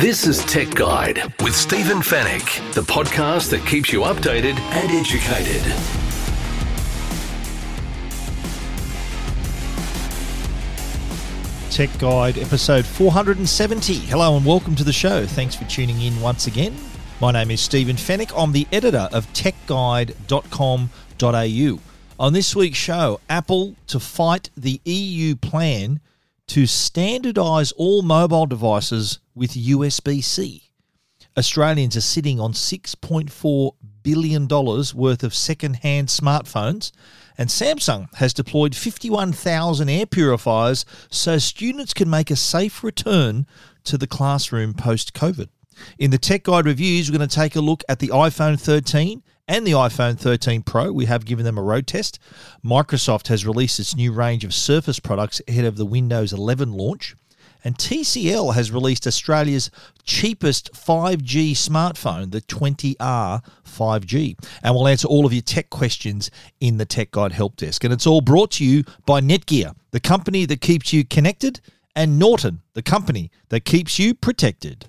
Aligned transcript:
This 0.00 0.26
is 0.26 0.44
Tech 0.44 0.74
Guide 0.74 1.22
with 1.42 1.56
Stephen 1.56 2.02
Fenech, 2.02 2.74
the 2.74 2.82
podcast 2.82 3.48
that 3.48 3.66
keeps 3.66 3.90
you 3.90 4.00
updated 4.00 4.58
and 4.58 4.90
educated. 4.90 5.62
Tech 11.70 11.88
Guide, 11.98 12.36
episode 12.36 12.84
470. 12.84 13.94
Hello 13.94 14.36
and 14.36 14.44
welcome 14.44 14.74
to 14.74 14.84
the 14.84 14.92
show. 14.92 15.24
Thanks 15.24 15.54
for 15.54 15.64
tuning 15.64 16.02
in 16.02 16.20
once 16.20 16.46
again. 16.46 16.76
My 17.22 17.32
name 17.32 17.50
is 17.50 17.62
Stephen 17.62 17.96
Fenech. 17.96 18.32
I'm 18.36 18.52
the 18.52 18.66
editor 18.70 19.08
of 19.12 19.26
techguide.com.au. 19.32 21.80
On 22.18 22.32
this 22.34 22.54
week's 22.54 22.76
show, 22.76 23.18
Apple 23.30 23.76
to 23.86 23.98
fight 23.98 24.50
the 24.58 24.78
EU 24.84 25.36
plan 25.36 26.00
to 26.50 26.64
standardise 26.64 27.72
all 27.76 28.02
mobile 28.02 28.44
devices 28.44 29.20
with 29.36 29.52
USB 29.52 30.20
C. 30.20 30.72
Australians 31.38 31.96
are 31.96 32.00
sitting 32.00 32.40
on 32.40 32.54
$6.4 32.54 33.72
billion 34.02 34.48
worth 34.48 35.22
of 35.22 35.32
second 35.32 35.74
hand 35.74 36.08
smartphones, 36.08 36.90
and 37.38 37.48
Samsung 37.48 38.12
has 38.16 38.34
deployed 38.34 38.74
51,000 38.74 39.88
air 39.88 40.06
purifiers 40.06 40.84
so 41.08 41.38
students 41.38 41.94
can 41.94 42.10
make 42.10 42.32
a 42.32 42.36
safe 42.36 42.82
return 42.82 43.46
to 43.84 43.96
the 43.96 44.08
classroom 44.08 44.74
post 44.74 45.14
COVID. 45.14 45.50
In 46.00 46.10
the 46.10 46.18
Tech 46.18 46.42
Guide 46.42 46.66
reviews, 46.66 47.08
we're 47.08 47.16
going 47.16 47.28
to 47.28 47.32
take 47.32 47.54
a 47.54 47.60
look 47.60 47.84
at 47.88 48.00
the 48.00 48.08
iPhone 48.08 48.60
13 48.60 49.22
and 49.48 49.66
the 49.66 49.72
iPhone 49.72 50.18
13 50.18 50.62
Pro. 50.62 50.92
We 50.92 51.06
have 51.06 51.24
given 51.24 51.44
them 51.44 51.58
a 51.58 51.62
road 51.62 51.86
test. 51.86 52.18
Microsoft 52.64 53.28
has 53.28 53.46
released 53.46 53.80
its 53.80 53.96
new 53.96 54.12
range 54.12 54.44
of 54.44 54.54
Surface 54.54 55.00
products 55.00 55.40
ahead 55.48 55.64
of 55.64 55.76
the 55.76 55.86
Windows 55.86 56.32
11 56.32 56.72
launch. 56.72 57.14
And 57.62 57.76
TCL 57.76 58.54
has 58.54 58.72
released 58.72 59.06
Australia's 59.06 59.70
cheapest 60.04 60.72
5G 60.72 61.52
smartphone, 61.52 62.30
the 62.30 62.40
20R 62.40 63.42
5G. 63.66 64.36
And 64.62 64.74
we'll 64.74 64.88
answer 64.88 65.08
all 65.08 65.26
of 65.26 65.32
your 65.32 65.42
tech 65.42 65.68
questions 65.68 66.30
in 66.60 66.78
the 66.78 66.86
Tech 66.86 67.10
Guide 67.10 67.32
Help 67.32 67.56
Desk. 67.56 67.84
And 67.84 67.92
it's 67.92 68.06
all 68.06 68.22
brought 68.22 68.52
to 68.52 68.64
you 68.64 68.84
by 69.04 69.20
Netgear, 69.20 69.74
the 69.90 70.00
company 70.00 70.46
that 70.46 70.60
keeps 70.60 70.92
you 70.92 71.04
connected, 71.04 71.60
and 71.94 72.18
Norton, 72.18 72.62
the 72.74 72.82
company 72.82 73.30
that 73.48 73.64
keeps 73.64 73.98
you 73.98 74.14
protected. 74.14 74.86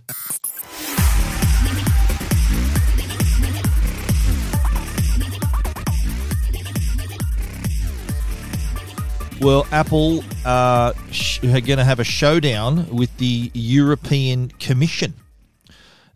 Well, 9.42 9.66
Apple 9.72 10.24
uh, 10.46 10.94
sh- 11.10 11.40
are 11.44 11.62
going 11.62 11.80
to 11.80 11.84
have 11.84 12.00
a 12.00 12.04
showdown 12.04 12.96
with 12.96 13.18
the 13.18 13.50
European 13.56 14.50
Commission. 14.50 15.16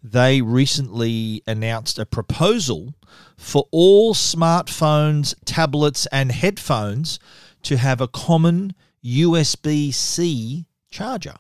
They 0.04 0.44
recently 0.44 1.42
announced 1.48 1.98
a 1.98 2.06
proposal 2.06 2.94
for 3.36 3.68
all 3.72 4.14
smartphones, 4.14 5.34
tablets, 5.44 6.06
and 6.12 6.32
headphones 6.32 7.18
to 7.64 7.78
have 7.78 8.00
a 8.00 8.08
common 8.08 8.76
USB 9.04 9.92
C 9.92 10.68
charger. 10.92 11.38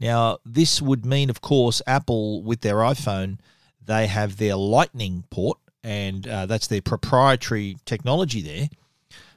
Now, 0.00 0.38
this 0.46 0.80
would 0.80 1.04
mean, 1.04 1.28
of 1.28 1.42
course, 1.42 1.82
Apple 1.86 2.42
with 2.42 2.62
their 2.62 2.76
iPhone, 2.76 3.40
they 3.84 4.06
have 4.06 4.38
their 4.38 4.56
Lightning 4.56 5.24
port, 5.28 5.58
and 5.84 6.26
uh, 6.26 6.46
that's 6.46 6.66
their 6.66 6.80
proprietary 6.80 7.76
technology 7.84 8.40
there. 8.40 8.68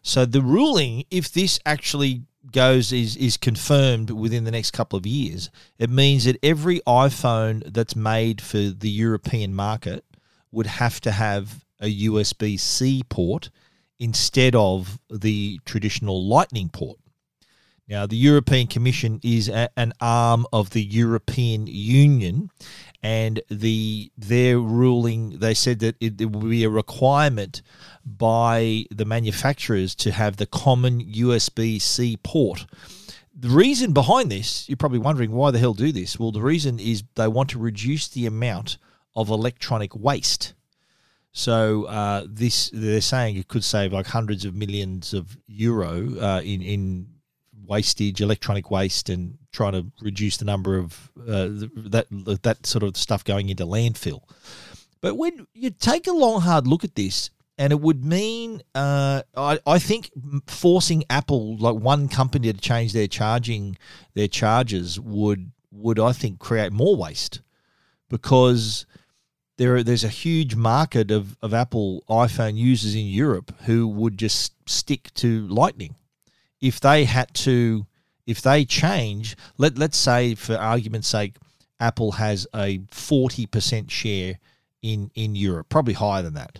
So 0.06 0.24
the 0.24 0.44
ruling, 0.44 1.04
if 1.10 1.34
this 1.34 1.60
actually 1.66 2.22
goes 2.52 2.94
is 2.94 3.18
is 3.18 3.38
confirmed 3.38 4.12
within 4.12 4.44
the 4.44 4.52
next 4.52 4.70
couple 4.70 4.98
of 4.98 5.08
years, 5.08 5.50
it 5.80 5.90
means 5.90 6.26
that 6.26 6.38
every 6.44 6.80
iPhone 6.82 7.74
that's 7.74 7.96
made 7.96 8.40
for 8.40 8.60
the 8.60 8.90
European 8.90 9.56
market 9.56 10.06
would 10.52 10.68
have 10.68 11.02
to 11.02 11.12
have 11.12 11.66
a 11.82 12.06
USB 12.06 12.60
C 12.60 13.02
port 13.10 13.50
instead 13.98 14.54
of 14.54 15.00
the 15.10 15.60
traditional 15.66 16.24
Lightning 16.24 16.70
port. 16.70 17.00
Now, 17.88 18.06
the 18.06 18.16
European 18.16 18.68
Commission 18.68 19.20
is 19.24 19.50
a, 19.50 19.70
an 19.76 19.94
arm 20.00 20.46
of 20.54 20.70
the 20.70 20.84
European 20.84 21.66
Union, 21.66 22.52
and 23.02 23.42
the 23.50 24.12
their 24.18 24.60
ruling 24.60 25.40
they 25.40 25.56
said 25.56 25.80
that 25.80 25.96
it, 26.00 26.22
it 26.22 26.32
will 26.32 26.50
be 26.50 26.64
a 26.64 26.70
requirement 26.70 27.64
by 28.06 28.86
the 28.92 29.06
manufacturers 29.06 29.96
to 29.96 30.12
have 30.12 30.38
the 30.38 30.46
common 30.46 31.04
USB 31.04 31.82
C 31.82 32.18
port. 32.22 32.66
The 33.38 33.50
reason 33.50 33.92
behind 33.92 34.32
this, 34.32 34.70
you're 34.70 34.78
probably 34.78 35.00
wondering 35.00 35.32
why 35.32 35.52
the 35.52 35.60
hell 35.60 35.74
do 35.74 35.92
this? 35.92 36.20
Well, 36.20 36.32
the 36.32 36.42
reason 36.42 36.80
is 36.80 37.04
they 37.16 37.28
want 37.28 37.50
to 37.50 37.60
reduce 37.60 38.08
the 38.08 38.26
amount 38.26 38.78
of 39.16 39.30
electronic 39.30 39.96
waste. 39.96 40.54
So 41.32 41.84
uh, 41.86 42.26
this 42.30 42.70
they're 42.74 43.02
saying 43.02 43.36
it 43.36 43.50
could 43.50 43.64
save 43.64 43.92
like 43.92 44.08
hundreds 44.08 44.46
of 44.46 44.56
millions 44.56 45.14
of 45.14 45.38
euro 45.48 46.18
uh, 46.18 46.42
in 46.42 46.62
in 46.62 47.08
wastage, 47.66 48.22
electronic 48.22 48.72
waste, 48.72 49.10
and 49.10 49.38
trying 49.52 49.74
to 49.74 49.86
reduce 50.02 50.38
the 50.38 50.46
number 50.46 50.78
of 50.78 51.12
uh, 51.20 51.50
that 51.76 52.08
that 52.44 52.66
sort 52.66 52.84
of 52.84 52.96
stuff 52.96 53.26
going 53.26 53.50
into 53.50 53.66
landfill. 53.66 54.22
But 55.02 55.16
when 55.16 55.46
you 55.54 55.72
take 55.72 56.08
a 56.08 56.14
long, 56.14 56.42
hard 56.42 56.68
look 56.68 56.86
at 56.86 56.96
this, 56.96 57.30
and 57.58 57.72
it 57.72 57.80
would 57.80 58.04
mean, 58.04 58.62
uh, 58.74 59.24
I, 59.36 59.60
I 59.66 59.80
think, 59.80 60.12
forcing 60.48 61.04
Apple, 61.10 61.58
like 61.58 61.76
one 61.76 62.08
company, 62.08 62.52
to 62.52 62.60
change 62.60 62.94
their 62.94 63.08
charging 63.08 63.78
their 64.14 64.28
charges 64.28 65.00
would 65.00 65.52
would 65.72 66.00
I 66.00 66.14
think 66.14 66.40
create 66.40 66.72
more 66.72 66.96
waste 66.96 67.42
because 68.10 68.86
there 69.58 69.84
there's 69.84 70.04
a 70.04 70.10
huge 70.10 70.56
market 70.56 71.12
of, 71.12 71.38
of 71.42 71.54
Apple 71.54 72.04
iPhone 72.10 72.56
users 72.56 72.96
in 72.96 73.06
Europe 73.06 73.54
who 73.66 73.88
would 73.88 74.18
just 74.18 74.54
stick 74.70 75.14
to 75.16 75.48
Lightning 75.48 75.96
if 76.62 76.80
they 76.80 77.06
had 77.06 77.34
to, 77.34 77.86
if 78.26 78.42
they 78.42 78.66
change, 78.66 79.36
let 79.58 79.78
let's 79.78 79.98
say 79.98 80.36
for 80.36 80.56
argument's 80.56 81.08
sake, 81.08 81.36
Apple 81.80 82.14
has 82.14 82.48
a 82.56 82.82
forty 82.92 83.46
percent 83.46 83.92
share 83.92 84.40
in 84.82 85.12
in 85.16 85.36
Europe, 85.36 85.70
probably 85.70 85.94
higher 85.94 86.24
than 86.24 86.34
that. 86.34 86.60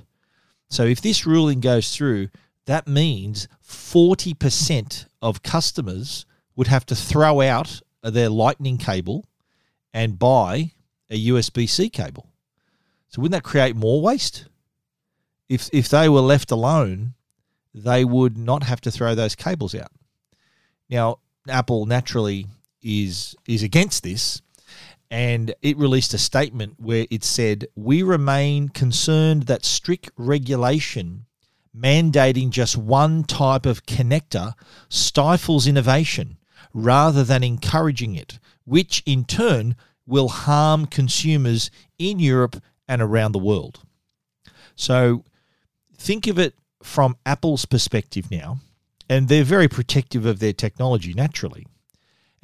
So 0.70 0.84
if 0.84 1.02
this 1.02 1.26
ruling 1.26 1.60
goes 1.60 1.96
through, 1.96 2.30
that 2.66 2.88
means 2.88 3.48
forty 3.62 4.34
percent 4.34 5.06
of 5.22 5.44
customers 5.44 6.26
would 6.56 6.68
have 6.68 6.86
to 6.88 6.96
throw 6.96 7.42
out 7.42 7.82
their 8.02 8.30
Lightning 8.30 8.78
cable 8.78 9.26
and 9.94 10.20
buy 10.20 10.72
a 11.10 11.28
USB 11.28 11.70
C 11.70 11.90
cable. 11.90 12.30
So 13.10 13.22
wouldn't 13.22 13.44
that 13.44 13.48
create 13.48 13.76
more 13.76 14.02
waste? 14.02 14.46
If 15.48 15.70
if 15.72 15.90
they 15.90 16.10
were 16.10 16.22
left 16.22 16.52
alone, 16.52 17.14
they 17.74 18.04
would 18.04 18.38
not 18.38 18.64
have 18.64 18.82
to 18.82 18.92
throw 18.92 19.16
those 19.16 19.36
cables 19.36 19.76
out. 19.76 19.92
Now, 20.90 21.20
Apple 21.48 21.86
naturally 21.86 22.48
is 22.82 23.36
is 23.48 23.64
against 23.64 24.04
this, 24.04 24.42
and 25.16 25.56
it 25.62 25.78
released 25.78 26.14
a 26.14 26.18
statement 26.18 26.74
where 26.78 27.08
it 27.10 27.24
said, 27.24 27.68
"We 27.74 28.04
remain 28.04 28.68
concerned 28.68 29.44
that 29.44 29.64
strict 29.64 30.12
regulation 30.18 31.26
mandating 31.74 32.50
just 32.50 32.76
one 32.76 33.24
type 33.24 33.66
of 33.66 33.86
connector 33.86 34.56
stifles 34.90 35.68
innovation 35.68 36.38
rather 36.74 37.24
than 37.24 37.46
encouraging 37.46 38.16
it, 38.16 38.40
which 38.66 39.02
in 39.06 39.24
turn 39.24 39.78
will 40.06 40.28
harm 40.28 40.86
consumers 40.86 41.72
in 41.98 42.20
Europe 42.20 42.62
and 42.86 43.02
around 43.02 43.32
the 43.32 43.40
world." 43.40 43.80
So, 44.76 45.24
think 45.98 46.28
of 46.28 46.38
it 46.38 46.56
from 46.84 47.16
Apple's 47.26 47.64
perspective 47.64 48.30
now, 48.30 48.60
and 49.08 49.30
they're 49.30 49.46
very 49.46 49.70
protective 49.70 50.26
of 50.26 50.40
their 50.40 50.52
technology 50.52 51.14
naturally. 51.14 51.66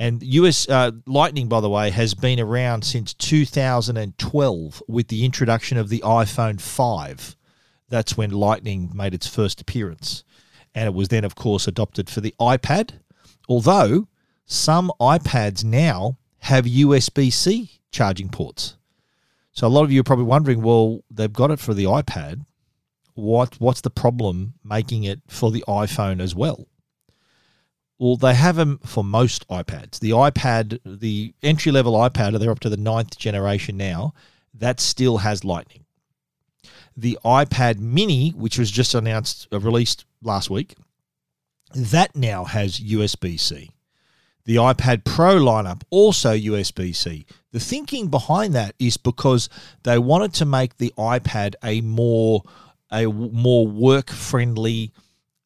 And 0.01 0.24
US 0.24 0.68
uh, 0.68 0.89
Lightning, 1.06 1.48
by 1.48 1.62
the 1.62 1.69
way, 1.69 1.92
has 1.92 2.15
been 2.15 2.39
around 2.39 2.83
since 2.83 3.13
2012 3.13 4.83
with 4.88 5.09
the 5.09 5.24
introduction 5.24 5.77
of 5.77 5.89
the 5.89 6.00
iPhone 6.00 6.59
5. 6.59 7.36
That's 7.88 8.18
when 8.18 8.31
Lightning 8.31 8.89
made 8.95 9.13
its 9.13 9.27
first 9.27 9.62
appearance. 9.62 10.24
And 10.74 10.88
it 10.88 10.95
was 10.95 11.09
then, 11.09 11.24
of 11.24 11.36
course, 11.36 11.68
adopted 11.68 12.09
for 12.09 12.19
the 12.19 12.33
iPad. 12.39 12.94
Although 13.48 14.07
some 14.44 14.92
iPads 15.00 15.63
now 15.63 16.18
have 16.39 16.65
USB 16.65 17.31
C 17.31 17.80
charging 17.92 18.30
ports. 18.30 18.77
So 19.51 19.68
a 19.68 19.69
lot 19.69 19.83
of 19.83 19.92
you 19.92 20.01
are 20.01 20.03
probably 20.03 20.25
wondering, 20.25 20.63
well, 20.63 21.03
they've 21.12 21.31
got 21.31 21.51
it 21.51 21.59
for 21.59 21.75
the 21.75 21.83
iPad. 21.83 22.44
What 23.13 23.62
what's 23.62 23.81
the 23.81 23.92
problem 23.92 24.56
making 24.63 25.03
it 25.03 25.21
for 25.27 25.51
the 25.51 25.63
iPhone 25.68 26.19
as 26.19 26.33
well? 26.33 26.65
Well, 28.01 28.15
they 28.15 28.33
have 28.33 28.56
them 28.56 28.80
for 28.83 29.03
most 29.03 29.48
iPads. 29.48 30.00
The 30.00 30.09
iPad, 30.09 30.80
the 30.83 31.36
entry 31.44 31.71
level 31.71 31.94
iPad, 31.94 32.39
they're 32.39 32.50
up 32.50 32.59
to 32.62 32.69
the 32.69 32.75
ninth 32.75 33.15
generation 33.19 33.77
now. 33.77 34.15
That 34.56 34.80
still 34.80 35.19
has 35.19 35.45
Lightning. 35.45 35.86
The 36.98 37.19
iPad 37.24 37.77
Mini, 37.77 38.31
which 38.31 38.57
was 38.57 38.71
just 38.71 38.95
announced, 38.95 39.48
uh, 39.53 39.59
released 39.59 40.06
last 40.24 40.50
week, 40.50 40.74
that 41.75 42.15
now 42.15 42.44
has 42.44 42.80
USB 42.80 43.39
C. 43.39 43.69
The 44.45 44.56
iPad 44.56 45.03
Pro 45.03 45.36
lineup 45.36 45.83
also 45.92 46.36
USB 46.36 46.95
C. 46.95 47.27
The 47.51 47.59
thinking 47.59 48.07
behind 48.07 48.56
that 48.56 48.74
is 48.80 48.98
because 48.98 49.48
they 49.83 50.00
wanted 50.00 50.33
to 50.33 50.45
make 50.45 50.77
the 50.77 50.92
iPad 50.98 51.53
a 51.63 51.81
more 51.81 52.42
a 52.92 53.06
more 53.06 53.68
work 53.68 54.09
friendly 54.09 54.92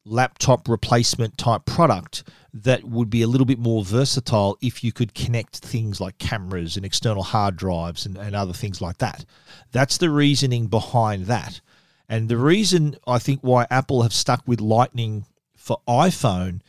laptop 0.06 0.68
replacement 0.68 1.36
type 1.36 1.66
product 1.66 2.24
that 2.62 2.84
would 2.84 3.10
be 3.10 3.22
a 3.22 3.26
little 3.26 3.44
bit 3.44 3.58
more 3.58 3.84
versatile 3.84 4.56
if 4.62 4.82
you 4.82 4.90
could 4.90 5.14
connect 5.14 5.58
things 5.58 6.00
like 6.00 6.18
cameras 6.18 6.76
and 6.76 6.86
external 6.86 7.22
hard 7.22 7.56
drives 7.56 8.06
and, 8.06 8.16
and 8.16 8.34
other 8.34 8.54
things 8.54 8.80
like 8.80 8.98
that. 8.98 9.24
That's 9.72 9.98
the 9.98 10.10
reasoning 10.10 10.66
behind 10.68 11.26
that. 11.26 11.60
And 12.08 12.28
the 12.28 12.38
reason 12.38 12.96
I 13.06 13.18
think 13.18 13.40
why 13.42 13.66
Apple 13.70 14.02
have 14.02 14.12
stuck 14.12 14.42
with 14.46 14.60
Lightning 14.60 15.26
for 15.54 15.80
iPhone 15.86 16.60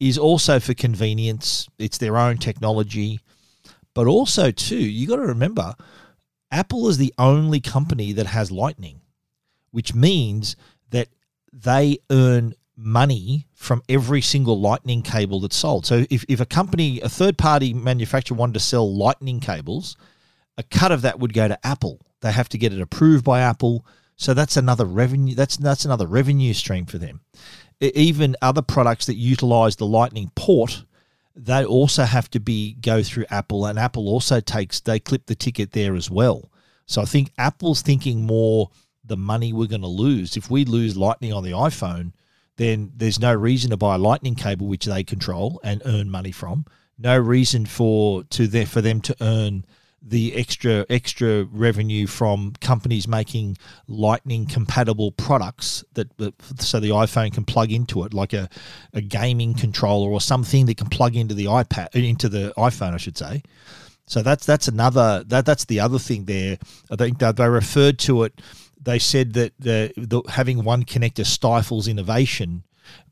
is 0.00 0.16
also 0.16 0.60
for 0.60 0.72
convenience. 0.72 1.68
It's 1.78 1.98
their 1.98 2.16
own 2.16 2.38
technology. 2.38 3.20
But 3.92 4.06
also, 4.06 4.50
too, 4.50 4.76
you 4.76 5.06
got 5.06 5.16
to 5.16 5.22
remember 5.22 5.74
Apple 6.50 6.88
is 6.88 6.98
the 6.98 7.12
only 7.18 7.60
company 7.60 8.12
that 8.12 8.26
has 8.26 8.50
Lightning, 8.50 9.00
which 9.72 9.94
means 9.94 10.56
that 10.90 11.08
they 11.52 11.98
earn 12.10 12.54
money 12.76 13.46
from 13.54 13.82
every 13.88 14.20
single 14.20 14.60
lightning 14.60 15.02
cable 15.02 15.40
that's 15.40 15.56
sold. 15.56 15.86
So 15.86 16.04
if, 16.10 16.24
if 16.28 16.40
a 16.40 16.46
company, 16.46 17.00
a 17.00 17.08
third 17.08 17.38
party 17.38 17.72
manufacturer 17.72 18.36
wanted 18.36 18.54
to 18.54 18.60
sell 18.60 18.94
lightning 18.94 19.40
cables, 19.40 19.96
a 20.58 20.62
cut 20.62 20.92
of 20.92 21.02
that 21.02 21.18
would 21.18 21.32
go 21.32 21.48
to 21.48 21.66
Apple. 21.66 22.00
They 22.20 22.32
have 22.32 22.48
to 22.50 22.58
get 22.58 22.72
it 22.72 22.80
approved 22.80 23.24
by 23.24 23.40
Apple. 23.40 23.86
So 24.16 24.34
that's 24.34 24.56
another 24.56 24.84
revenue 24.84 25.34
that's 25.34 25.56
that's 25.56 25.84
another 25.84 26.06
revenue 26.06 26.54
stream 26.54 26.86
for 26.86 26.98
them. 26.98 27.20
Even 27.80 28.36
other 28.40 28.62
products 28.62 29.06
that 29.06 29.16
utilize 29.16 29.76
the 29.76 29.86
lightning 29.86 30.30
port, 30.36 30.84
they 31.34 31.64
also 31.64 32.04
have 32.04 32.30
to 32.30 32.40
be 32.40 32.74
go 32.74 33.02
through 33.02 33.26
Apple 33.30 33.66
and 33.66 33.78
Apple 33.78 34.08
also 34.08 34.40
takes 34.40 34.80
they 34.80 35.00
clip 35.00 35.26
the 35.26 35.34
ticket 35.34 35.72
there 35.72 35.96
as 35.96 36.10
well. 36.10 36.50
So 36.86 37.02
I 37.02 37.06
think 37.06 37.32
Apple's 37.38 37.82
thinking 37.82 38.24
more 38.24 38.70
the 39.04 39.16
money 39.16 39.52
we're 39.52 39.66
going 39.66 39.80
to 39.80 39.86
lose 39.86 40.36
if 40.36 40.50
we 40.50 40.64
lose 40.64 40.96
lightning 40.96 41.32
on 41.32 41.42
the 41.42 41.50
iPhone 41.50 42.12
then 42.56 42.92
there's 42.96 43.18
no 43.18 43.34
reason 43.34 43.70
to 43.70 43.76
buy 43.76 43.96
a 43.96 43.98
lightning 43.98 44.34
cable 44.34 44.66
which 44.66 44.84
they 44.84 45.02
control 45.02 45.60
and 45.64 45.82
earn 45.84 46.10
money 46.10 46.32
from. 46.32 46.66
No 46.98 47.18
reason 47.18 47.66
for 47.66 48.24
to 48.24 48.46
there 48.46 48.66
for 48.66 48.80
them 48.80 49.00
to 49.02 49.16
earn 49.20 49.64
the 50.06 50.34
extra 50.36 50.84
extra 50.90 51.44
revenue 51.44 52.06
from 52.06 52.52
companies 52.60 53.08
making 53.08 53.56
lightning 53.88 54.44
compatible 54.44 55.10
products 55.12 55.82
that, 55.94 56.08
so 56.60 56.78
the 56.78 56.90
iphone 56.90 57.32
can 57.32 57.44
plug 57.44 57.72
into 57.72 58.04
it 58.04 58.12
like 58.12 58.34
a, 58.34 58.48
a 58.92 59.00
gaming 59.00 59.54
controller 59.54 60.10
or 60.10 60.20
something 60.20 60.66
that 60.66 60.76
can 60.76 60.88
plug 60.88 61.16
into 61.16 61.34
the 61.34 61.46
ipad 61.46 61.88
into 61.94 62.28
the 62.28 62.52
iphone 62.58 62.92
i 62.92 62.98
should 62.98 63.16
say 63.16 63.42
so 64.06 64.22
that's 64.22 64.44
that's 64.44 64.68
another 64.68 65.24
that 65.26 65.46
that's 65.46 65.64
the 65.64 65.80
other 65.80 65.98
thing 65.98 66.26
there 66.26 66.58
i 66.90 66.96
think 66.96 67.18
that 67.18 67.36
they 67.36 67.48
referred 67.48 67.98
to 67.98 68.24
it 68.24 68.42
they 68.84 68.98
said 68.98 69.32
that 69.34 69.52
the, 69.58 69.92
the, 69.96 70.22
having 70.28 70.64
one 70.64 70.84
connector 70.84 71.26
stifles 71.26 71.88
innovation, 71.88 72.64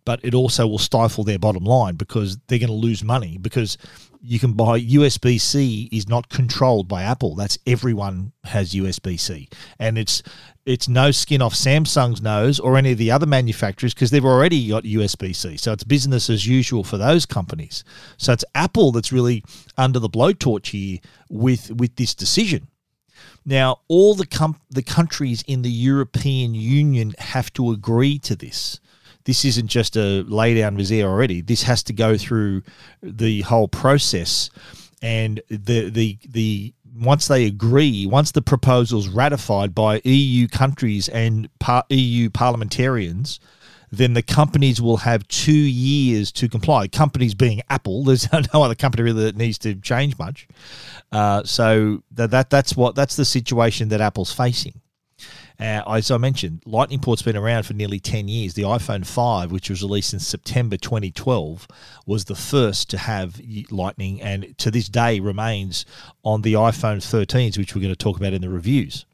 but 0.04 0.20
it 0.22 0.34
also 0.34 0.66
will 0.66 0.78
stifle 0.78 1.24
their 1.24 1.38
bottom 1.38 1.64
line 1.64 1.94
because 1.94 2.38
they're 2.46 2.58
going 2.58 2.68
to 2.68 2.74
lose 2.74 3.04
money 3.04 3.38
because 3.38 3.78
you 4.20 4.38
can 4.38 4.52
buy 4.52 4.80
USB 4.80 5.40
C 5.40 5.88
is 5.90 6.08
not 6.08 6.28
controlled 6.28 6.86
by 6.86 7.02
Apple. 7.02 7.34
That's 7.34 7.58
everyone 7.66 8.32
has 8.44 8.72
USB 8.72 9.18
C, 9.18 9.48
and 9.78 9.98
it's 9.98 10.22
it's 10.64 10.88
no 10.88 11.10
skin 11.10 11.42
off 11.42 11.54
Samsung's 11.54 12.22
nose 12.22 12.60
or 12.60 12.76
any 12.76 12.92
of 12.92 12.98
the 12.98 13.10
other 13.10 13.26
manufacturers 13.26 13.94
because 13.94 14.10
they've 14.10 14.24
already 14.24 14.68
got 14.68 14.84
USB 14.84 15.34
C. 15.34 15.56
So 15.56 15.72
it's 15.72 15.82
business 15.82 16.30
as 16.30 16.46
usual 16.46 16.84
for 16.84 16.98
those 16.98 17.26
companies. 17.26 17.82
So 18.16 18.32
it's 18.32 18.44
Apple 18.54 18.92
that's 18.92 19.12
really 19.12 19.42
under 19.76 19.98
the 19.98 20.08
blowtorch 20.08 20.68
here 20.68 20.98
with 21.28 21.72
with 21.72 21.96
this 21.96 22.14
decision. 22.14 22.68
Now, 23.44 23.80
all 23.88 24.14
the 24.14 24.26
com- 24.26 24.60
the 24.70 24.82
countries 24.82 25.42
in 25.46 25.62
the 25.62 25.70
European 25.70 26.54
Union 26.54 27.14
have 27.18 27.52
to 27.54 27.70
agree 27.72 28.18
to 28.20 28.36
this. 28.36 28.80
This 29.24 29.44
isn't 29.44 29.68
just 29.68 29.96
a 29.96 30.22
lay 30.22 30.54
down 30.54 30.76
misère 30.76 31.04
already. 31.04 31.40
This 31.40 31.62
has 31.62 31.82
to 31.84 31.92
go 31.92 32.16
through 32.16 32.62
the 33.02 33.42
whole 33.42 33.68
process, 33.68 34.50
and 35.00 35.40
the 35.48 35.90
the 35.90 36.18
the 36.28 36.74
once 36.94 37.28
they 37.28 37.46
agree, 37.46 38.06
once 38.06 38.32
the 38.32 38.42
proposal's 38.42 39.08
ratified 39.08 39.74
by 39.74 40.00
EU 40.04 40.46
countries 40.48 41.08
and 41.08 41.48
par- 41.58 41.84
EU 41.88 42.30
parliamentarians, 42.30 43.40
then 43.92 44.14
the 44.14 44.22
companies 44.22 44.80
will 44.80 44.96
have 44.96 45.28
two 45.28 45.52
years 45.52 46.32
to 46.32 46.48
comply. 46.48 46.88
Companies 46.88 47.34
being 47.34 47.60
Apple, 47.68 48.04
there's 48.04 48.32
no 48.54 48.62
other 48.62 48.74
company 48.74 49.02
really 49.02 49.24
that 49.24 49.36
needs 49.36 49.58
to 49.58 49.74
change 49.74 50.18
much. 50.18 50.48
Uh, 51.12 51.44
so 51.44 52.02
that, 52.10 52.30
that 52.30 52.48
that's 52.50 52.74
what 52.74 52.94
that's 52.94 53.16
the 53.16 53.24
situation 53.24 53.90
that 53.90 54.00
Apple's 54.00 54.32
facing. 54.32 54.80
Uh, 55.60 55.82
as 55.86 56.10
I 56.10 56.16
mentioned, 56.16 56.62
Lightning 56.66 56.98
Port's 56.98 57.22
been 57.22 57.36
around 57.36 57.64
for 57.64 57.74
nearly 57.74 58.00
10 58.00 58.26
years. 58.26 58.54
The 58.54 58.62
iPhone 58.62 59.06
5, 59.06 59.52
which 59.52 59.70
was 59.70 59.82
released 59.82 60.12
in 60.12 60.18
September 60.18 60.76
2012, 60.76 61.68
was 62.06 62.24
the 62.24 62.34
first 62.34 62.90
to 62.90 62.98
have 62.98 63.40
Lightning 63.70 64.20
and 64.20 64.56
to 64.58 64.72
this 64.72 64.88
day 64.88 65.20
remains 65.20 65.84
on 66.24 66.42
the 66.42 66.54
iPhone 66.54 66.96
13s, 66.96 67.58
which 67.58 67.76
we're 67.76 67.82
going 67.82 67.94
to 67.94 67.96
talk 67.96 68.16
about 68.16 68.32
in 68.32 68.40
the 68.40 68.48
reviews. 68.48 69.04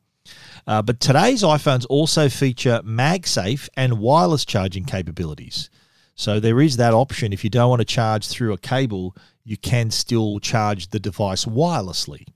Uh, 0.68 0.82
but 0.82 1.00
today's 1.00 1.42
iPhones 1.42 1.86
also 1.88 2.28
feature 2.28 2.82
MagSafe 2.84 3.70
and 3.74 3.98
wireless 3.98 4.44
charging 4.44 4.84
capabilities. 4.84 5.70
So 6.14 6.38
there 6.40 6.60
is 6.60 6.76
that 6.76 6.92
option. 6.92 7.32
If 7.32 7.42
you 7.42 7.48
don't 7.48 7.70
want 7.70 7.80
to 7.80 7.86
charge 7.86 8.28
through 8.28 8.52
a 8.52 8.58
cable, 8.58 9.16
you 9.44 9.56
can 9.56 9.90
still 9.90 10.40
charge 10.40 10.90
the 10.90 11.00
device 11.00 11.46
wirelessly. 11.46 12.26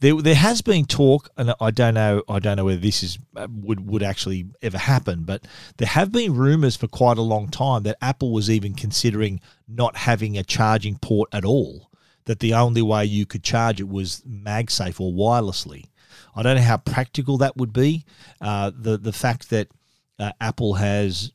There, 0.00 0.20
there 0.20 0.34
has 0.34 0.60
been 0.60 0.84
talk, 0.84 1.30
and 1.38 1.54
I 1.58 1.70
don't 1.70 1.94
know, 1.94 2.22
I 2.28 2.38
don't 2.38 2.58
know 2.58 2.66
whether 2.66 2.80
this 2.80 3.02
is 3.02 3.18
uh, 3.34 3.46
would 3.48 3.88
would 3.88 4.02
actually 4.02 4.46
ever 4.60 4.76
happen, 4.76 5.22
but 5.22 5.46
there 5.78 5.88
have 5.88 6.12
been 6.12 6.34
rumors 6.34 6.76
for 6.76 6.88
quite 6.88 7.16
a 7.16 7.22
long 7.22 7.48
time 7.48 7.84
that 7.84 7.96
Apple 8.02 8.30
was 8.30 8.50
even 8.50 8.74
considering 8.74 9.40
not 9.66 9.96
having 9.96 10.36
a 10.36 10.44
charging 10.44 10.98
port 10.98 11.30
at 11.32 11.46
all. 11.46 11.90
That 12.26 12.40
the 12.40 12.52
only 12.52 12.82
way 12.82 13.06
you 13.06 13.24
could 13.24 13.42
charge 13.42 13.80
it 13.80 13.88
was 13.88 14.22
MagSafe 14.28 15.00
or 15.00 15.12
wirelessly. 15.12 15.86
I 16.34 16.42
don't 16.42 16.56
know 16.56 16.62
how 16.62 16.76
practical 16.76 17.38
that 17.38 17.56
would 17.56 17.72
be. 17.72 18.04
Uh, 18.40 18.70
the 18.76 18.96
the 18.98 19.12
fact 19.12 19.50
that 19.50 19.68
uh, 20.18 20.32
Apple 20.40 20.74
has 20.74 21.32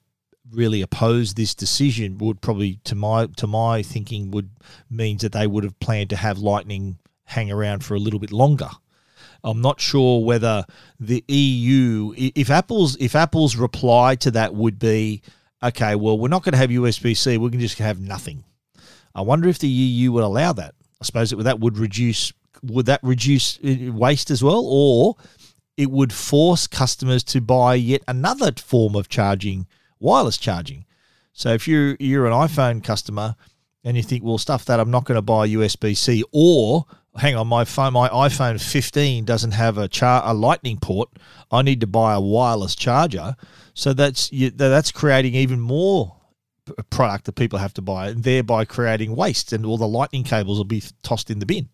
really 0.51 0.81
opposed 0.81 1.37
this 1.37 1.53
decision 1.53 2.17
would 2.17 2.41
probably, 2.41 2.79
to 2.83 2.95
my 2.95 3.27
to 3.37 3.47
my 3.47 3.81
thinking, 3.83 4.31
would 4.31 4.49
means 4.89 5.21
that 5.21 5.33
they 5.33 5.47
would 5.47 5.63
have 5.63 5.79
planned 5.79 6.09
to 6.09 6.15
have 6.15 6.39
Lightning 6.39 6.97
hang 7.25 7.51
around 7.51 7.83
for 7.83 7.93
a 7.93 7.99
little 7.99 8.19
bit 8.19 8.31
longer. 8.31 8.69
I'm 9.43 9.61
not 9.61 9.79
sure 9.79 10.23
whether 10.23 10.65
the 10.99 11.23
EU, 11.27 12.13
if 12.17 12.49
Apple's 12.49 12.97
if 12.99 13.15
Apple's 13.15 13.55
reply 13.55 14.15
to 14.15 14.31
that 14.31 14.53
would 14.53 14.79
be, 14.79 15.21
okay, 15.63 15.95
well, 15.95 16.17
we're 16.17 16.27
not 16.27 16.43
going 16.43 16.53
to 16.53 16.57
have 16.57 16.69
USB 16.69 17.15
C, 17.15 17.37
we 17.37 17.49
can 17.49 17.59
just 17.59 17.77
have 17.77 17.99
nothing. 17.99 18.43
I 19.15 19.21
wonder 19.21 19.47
if 19.47 19.59
the 19.59 19.67
EU 19.67 20.11
would 20.11 20.23
allow 20.23 20.53
that. 20.53 20.75
I 21.01 21.05
suppose 21.05 21.29
that 21.29 21.37
that 21.43 21.59
would 21.59 21.77
reduce 21.77 22.33
would 22.63 22.85
that 22.87 22.99
reduce 23.03 23.59
uh, 23.59 23.91
waste 23.91 24.31
as 24.31 24.43
well, 24.43 24.63
or 24.65 25.15
it 25.77 25.91
would 25.91 26.11
force 26.11 26.67
customers 26.67 27.23
to 27.23 27.41
buy 27.41 27.75
yet 27.75 28.01
another 28.07 28.51
form 28.57 28.95
of 28.95 29.09
charging, 29.09 29.67
wireless 29.99 30.37
charging. 30.37 30.85
So 31.33 31.53
if 31.53 31.67
you're 31.67 31.95
you're 31.99 32.25
an 32.27 32.33
iPhone 32.33 32.83
customer 32.83 33.35
and 33.83 33.95
you 33.95 34.03
think, 34.03 34.23
well, 34.23 34.37
stuff 34.37 34.65
that 34.65 34.79
I'm 34.79 34.91
not 34.91 35.05
going 35.05 35.15
to 35.15 35.21
buy 35.21 35.47
USB 35.47 35.95
C, 35.95 36.23
or 36.31 36.85
hang 37.15 37.35
on, 37.35 37.47
my 37.47 37.63
phone, 37.65 37.93
my 37.93 38.09
iPhone 38.09 38.61
15 38.61 39.25
doesn't 39.25 39.51
have 39.51 39.77
a 39.77 39.87
char- 39.87 40.23
a 40.25 40.33
Lightning 40.33 40.79
port. 40.79 41.09
I 41.51 41.61
need 41.61 41.81
to 41.81 41.87
buy 41.87 42.13
a 42.13 42.21
wireless 42.21 42.75
charger. 42.75 43.35
So 43.73 43.93
that's 43.93 44.29
that's 44.31 44.91
creating 44.91 45.35
even 45.35 45.59
more 45.59 46.15
product 46.89 47.25
that 47.25 47.33
people 47.33 47.59
have 47.59 47.73
to 47.75 47.81
buy, 47.81 48.09
and 48.09 48.23
thereby 48.23 48.65
creating 48.65 49.15
waste, 49.15 49.53
and 49.53 49.65
all 49.65 49.77
the 49.77 49.87
Lightning 49.87 50.23
cables 50.23 50.57
will 50.57 50.65
be 50.65 50.83
tossed 51.03 51.29
in 51.29 51.39
the 51.39 51.45
bin. 51.45 51.69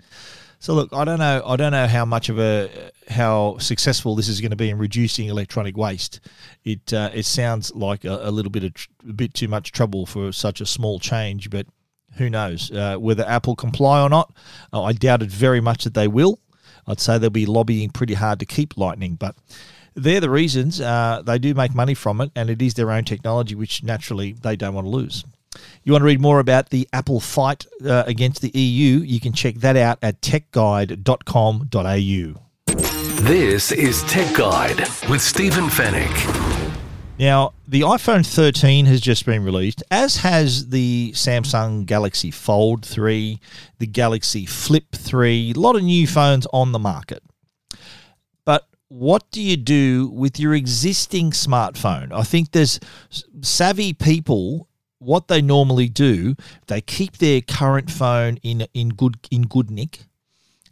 So 0.60 0.74
look, 0.74 0.94
I 0.94 1.06
don't 1.06 1.20
know. 1.20 1.44
I 1.46 1.56
don't 1.56 1.72
know 1.72 1.88
how 1.88 2.06
much 2.06 2.30
of 2.30 2.40
a 2.40 2.70
how 3.10 3.58
successful 3.60 4.16
this 4.16 4.28
is 4.28 4.42
going 4.42 4.52
to 4.52 4.56
be 4.56 4.70
in 4.70 4.78
reducing 4.78 5.28
electronic 5.28 5.78
waste. 5.78 6.20
It 6.64 6.92
uh, 6.94 7.12
it 7.14 7.26
sounds 7.26 7.74
like 7.76 8.04
a, 8.04 8.20
a 8.24 8.32
little 8.32 8.52
bit 8.52 8.64
of 8.64 8.74
tr- 8.74 8.90
a 9.10 9.14
bit 9.14 9.34
too 9.34 9.48
much 9.48 9.72
trouble 9.72 10.06
for 10.06 10.32
such 10.32 10.62
a 10.62 10.66
small 10.66 11.00
change, 11.00 11.50
but 11.50 11.68
Who 12.18 12.30
knows 12.30 12.72
uh, 12.72 12.96
whether 12.98 13.26
Apple 13.28 13.56
comply 13.56 14.02
or 14.02 14.10
not? 14.10 14.34
Uh, 14.72 14.84
I 14.84 14.94
doubt 14.94 15.22
it 15.22 15.30
very 15.30 15.60
much 15.62 15.84
that 15.84 15.94
they 15.94 16.08
will. 16.08 16.40
I'd 16.88 17.00
say 17.00 17.18
they'll 17.18 17.30
be 17.30 17.46
lobbying 17.46 17.90
pretty 17.90 18.14
hard 18.14 18.40
to 18.40 18.46
keep 18.46 18.78
Lightning, 18.78 19.16
but 19.16 19.36
they're 19.96 20.22
the 20.22 20.30
reasons. 20.30 20.80
Uh, 20.80 21.22
they 21.26 21.40
do 21.40 21.54
make 21.54 21.76
money 21.76 21.94
from 21.94 22.22
it, 22.22 22.32
and 22.36 22.50
it 22.50 22.62
is 22.62 22.76
their 22.76 22.92
own 22.92 23.04
technology, 23.04 23.56
which 23.56 23.84
naturally 23.84 24.34
they 24.34 24.56
don't 24.56 24.74
want 24.74 24.86
to 24.86 24.92
lose. 24.92 25.26
You 25.84 25.92
want 25.92 26.02
to 26.02 26.06
read 26.06 26.22
more 26.22 26.40
about 26.40 26.70
the 26.70 26.88
Apple 26.94 27.20
fight 27.20 27.66
uh, 27.86 28.04
against 28.08 28.42
the 28.42 28.50
EU? 28.50 29.00
You 29.00 29.20
can 29.20 29.34
check 29.34 29.56
that 29.56 29.78
out 29.78 30.00
at 30.02 30.22
techguide.com.au. 30.22 32.42
This 33.24 33.72
is 33.72 34.04
Tech 34.04 34.36
Guide 34.36 34.80
with 35.10 35.22
Stephen 35.22 35.66
Fenech. 35.66 36.76
Now, 37.18 37.54
the 37.66 37.82
iPhone 37.82 38.26
13 38.26 38.88
has 38.88 39.00
just 39.00 39.26
been 39.26 39.44
released, 39.44 39.82
as 39.90 40.18
has 40.18 40.68
the 40.68 41.14
Samsung 41.14 41.86
Galaxy 41.86 42.30
Fold 42.30 42.86
3, 42.86 43.40
the 43.80 43.88
Galaxy 43.88 44.46
Flip 44.46 44.92
3, 44.94 45.54
a 45.56 45.60
lot 45.60 45.78
of 45.78 45.84
new 45.84 46.08
phones 46.08 46.46
on 46.52 46.74
the 46.74 46.80
market. 46.80 47.24
But 48.44 48.68
what 48.90 49.32
do 49.32 49.42
you 49.42 49.56
do 49.56 50.10
with 50.10 50.40
your 50.40 50.54
existing 50.54 51.32
smartphone? 51.32 52.12
I 52.12 52.24
think 52.24 52.52
there's 52.52 52.82
savvy 53.42 53.94
people 53.94 54.68
what 55.00 55.28
they 55.28 55.42
normally 55.42 55.90
do, 55.90 56.36
they 56.68 56.82
keep 56.82 57.18
their 57.18 57.42
current 57.42 57.92
phone 57.92 58.38
in 58.38 58.68
in 58.74 58.90
good 58.90 59.18
in 59.32 59.44
good 59.44 59.70
nick 59.70 60.00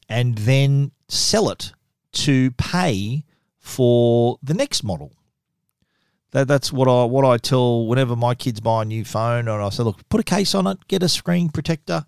and 0.09 0.37
then 0.39 0.91
sell 1.07 1.49
it 1.49 1.73
to 2.11 2.51
pay 2.51 3.25
for 3.59 4.37
the 4.43 4.53
next 4.53 4.83
model. 4.83 5.11
That, 6.31 6.47
that's 6.47 6.71
what 6.73 6.87
I 6.87 7.05
what 7.05 7.25
I 7.25 7.37
tell 7.37 7.87
whenever 7.87 8.15
my 8.15 8.35
kids 8.35 8.59
buy 8.59 8.81
a 8.81 8.85
new 8.85 9.05
phone, 9.05 9.47
and 9.47 9.61
I 9.61 9.69
say, 9.69 9.83
look, 9.83 10.07
put 10.09 10.19
a 10.19 10.23
case 10.23 10.55
on 10.55 10.67
it, 10.67 10.87
get 10.87 11.03
a 11.03 11.09
screen 11.09 11.49
protector. 11.49 12.05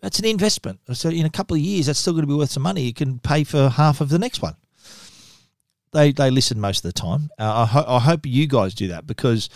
That's 0.00 0.20
an 0.20 0.26
investment. 0.26 0.78
So 0.92 1.08
in 1.08 1.26
a 1.26 1.30
couple 1.30 1.56
of 1.56 1.60
years, 1.60 1.86
that's 1.86 1.98
still 1.98 2.12
going 2.12 2.22
to 2.22 2.28
be 2.28 2.34
worth 2.34 2.50
some 2.50 2.62
money. 2.62 2.82
You 2.82 2.94
can 2.94 3.18
pay 3.18 3.42
for 3.42 3.68
half 3.68 4.00
of 4.00 4.10
the 4.10 4.18
next 4.18 4.40
one. 4.40 4.54
They 5.92 6.12
they 6.12 6.30
listen 6.30 6.60
most 6.60 6.84
of 6.84 6.92
the 6.92 7.00
time. 7.00 7.30
Uh, 7.38 7.62
I, 7.62 7.66
ho- 7.66 7.84
I 7.86 7.98
hope 7.98 8.26
you 8.26 8.46
guys 8.46 8.74
do 8.74 8.88
that 8.88 9.06
because 9.06 9.48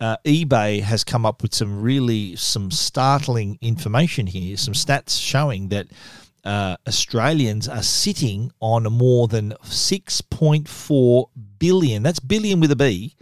uh, 0.00 0.16
eBay 0.24 0.80
has 0.82 1.04
come 1.04 1.26
up 1.26 1.42
with 1.42 1.54
some 1.54 1.82
really 1.82 2.36
some 2.36 2.70
startling 2.70 3.58
information 3.60 4.26
here, 4.26 4.56
some 4.56 4.74
stats 4.74 5.20
showing 5.20 5.68
that. 5.68 5.88
Uh, 6.42 6.74
Australians 6.88 7.68
are 7.68 7.82
sitting 7.82 8.50
on 8.60 8.84
more 8.84 9.28
than 9.28 9.52
6.4 9.62 11.26
billion. 11.58 12.02
That's 12.02 12.18
billion 12.18 12.60
with 12.60 12.72
a 12.72 12.76
B 12.76 13.14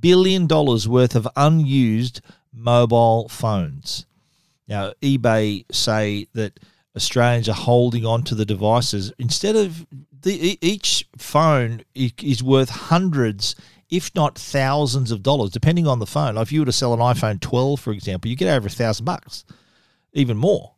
billion 0.00 0.46
dollars 0.46 0.88
worth 0.88 1.14
of 1.14 1.28
unused 1.36 2.20
mobile 2.52 3.28
phones. 3.28 4.06
Now, 4.68 4.92
eBay 5.02 5.64
say 5.72 6.28
that 6.34 6.60
Australians 6.96 7.48
are 7.48 7.54
holding 7.54 8.04
on 8.04 8.22
to 8.24 8.34
the 8.34 8.44
devices 8.44 9.12
instead 9.18 9.56
of 9.56 9.86
the, 10.22 10.58
each 10.60 11.08
phone 11.16 11.82
is 11.94 12.42
worth 12.42 12.70
hundreds, 12.70 13.54
if 13.90 14.14
not 14.14 14.38
thousands 14.38 15.10
of 15.10 15.22
dollars, 15.22 15.50
depending 15.50 15.86
on 15.86 15.98
the 15.98 16.06
phone. 16.06 16.34
Like 16.34 16.42
if 16.42 16.52
you 16.52 16.60
were 16.60 16.66
to 16.66 16.72
sell 16.72 16.94
an 16.94 17.00
iPhone 17.00 17.40
12, 17.40 17.80
for 17.80 17.92
example, 17.92 18.30
you 18.30 18.36
get 18.36 18.54
over 18.54 18.68
a 18.68 18.70
thousand 18.70 19.04
bucks, 19.04 19.44
even 20.12 20.36
more. 20.36 20.74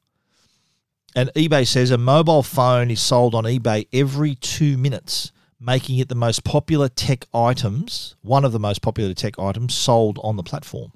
And 1.15 1.31
eBay 1.35 1.67
says 1.67 1.91
a 1.91 1.99
mobile 1.99 2.43
phone 2.43 2.91
is 2.91 3.01
sold 3.01 3.35
on 3.35 3.45
eBay 3.45 3.87
every 3.93 4.35
two 4.37 4.79
minutes 4.79 5.33
making 5.63 5.99
it 5.99 6.09
the 6.09 6.15
most 6.15 6.43
popular 6.43 6.89
tech 6.89 7.27
items, 7.33 8.17
one 8.23 8.45
of 8.45 8.53
the 8.53 8.59
most 8.59 8.83
popular 8.83 9.15
tech 9.15 9.39
items 9.39 9.73
sold 9.73 10.19
on 10.23 10.37
the 10.37 10.43
platform, 10.43 10.93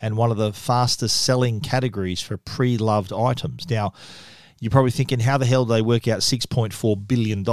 and 0.00 0.16
one 0.16 0.30
of 0.30 0.38
the 0.38 0.52
fastest 0.52 1.20
selling 1.20 1.60
categories 1.60 2.22
for 2.22 2.36
pre 2.38 2.78
loved 2.78 3.12
items. 3.12 3.68
Now, 3.68 3.92
you're 4.62 4.70
probably 4.70 4.92
thinking, 4.92 5.18
how 5.18 5.36
the 5.38 5.44
hell 5.44 5.64
do 5.64 5.72
they 5.72 5.82
work 5.82 6.06
out 6.06 6.20
$6.4 6.20 7.08
billion? 7.08 7.44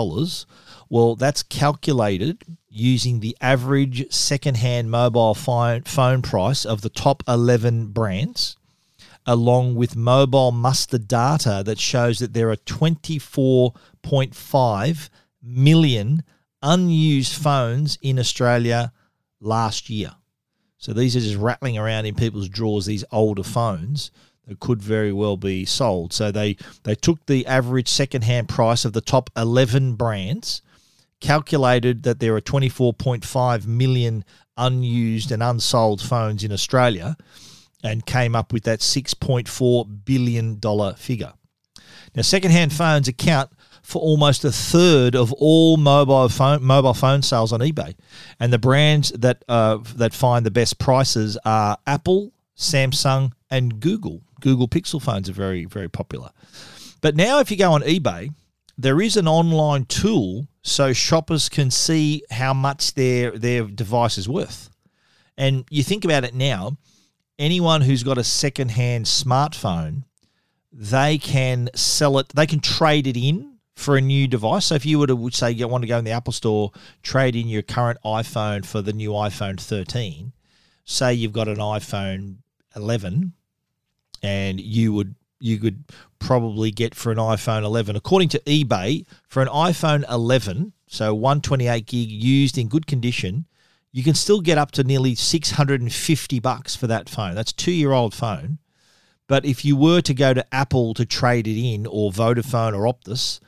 Well, 0.90 1.16
that's 1.16 1.42
calculated 1.42 2.44
using 2.70 3.20
the 3.20 3.36
average 3.42 4.14
secondhand 4.14 4.92
mobile 4.92 5.34
phone 5.34 6.22
price 6.22 6.66
of 6.66 6.82
the 6.82 6.90
top 6.90 7.24
11 7.28 7.88
brands, 7.88 8.58
along 9.26 9.74
with 9.74 9.96
mobile 9.96 10.52
muster 10.52 11.00
data 11.00 11.64
that 11.66 11.80
shows 11.80 12.20
that 12.20 12.36
there 12.36 12.52
are 12.52 12.58
24.5 12.58 15.10
million 15.42 16.24
unused 16.62 17.34
phones 17.34 17.98
in 18.04 18.20
Australia 18.20 18.94
last 19.42 19.90
year. 19.90 20.12
So 20.78 20.94
these 20.94 21.16
are 21.16 21.22
just 21.22 21.38
rattling 21.38 21.80
around 21.80 22.06
in 22.06 22.14
people's 22.14 22.50
drawers, 22.50 22.86
these 22.86 23.04
older 23.12 23.42
phones 23.42 24.12
that 24.50 24.60
could 24.60 24.82
very 24.82 25.14
well 25.14 25.38
be 25.38 25.64
sold. 25.64 26.12
So 26.12 26.32
they, 26.32 26.58
they 26.84 26.96
took 26.96 27.26
the 27.28 27.46
average 27.46 27.88
secondhand 27.88 28.50
price 28.50 28.84
of 28.84 28.94
the 28.94 29.02
top 29.02 29.30
11 29.38 29.94
brands, 29.94 30.62
calculated 31.22 32.04
that 32.04 32.20
there 32.20 32.36
are 32.36 32.42
24.5 32.42 33.68
million 33.68 34.26
unused 34.58 35.32
and 35.32 35.44
unsold 35.44 36.02
phones 36.02 36.44
in 36.44 36.52
Australia, 36.52 37.16
and 37.84 38.06
came 38.06 38.36
up 38.36 38.52
with 38.52 38.64
that 38.64 38.80
$6.4 38.80 40.06
billion 40.06 40.96
figure. 40.96 41.34
Now, 42.16 42.24
secondhand 42.24 42.74
phones 42.74 43.08
account 43.08 43.52
for 43.84 44.02
almost 44.02 44.44
a 44.44 44.52
third 44.52 45.16
of 45.16 45.32
all 45.34 45.78
mobile 45.78 46.28
phone 46.30 46.64
mobile 46.64 46.94
phone 46.94 47.22
sales 47.22 47.54
on 47.54 47.60
eBay, 47.60 47.96
and 48.40 48.52
the 48.52 48.60
brands 48.60 49.12
that 49.12 49.44
uh, 49.48 49.78
that 49.96 50.14
find 50.14 50.46
the 50.46 50.52
best 50.52 50.80
prices 50.80 51.38
are 51.46 51.78
Apple, 51.88 52.32
Samsung, 52.58 53.32
and 53.50 53.80
Google. 53.80 54.22
Google 54.42 54.68
Pixel 54.68 55.02
phones 55.02 55.30
are 55.30 55.34
very 55.34 55.66
very 55.66 55.90
popular. 55.90 56.32
But 57.02 57.16
now, 57.16 57.40
if 57.40 57.50
you 57.50 57.58
go 57.58 57.72
on 57.72 57.82
eBay, 57.82 58.34
there 58.78 59.02
is 59.02 59.18
an 59.18 59.28
online 59.28 59.86
tool 59.86 60.48
so 60.62 60.94
shoppers 60.94 61.50
can 61.50 61.72
see 61.72 62.24
how 62.32 62.54
much 62.54 62.94
their 62.94 63.38
their 63.38 63.64
device 63.64 64.18
is 64.18 64.30
worth. 64.30 64.70
And 65.38 65.66
you 65.70 65.84
think 65.84 66.04
about 66.04 66.26
it 66.26 66.34
now, 66.34 66.78
anyone 67.38 67.82
who's 67.82 68.04
got 68.04 68.18
a 68.18 68.24
second-hand 68.24 69.06
smartphone, 69.06 70.04
they 70.72 71.18
can 71.18 71.70
sell 71.74 72.20
it, 72.20 72.30
they 72.30 72.46
can 72.46 72.60
trade 72.60 73.08
it 73.08 73.18
in 73.18 73.58
for 73.74 73.96
a 73.96 74.02
new 74.02 74.28
device. 74.28 74.66
So 74.66 74.76
if 74.76 74.86
you 74.86 75.00
were 75.00 75.08
to 75.08 75.30
say 75.32 75.52
you 75.52 75.68
want 75.68 75.84
to 75.84 75.88
go 75.88 75.98
in 75.98 76.04
the 76.04 76.12
Apple 76.12 76.34
Store, 76.34 76.72
trade 77.02 77.36
in 77.38 77.48
your 77.48 77.62
current 77.62 77.98
iPhone 78.04 78.66
for 78.66 78.82
the 78.82 78.92
new 78.92 79.12
iPhone 79.12 79.60
13, 79.60 80.34
say 80.84 81.14
you've 81.14 81.32
got 81.32 81.48
an 81.48 81.58
iPhone 81.58 82.40
11, 82.76 83.34
and 84.22 84.60
you 84.60 84.94
would 84.94 85.16
you 85.40 85.58
could 85.58 85.86
probably 86.20 86.70
get 86.70 86.94
for 86.94 87.12
an 87.12 87.18
iPhone 87.18 87.64
11, 87.64 87.96
according 87.96 88.30
to 88.30 88.40
eBay, 88.40 89.06
for 89.28 89.42
an 89.42 89.48
iPhone 89.48 90.10
11, 90.12 90.74
so 90.88 91.14
128 91.14 91.86
gig 91.86 92.10
used 92.10 92.58
in 92.58 92.68
good 92.68 92.86
condition, 92.86 93.46
you 93.92 94.04
can 94.04 94.14
still 94.14 94.42
get 94.42 94.58
up 94.58 94.72
to 94.72 94.84
nearly 94.84 95.16
650 95.16 96.40
bucks 96.40 96.76
for 96.76 96.88
that 96.88 97.10
phone. 97.10 97.36
That's 97.36 97.54
two 97.54 97.72
year 97.72 97.94
old 97.94 98.14
phone. 98.14 98.60
But 99.28 99.46
if 99.46 99.64
you 99.64 99.76
were 99.76 100.02
to 100.02 100.14
go 100.14 100.34
to 100.34 100.54
Apple 100.54 100.94
to 100.96 101.06
trade 101.06 101.48
it 101.48 101.58
in, 101.58 101.86
or 101.86 102.12
Vodafone 102.12 102.76
or 102.78 102.92
Optus, 102.92 103.40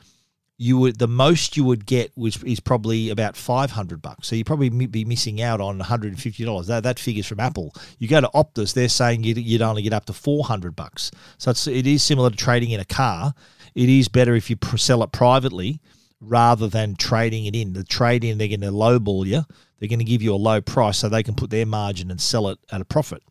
you 0.62 0.78
would 0.78 0.98
the 1.00 1.08
most 1.08 1.56
you 1.56 1.64
would 1.64 1.84
get 1.86 2.12
was 2.16 2.40
is 2.44 2.60
probably 2.60 3.10
about 3.10 3.36
500 3.36 4.00
bucks. 4.00 4.28
So 4.28 4.36
you 4.36 4.44
probably 4.44 4.68
be 4.68 5.04
missing 5.04 5.42
out 5.42 5.60
on 5.60 5.78
150 5.78 6.44
dollars. 6.44 6.68
That, 6.68 6.84
that 6.84 7.00
figures 7.00 7.26
from 7.26 7.40
apple. 7.40 7.74
You 7.98 8.06
go 8.06 8.20
to 8.20 8.28
optus 8.28 8.72
they're 8.72 8.88
saying 8.88 9.24
you'd, 9.24 9.38
you'd 9.38 9.60
only 9.60 9.82
get 9.82 9.92
up 9.92 10.04
to 10.06 10.12
400 10.12 10.76
bucks. 10.76 11.10
So 11.38 11.50
it's, 11.50 11.66
it 11.66 11.88
is 11.88 12.04
similar 12.04 12.30
to 12.30 12.36
trading 12.36 12.70
in 12.70 12.78
a 12.78 12.84
car. 12.84 13.34
It 13.74 13.88
is 13.88 14.06
better 14.06 14.36
if 14.36 14.50
you 14.50 14.56
sell 14.76 15.02
it 15.02 15.10
privately 15.10 15.80
rather 16.20 16.68
than 16.68 16.94
trading 16.94 17.46
it 17.46 17.56
in. 17.56 17.72
The 17.72 17.82
trade 17.82 18.22
in 18.22 18.38
they're 18.38 18.46
going 18.46 18.60
to 18.60 18.70
lowball 18.70 19.26
you. 19.26 19.44
They're 19.80 19.88
going 19.88 19.98
to 19.98 20.04
give 20.04 20.22
you 20.22 20.32
a 20.32 20.36
low 20.36 20.60
price 20.60 20.98
so 20.98 21.08
they 21.08 21.24
can 21.24 21.34
put 21.34 21.50
their 21.50 21.66
margin 21.66 22.12
and 22.12 22.20
sell 22.20 22.48
it 22.48 22.58
at 22.70 22.80
a 22.80 22.84
profit. 22.84 23.24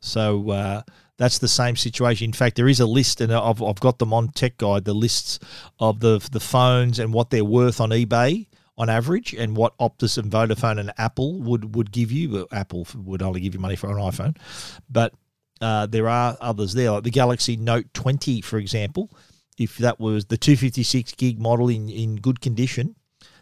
So 0.00 0.50
uh, 0.50 0.82
that's 1.18 1.38
the 1.38 1.48
same 1.48 1.76
situation. 1.76 2.26
In 2.26 2.32
fact, 2.32 2.56
there 2.56 2.68
is 2.68 2.80
a 2.80 2.86
list, 2.86 3.20
and 3.20 3.32
I've, 3.32 3.62
I've 3.62 3.80
got 3.80 3.98
them 3.98 4.12
on 4.12 4.28
Tech 4.28 4.58
Guide, 4.58 4.84
the 4.84 4.94
lists 4.94 5.38
of 5.78 6.00
the 6.00 6.26
the 6.30 6.40
phones 6.40 6.98
and 6.98 7.12
what 7.12 7.30
they're 7.30 7.44
worth 7.44 7.80
on 7.80 7.90
eBay 7.90 8.46
on 8.78 8.90
average, 8.90 9.32
and 9.32 9.56
what 9.56 9.76
Optus 9.78 10.18
and 10.18 10.30
Vodafone 10.30 10.78
and 10.78 10.92
Apple 10.98 11.40
would 11.40 11.74
would 11.74 11.90
give 11.90 12.12
you. 12.12 12.46
Apple 12.52 12.86
would 12.94 13.22
only 13.22 13.40
give 13.40 13.54
you 13.54 13.60
money 13.60 13.76
for 13.76 13.90
an 13.90 13.96
iPhone, 13.96 14.36
but 14.90 15.14
uh, 15.60 15.86
there 15.86 16.08
are 16.08 16.36
others 16.40 16.74
there, 16.74 16.90
like 16.90 17.04
the 17.04 17.10
Galaxy 17.10 17.56
Note 17.56 17.86
20, 17.94 18.40
for 18.42 18.58
example. 18.58 19.10
If 19.58 19.78
that 19.78 19.98
was 19.98 20.26
the 20.26 20.36
256 20.36 21.12
gig 21.14 21.40
model 21.40 21.70
in, 21.70 21.88
in 21.88 22.16
good 22.16 22.42
condition, 22.42 22.94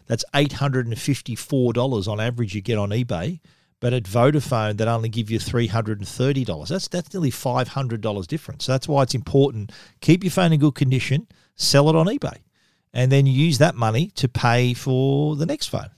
that's 0.05 0.23
$854 0.33 2.07
on 2.07 2.21
average 2.21 2.55
you 2.55 2.61
get 2.61 2.77
on 2.77 2.89
eBay. 2.91 3.41
But 3.85 3.93
at 3.93 4.05
Vodafone, 4.05 4.77
that 4.77 4.87
only 4.87 5.09
give 5.09 5.29
you 5.29 5.37
three 5.37 5.67
hundred 5.67 5.99
and 5.99 6.07
thirty 6.07 6.43
dollars. 6.43 6.69
That's 6.69 6.87
that's 6.87 7.13
nearly 7.13 7.29
five 7.29 7.67
hundred 7.67 8.01
dollars 8.01 8.25
difference. 8.25 8.65
So 8.65 8.71
that's 8.71 8.87
why 8.87 9.03
it's 9.03 9.13
important. 9.13 9.71
Keep 10.01 10.23
your 10.23 10.31
phone 10.31 10.51
in 10.51 10.59
good 10.59 10.73
condition. 10.73 11.27
Sell 11.55 11.87
it 11.89 11.95
on 11.95 12.07
eBay, 12.07 12.37
and 12.95 13.11
then 13.11 13.27
use 13.27 13.59
that 13.59 13.75
money 13.75 14.07
to 14.15 14.27
pay 14.27 14.73
for 14.73 15.35
the 15.35 15.45
next 15.45 15.67
phone, 15.67 15.91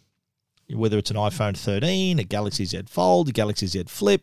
whether 0.70 0.98
it's 0.98 1.12
an 1.12 1.16
iPhone 1.16 1.56
13, 1.56 2.20
a 2.20 2.26
Galaxy 2.26 2.66
Z 2.66 2.82
Fold, 2.90 3.30
a 3.30 3.32
Galaxy 3.32 3.68
Z 3.68 3.86
Flip, 3.88 4.22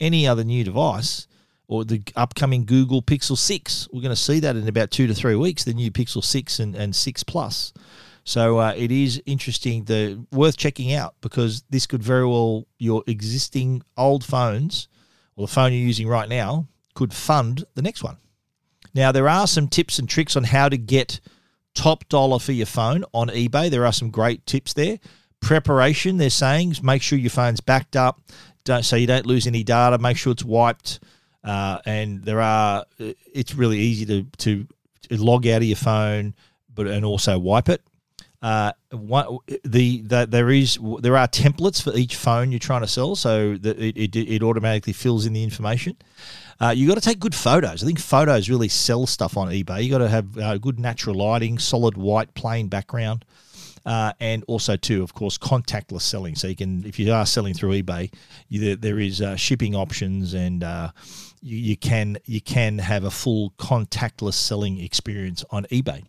any 0.00 0.26
other 0.26 0.42
new 0.42 0.64
device. 0.64 1.28
or 1.68 1.84
the 1.84 2.02
upcoming 2.16 2.64
Google 2.64 3.02
Pixel 3.02 3.38
6. 3.38 3.88
We're 3.92 4.02
going 4.02 4.10
to 4.10 4.20
see 4.20 4.40
that 4.40 4.56
in 4.56 4.66
about 4.66 4.90
two 4.90 5.06
to 5.06 5.14
three 5.14 5.36
weeks, 5.36 5.62
the 5.62 5.74
new 5.74 5.92
Pixel 5.92 6.24
6 6.24 6.58
and, 6.58 6.74
and 6.74 6.96
6 6.96 7.22
Plus. 7.22 7.72
So 8.24 8.58
uh, 8.58 8.74
it 8.76 8.92
is 8.92 9.22
interesting, 9.26 9.84
the 9.84 10.24
worth 10.32 10.56
checking 10.56 10.92
out 10.92 11.14
because 11.20 11.62
this 11.70 11.86
could 11.86 12.02
very 12.02 12.26
well 12.26 12.66
your 12.78 13.02
existing 13.06 13.82
old 13.96 14.24
phones 14.24 14.88
or 15.36 15.46
the 15.46 15.52
phone 15.52 15.72
you're 15.72 15.82
using 15.82 16.06
right 16.06 16.28
now 16.28 16.66
could 16.94 17.12
fund 17.12 17.64
the 17.74 17.82
next 17.82 18.02
one. 18.02 18.18
Now 18.94 19.12
there 19.12 19.28
are 19.28 19.46
some 19.46 19.68
tips 19.68 19.98
and 19.98 20.08
tricks 20.08 20.36
on 20.36 20.44
how 20.44 20.68
to 20.68 20.76
get 20.76 21.20
top 21.74 22.08
dollar 22.08 22.38
for 22.38 22.52
your 22.52 22.66
phone 22.66 23.04
on 23.14 23.28
eBay. 23.28 23.70
There 23.70 23.86
are 23.86 23.92
some 23.92 24.10
great 24.10 24.44
tips 24.46 24.72
there. 24.72 24.98
Preparation, 25.40 26.18
they're 26.18 26.28
saying, 26.30 26.74
make 26.82 27.00
sure 27.00 27.18
your 27.18 27.30
phone's 27.30 27.60
backed 27.60 27.96
up, 27.96 28.20
don't 28.64 28.84
so 28.84 28.96
you 28.96 29.06
don't 29.06 29.26
lose 29.26 29.46
any 29.46 29.64
data. 29.64 29.98
Make 29.98 30.18
sure 30.18 30.32
it's 30.32 30.44
wiped. 30.44 31.00
Uh, 31.42 31.78
and 31.86 32.22
there 32.22 32.40
are, 32.40 32.84
it's 32.98 33.54
really 33.54 33.78
easy 33.78 34.04
to 34.06 34.26
to 34.38 34.66
log 35.16 35.46
out 35.46 35.62
of 35.62 35.64
your 35.64 35.76
phone, 35.76 36.34
but 36.74 36.86
and 36.86 37.04
also 37.04 37.38
wipe 37.38 37.68
it. 37.70 37.82
Uh, 38.42 38.72
one, 38.90 39.38
the, 39.64 40.00
the 40.00 40.26
there 40.26 40.50
is 40.50 40.78
there 41.00 41.16
are 41.16 41.28
templates 41.28 41.82
for 41.82 41.94
each 41.94 42.16
phone 42.16 42.50
you're 42.50 42.58
trying 42.58 42.80
to 42.80 42.88
sell, 42.88 43.14
so 43.14 43.56
that 43.56 43.78
it, 43.78 43.96
it, 43.96 44.16
it 44.16 44.42
automatically 44.42 44.94
fills 44.94 45.26
in 45.26 45.34
the 45.34 45.42
information. 45.42 45.96
Uh, 46.58 46.70
you 46.70 46.86
got 46.86 46.94
to 46.94 47.00
take 47.00 47.18
good 47.18 47.34
photos. 47.34 47.82
I 47.82 47.86
think 47.86 47.98
photos 47.98 48.50
really 48.50 48.68
sell 48.68 49.06
stuff 49.06 49.36
on 49.36 49.48
eBay. 49.48 49.82
You 49.82 49.90
got 49.90 49.98
to 49.98 50.08
have 50.08 50.38
uh, 50.38 50.58
good 50.58 50.78
natural 50.78 51.16
lighting, 51.16 51.58
solid 51.58 51.96
white 51.96 52.32
plain 52.34 52.68
background, 52.68 53.24
uh, 53.86 54.12
and 54.20 54.44
also 54.46 54.76
too, 54.76 55.02
of 55.02 55.14
course, 55.14 55.38
contactless 55.38 56.02
selling. 56.02 56.34
So 56.34 56.48
you 56.48 56.56
can, 56.56 56.84
if 56.84 56.98
you 56.98 57.12
are 57.12 57.26
selling 57.26 57.54
through 57.54 57.82
eBay, 57.82 58.12
you, 58.48 58.76
there 58.76 58.98
is 58.98 59.22
uh, 59.22 59.36
shipping 59.36 59.74
options, 59.74 60.34
and 60.34 60.62
uh, 60.64 60.90
you, 61.42 61.56
you 61.56 61.76
can 61.76 62.18
you 62.24 62.40
can 62.40 62.78
have 62.78 63.04
a 63.04 63.10
full 63.10 63.50
contactless 63.58 64.34
selling 64.34 64.80
experience 64.80 65.44
on 65.50 65.64
eBay. 65.64 66.04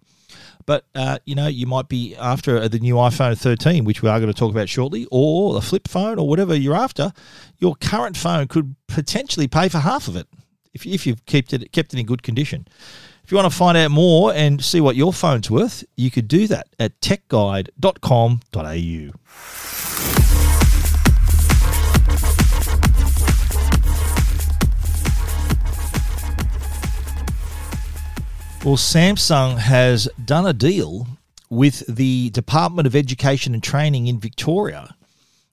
But 0.65 0.85
uh, 0.95 1.19
you 1.25 1.35
know, 1.35 1.47
you 1.47 1.65
might 1.65 1.89
be 1.89 2.15
after 2.15 2.67
the 2.67 2.79
new 2.79 2.95
iPhone 2.95 3.37
13, 3.37 3.85
which 3.85 4.01
we 4.01 4.09
are 4.09 4.19
going 4.19 4.31
to 4.31 4.37
talk 4.37 4.51
about 4.51 4.69
shortly, 4.69 5.07
or 5.11 5.57
a 5.57 5.61
flip 5.61 5.87
phone, 5.87 6.19
or 6.19 6.27
whatever 6.27 6.55
you're 6.55 6.75
after. 6.75 7.13
Your 7.59 7.75
current 7.75 8.17
phone 8.17 8.47
could 8.47 8.75
potentially 8.87 9.47
pay 9.47 9.69
for 9.69 9.79
half 9.79 10.07
of 10.07 10.15
it 10.15 10.27
if, 10.73 10.85
if 10.85 11.07
you've 11.07 11.25
kept 11.25 11.53
it 11.53 11.71
kept 11.71 11.93
it 11.93 11.99
in 11.99 12.05
good 12.05 12.23
condition. 12.23 12.67
If 13.23 13.31
you 13.31 13.37
want 13.37 13.51
to 13.51 13.57
find 13.57 13.77
out 13.77 13.91
more 13.91 14.33
and 14.33 14.63
see 14.63 14.81
what 14.81 14.95
your 14.95 15.13
phone's 15.13 15.49
worth, 15.49 15.83
you 15.95 16.11
could 16.11 16.27
do 16.27 16.47
that 16.47 16.67
at 16.79 16.99
techguide.com.au. 17.01 19.90
Well, 28.63 28.77
Samsung 28.77 29.57
has 29.57 30.07
done 30.23 30.45
a 30.45 30.53
deal 30.53 31.07
with 31.49 31.83
the 31.87 32.29
Department 32.29 32.85
of 32.85 32.95
Education 32.95 33.55
and 33.55 33.63
Training 33.63 34.05
in 34.05 34.19
Victoria 34.19 34.95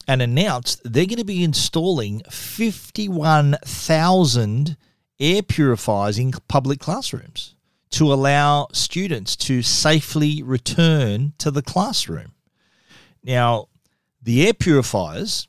and 0.06 0.20
announced 0.20 0.82
they're 0.84 1.06
going 1.06 1.16
to 1.16 1.24
be 1.24 1.42
installing 1.42 2.20
51,000 2.28 4.76
air 5.18 5.42
purifiers 5.42 6.18
in 6.18 6.32
public 6.48 6.80
classrooms 6.80 7.54
to 7.92 8.12
allow 8.12 8.68
students 8.74 9.36
to 9.36 9.62
safely 9.62 10.42
return 10.42 11.32
to 11.38 11.50
the 11.50 11.62
classroom. 11.62 12.32
Now, 13.24 13.68
the 14.22 14.46
air 14.46 14.52
purifiers, 14.52 15.48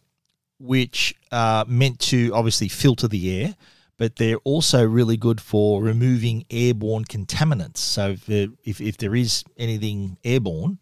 which 0.60 1.13
are 1.30 1.66
meant 1.66 2.00
to 2.00 2.32
obviously 2.34 2.70
filter 2.70 3.10
the 3.10 3.44
air, 3.44 3.56
but 4.00 4.15
they're 4.15 4.38
also 4.38 4.84
really 4.88 5.18
good 5.18 5.41
for 5.41 5.84
removing 5.84 6.46
airborne 6.50 7.03
contaminants. 7.03 7.77
So 7.77 8.15
if, 8.27 8.29
if, 8.63 8.79
if 8.82 8.98
there 8.98 9.13
is 9.13 9.44
anything 9.58 10.18
airborne, 10.24 10.79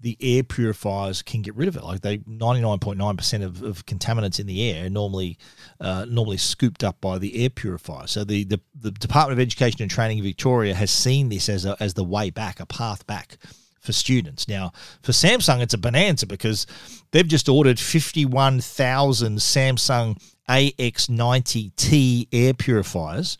the 0.00 0.18
air 0.20 0.44
purifiers 0.44 1.22
can 1.22 1.42
get 1.42 1.56
rid 1.56 1.66
of 1.66 1.76
it. 1.76 1.82
Like 1.82 2.02
they, 2.02 2.20
ninety 2.26 2.60
nine 2.60 2.78
point 2.78 2.98
nine 2.98 3.16
percent 3.16 3.42
of 3.42 3.84
contaminants 3.86 4.38
in 4.38 4.46
the 4.46 4.70
air 4.70 4.88
normally 4.88 5.38
uh, 5.80 6.04
normally 6.08 6.36
scooped 6.36 6.84
up 6.84 7.00
by 7.00 7.18
the 7.18 7.42
air 7.42 7.50
purifier. 7.50 8.06
So 8.06 8.22
the, 8.22 8.44
the 8.44 8.60
the 8.78 8.92
Department 8.92 9.40
of 9.40 9.42
Education 9.42 9.82
and 9.82 9.90
Training 9.90 10.18
in 10.18 10.24
Victoria 10.24 10.74
has 10.74 10.90
seen 10.90 11.30
this 11.30 11.48
as 11.48 11.64
a, 11.64 11.76
as 11.80 11.94
the 11.94 12.04
way 12.04 12.30
back, 12.30 12.60
a 12.60 12.66
path 12.66 13.06
back 13.08 13.38
for 13.80 13.92
students. 13.92 14.46
Now, 14.46 14.72
for 15.02 15.12
Samsung, 15.12 15.62
it's 15.62 15.74
a 15.74 15.78
bonanza 15.78 16.26
because 16.26 16.66
they've 17.10 17.26
just 17.26 17.48
ordered 17.48 17.80
51,000 17.80 19.38
Samsung 19.38 20.20
AX90T 20.48 22.28
air 22.32 22.54
purifiers. 22.54 23.36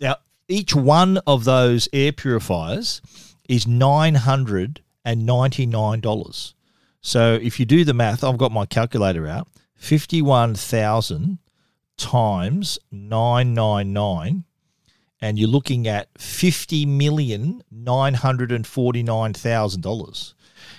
Now, 0.00 0.16
each 0.48 0.74
one 0.74 1.18
of 1.26 1.44
those 1.44 1.88
air 1.92 2.12
purifiers 2.12 3.02
is 3.48 3.66
$999. 3.66 6.54
So 7.02 7.38
if 7.42 7.58
you 7.58 7.64
do 7.66 7.84
the 7.84 7.94
math, 7.94 8.22
I've 8.22 8.38
got 8.38 8.52
my 8.52 8.66
calculator 8.66 9.26
out 9.26 9.48
51,000 9.76 11.38
times 11.96 12.78
999 12.90 14.44
and 15.20 15.38
you're 15.38 15.48
looking 15.48 15.86
at 15.86 16.08
fifty 16.18 16.86
million 16.86 17.62
nine 17.70 18.14
hundred 18.14 18.52
and 18.52 18.66
forty 18.66 19.02
nine 19.02 19.32
thousand 19.32 19.82
dollars. 19.82 20.34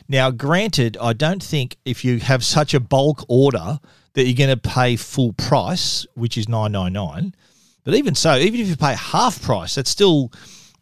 Now, 0.07 0.31
granted, 0.31 0.97
I 0.99 1.13
don't 1.13 1.43
think 1.43 1.77
if 1.85 2.03
you 2.03 2.19
have 2.19 2.43
such 2.43 2.73
a 2.73 2.79
bulk 2.79 3.23
order 3.27 3.79
that 4.13 4.25
you're 4.25 4.47
going 4.47 4.55
to 4.55 4.69
pay 4.69 4.95
full 4.95 5.33
price, 5.33 6.05
which 6.15 6.37
is 6.37 6.49
nine 6.49 6.71
nine 6.71 6.93
nine. 6.93 7.35
But 7.83 7.95
even 7.95 8.15
so, 8.15 8.35
even 8.35 8.59
if 8.59 8.67
you 8.67 8.75
pay 8.75 8.95
half 8.95 9.41
price, 9.41 9.75
that's 9.75 9.89
still 9.89 10.31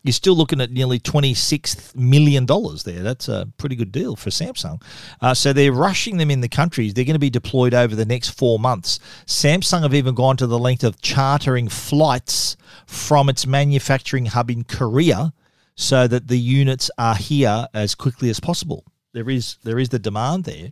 you're 0.03 0.13
still 0.13 0.35
looking 0.35 0.61
at 0.61 0.71
nearly 0.71 0.97
$26 0.99 1.93
million 1.95 2.45
there. 2.45 3.03
That's 3.03 3.27
a 3.27 3.49
pretty 3.57 3.75
good 3.75 3.91
deal 3.91 4.15
for 4.15 4.29
Samsung. 4.29 4.81
Uh, 5.19 5.33
so 5.33 5.51
they're 5.51 5.73
rushing 5.73 6.17
them 6.17 6.31
in 6.31 6.39
the 6.39 6.47
countries. 6.47 6.93
They're 6.93 7.05
going 7.05 7.15
to 7.15 7.19
be 7.19 7.29
deployed 7.29 7.73
over 7.73 7.95
the 7.95 8.05
next 8.05 8.29
four 8.29 8.59
months. 8.59 8.99
Samsung 9.25 9.81
have 9.81 9.93
even 9.93 10.15
gone 10.15 10.37
to 10.37 10.47
the 10.47 10.59
length 10.59 10.85
of 10.85 11.01
chartering 11.01 11.67
flights 11.67 12.55
from 12.85 13.27
its 13.27 13.45
manufacturing 13.45 14.27
hub 14.27 14.49
in 14.49 14.63
Korea 14.63 15.33
so 15.75 16.07
that 16.07 16.27
the 16.27 16.39
units 16.39 16.89
are 16.97 17.15
here 17.15 17.67
as 17.73 17.93
quickly 17.93 18.29
as 18.29 18.39
possible. 18.39 18.85
There 19.13 19.29
is 19.29 19.57
there 19.63 19.79
is 19.79 19.89
the 19.89 19.99
demand 19.99 20.45
there. 20.45 20.71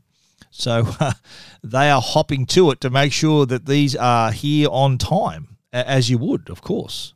So 0.49 0.83
uh, 0.99 1.13
they 1.63 1.89
are 1.89 2.01
hopping 2.01 2.45
to 2.47 2.71
it 2.71 2.81
to 2.81 2.89
make 2.89 3.13
sure 3.13 3.45
that 3.45 3.65
these 3.65 3.95
are 3.95 4.31
here 4.31 4.69
on 4.71 4.97
time, 4.97 5.57
as 5.71 6.09
you 6.09 6.17
would, 6.17 6.49
of 6.49 6.61
course. 6.61 7.13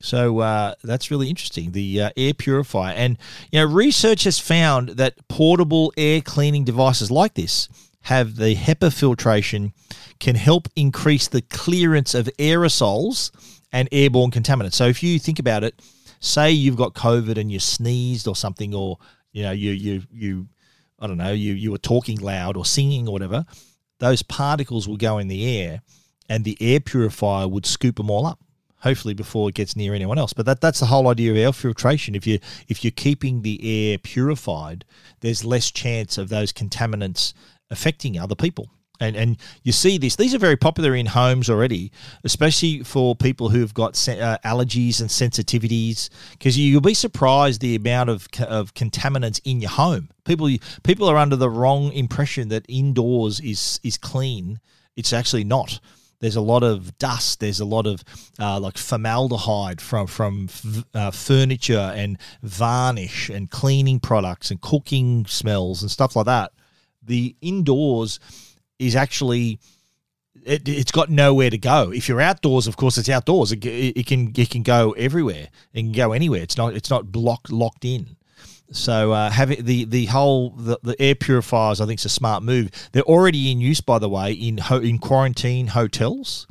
So 0.00 0.40
uh, 0.40 0.74
that's 0.82 1.10
really 1.10 1.30
interesting. 1.30 1.72
The 1.72 2.02
uh, 2.02 2.10
air 2.16 2.34
purifier, 2.34 2.92
and 2.94 3.16
you 3.50 3.60
know, 3.60 3.66
research 3.66 4.24
has 4.24 4.38
found 4.38 4.90
that 4.90 5.28
portable 5.28 5.92
air 5.96 6.20
cleaning 6.20 6.64
devices 6.64 7.10
like 7.10 7.34
this 7.34 7.68
have 8.02 8.36
the 8.36 8.54
HEPA 8.54 8.92
filtration 8.92 9.72
can 10.20 10.36
help 10.36 10.68
increase 10.76 11.26
the 11.26 11.40
clearance 11.40 12.14
of 12.14 12.28
aerosols 12.38 13.30
and 13.72 13.88
airborne 13.92 14.30
contaminants. 14.30 14.74
So 14.74 14.86
if 14.86 15.02
you 15.02 15.18
think 15.18 15.38
about 15.38 15.64
it, 15.64 15.80
say 16.20 16.50
you've 16.50 16.76
got 16.76 16.92
COVID 16.92 17.38
and 17.38 17.50
you 17.50 17.58
sneezed 17.58 18.28
or 18.28 18.36
something, 18.36 18.74
or 18.74 18.98
you 19.32 19.42
know, 19.42 19.52
you 19.52 19.72
you 19.72 20.02
you, 20.12 20.48
I 20.98 21.06
don't 21.06 21.18
know, 21.18 21.32
you 21.32 21.52
you 21.54 21.70
were 21.70 21.78
talking 21.78 22.18
loud 22.18 22.56
or 22.56 22.64
singing 22.64 23.08
or 23.08 23.12
whatever, 23.12 23.44
those 23.98 24.22
particles 24.22 24.88
will 24.88 24.96
go 24.96 25.18
in 25.18 25.28
the 25.28 25.60
air, 25.60 25.82
and 26.28 26.44
the 26.44 26.56
air 26.60 26.80
purifier 26.80 27.48
would 27.48 27.66
scoop 27.66 27.96
them 27.96 28.10
all 28.10 28.26
up 28.26 28.40
hopefully 28.84 29.14
before 29.14 29.48
it 29.48 29.54
gets 29.54 29.74
near 29.74 29.94
anyone 29.94 30.18
else. 30.18 30.34
But 30.34 30.46
that 30.46 30.60
that's 30.60 30.80
the 30.80 30.86
whole 30.86 31.08
idea 31.08 31.30
of 31.32 31.38
air 31.38 31.52
filtration. 31.52 32.14
If 32.14 32.26
you 32.26 32.38
if 32.68 32.84
you're 32.84 32.90
keeping 32.90 33.42
the 33.42 33.58
air 33.92 33.98
purified, 33.98 34.84
there's 35.20 35.44
less 35.44 35.70
chance 35.70 36.16
of 36.18 36.28
those 36.28 36.52
contaminants 36.52 37.32
affecting 37.70 38.18
other 38.18 38.34
people. 38.36 38.70
And, 39.00 39.16
and 39.16 39.36
you 39.64 39.72
see 39.72 39.98
this; 39.98 40.14
these 40.16 40.34
are 40.34 40.38
very 40.38 40.56
popular 40.56 40.94
in 40.94 41.06
homes 41.06 41.50
already, 41.50 41.90
especially 42.22 42.84
for 42.84 43.16
people 43.16 43.48
who've 43.48 43.74
got 43.74 43.90
uh, 44.08 44.38
allergies 44.44 45.00
and 45.00 45.10
sensitivities. 45.10 46.10
Because 46.32 46.56
you'll 46.56 46.80
be 46.80 46.94
surprised 46.94 47.60
the 47.60 47.74
amount 47.74 48.10
of 48.10 48.28
of 48.46 48.72
contaminants 48.74 49.40
in 49.44 49.60
your 49.60 49.70
home. 49.70 50.10
People 50.24 50.48
people 50.84 51.08
are 51.08 51.16
under 51.16 51.36
the 51.36 51.50
wrong 51.50 51.92
impression 51.92 52.48
that 52.50 52.64
indoors 52.68 53.40
is 53.40 53.80
is 53.82 53.98
clean. 53.98 54.60
It's 54.96 55.12
actually 55.12 55.44
not 55.44 55.80
there's 56.24 56.36
a 56.36 56.40
lot 56.40 56.62
of 56.62 56.96
dust. 56.96 57.40
There's 57.40 57.60
a 57.60 57.66
lot 57.66 57.86
of 57.86 58.02
uh, 58.40 58.58
like 58.58 58.78
formaldehyde 58.78 59.78
from 59.80 60.06
from 60.06 60.48
uh, 60.94 61.10
furniture 61.10 61.92
and 61.94 62.16
varnish 62.42 63.28
and 63.28 63.50
cleaning 63.50 64.00
products 64.00 64.50
and 64.50 64.58
cooking 64.58 65.26
smells 65.26 65.82
and 65.82 65.90
stuff 65.90 66.16
like 66.16 66.24
that. 66.24 66.52
The 67.02 67.36
indoors 67.42 68.20
is 68.84 68.96
actually 68.96 69.58
it, 70.44 70.66
has 70.66 70.90
got 70.90 71.10
nowhere 71.10 71.50
to 71.50 71.58
go. 71.58 71.90
If 71.90 72.08
you're 72.08 72.20
outdoors, 72.20 72.66
of 72.66 72.76
course, 72.76 72.98
it's 72.98 73.08
outdoors. 73.08 73.52
It, 73.52 73.64
it, 73.64 74.06
can 74.06 74.32
it 74.36 74.50
can 74.50 74.62
go 74.62 74.92
everywhere. 74.92 75.48
It 75.72 75.80
can 75.80 75.92
go 75.92 76.12
anywhere. 76.12 76.42
It's 76.42 76.56
not 76.56 76.74
it's 76.74 76.90
not 76.90 77.10
blocked 77.10 77.50
locked 77.50 77.84
in. 77.84 78.16
So 78.72 79.12
uh, 79.12 79.30
having 79.30 79.64
the 79.64 79.84
the 79.84 80.06
whole 80.06 80.50
the, 80.50 80.78
the 80.82 81.00
air 81.00 81.14
purifiers, 81.14 81.80
I 81.80 81.86
think, 81.86 82.00
is 82.00 82.06
a 82.06 82.10
smart 82.10 82.42
move. 82.42 82.70
They're 82.92 83.02
already 83.02 83.50
in 83.50 83.60
use, 83.60 83.80
by 83.80 83.98
the 83.98 84.08
way, 84.08 84.32
in 84.32 84.58
ho- 84.58 84.80
in 84.80 84.98
quarantine 84.98 85.68
hotels. 85.68 86.46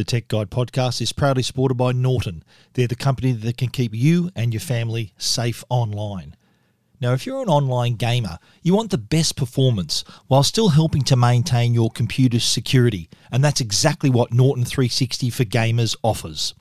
The 0.01 0.05
Tech 0.05 0.29
Guide 0.29 0.49
podcast 0.49 0.99
is 0.99 1.13
proudly 1.13 1.43
supported 1.43 1.75
by 1.75 1.91
Norton. 1.91 2.43
They're 2.73 2.87
the 2.87 2.95
company 2.95 3.33
that 3.33 3.57
can 3.57 3.69
keep 3.69 3.93
you 3.93 4.31
and 4.35 4.51
your 4.51 4.59
family 4.59 5.13
safe 5.19 5.63
online. 5.69 6.35
Now, 6.99 7.13
if 7.13 7.27
you're 7.27 7.43
an 7.43 7.49
online 7.49 7.97
gamer, 7.97 8.39
you 8.63 8.73
want 8.73 8.89
the 8.89 8.97
best 8.97 9.35
performance 9.35 10.03
while 10.25 10.41
still 10.41 10.69
helping 10.69 11.03
to 11.03 11.15
maintain 11.15 11.75
your 11.75 11.91
computer's 11.91 12.43
security, 12.43 13.09
and 13.31 13.43
that's 13.43 13.61
exactly 13.61 14.09
what 14.09 14.33
Norton 14.33 14.65
360 14.65 15.29
for 15.29 15.45
Gamers 15.45 15.95
offers. 16.01 16.55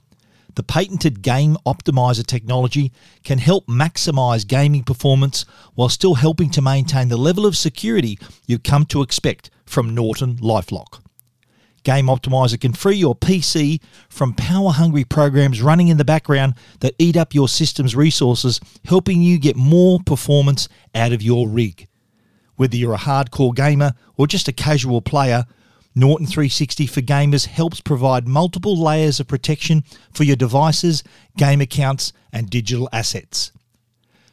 The 0.55 0.63
patented 0.63 1.23
Game 1.23 1.57
Optimizer 1.65 2.27
technology 2.27 2.93
can 3.25 3.39
help 3.39 3.67
maximize 3.69 4.47
gaming 4.47 4.85
performance 4.85 5.47
while 5.77 5.89
still 5.89 6.17
helping 6.17 6.51
to 6.51 6.61
maintain 6.61 7.09
the 7.09 7.17
level 7.17 7.47
of 7.47 7.57
security 7.57 8.19
you've 8.47 8.65
come 8.65 8.85
to 8.85 9.01
expect 9.01 9.49
from 9.65 9.95
Norton 9.95 10.37
Lifelock. 10.37 11.01
Game 11.83 12.07
Optimizer 12.07 12.61
can 12.61 12.73
free 12.73 12.97
your 12.97 13.15
PC 13.15 13.81
from 14.09 14.35
power 14.35 14.71
hungry 14.71 15.05
programs 15.05 15.63
running 15.63 15.89
in 15.89 15.97
the 15.97 16.05
background 16.05 16.55
that 16.81 16.95
eat 16.99 17.17
up 17.17 17.35
your 17.35 17.49
system's 17.49 17.97
resources, 17.97 18.61
helping 18.85 19.23
you 19.23 19.39
get 19.39 19.57
more 19.57 19.99
performance 20.05 20.69
out 20.95 21.13
of 21.13 21.23
your 21.23 21.49
rig. 21.49 21.89
Whether 22.57 22.77
you're 22.77 22.95
a 22.95 22.99
hardcore 22.99 23.55
gamer 23.55 23.93
or 24.17 24.27
just 24.27 24.49
a 24.49 24.53
casual 24.53 25.01
player, 25.01 25.47
Norton 25.95 26.27
360 26.27 26.87
for 26.87 27.01
Gamers 27.01 27.47
helps 27.47 27.81
provide 27.81 28.29
multiple 28.29 28.77
layers 28.77 29.19
of 29.19 29.27
protection 29.27 29.83
for 30.13 30.25
your 30.25 30.37
devices, 30.37 31.03
game 31.37 31.61
accounts, 31.61 32.13
and 32.33 32.49
digital 32.49 32.89
assets. 32.93 33.51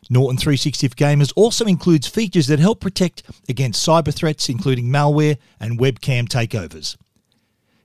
Norton 0.09 0.37
360 0.37 0.89
for 0.89 0.95
Gamers 0.95 1.33
also 1.35 1.65
includes 1.65 2.07
features 2.07 2.47
that 2.47 2.59
help 2.59 2.79
protect 2.79 3.23
against 3.49 3.85
cyber 3.85 4.13
threats, 4.13 4.49
including 4.49 4.85
malware 4.85 5.37
and 5.59 5.79
webcam 5.79 6.27
takeovers. 6.27 6.95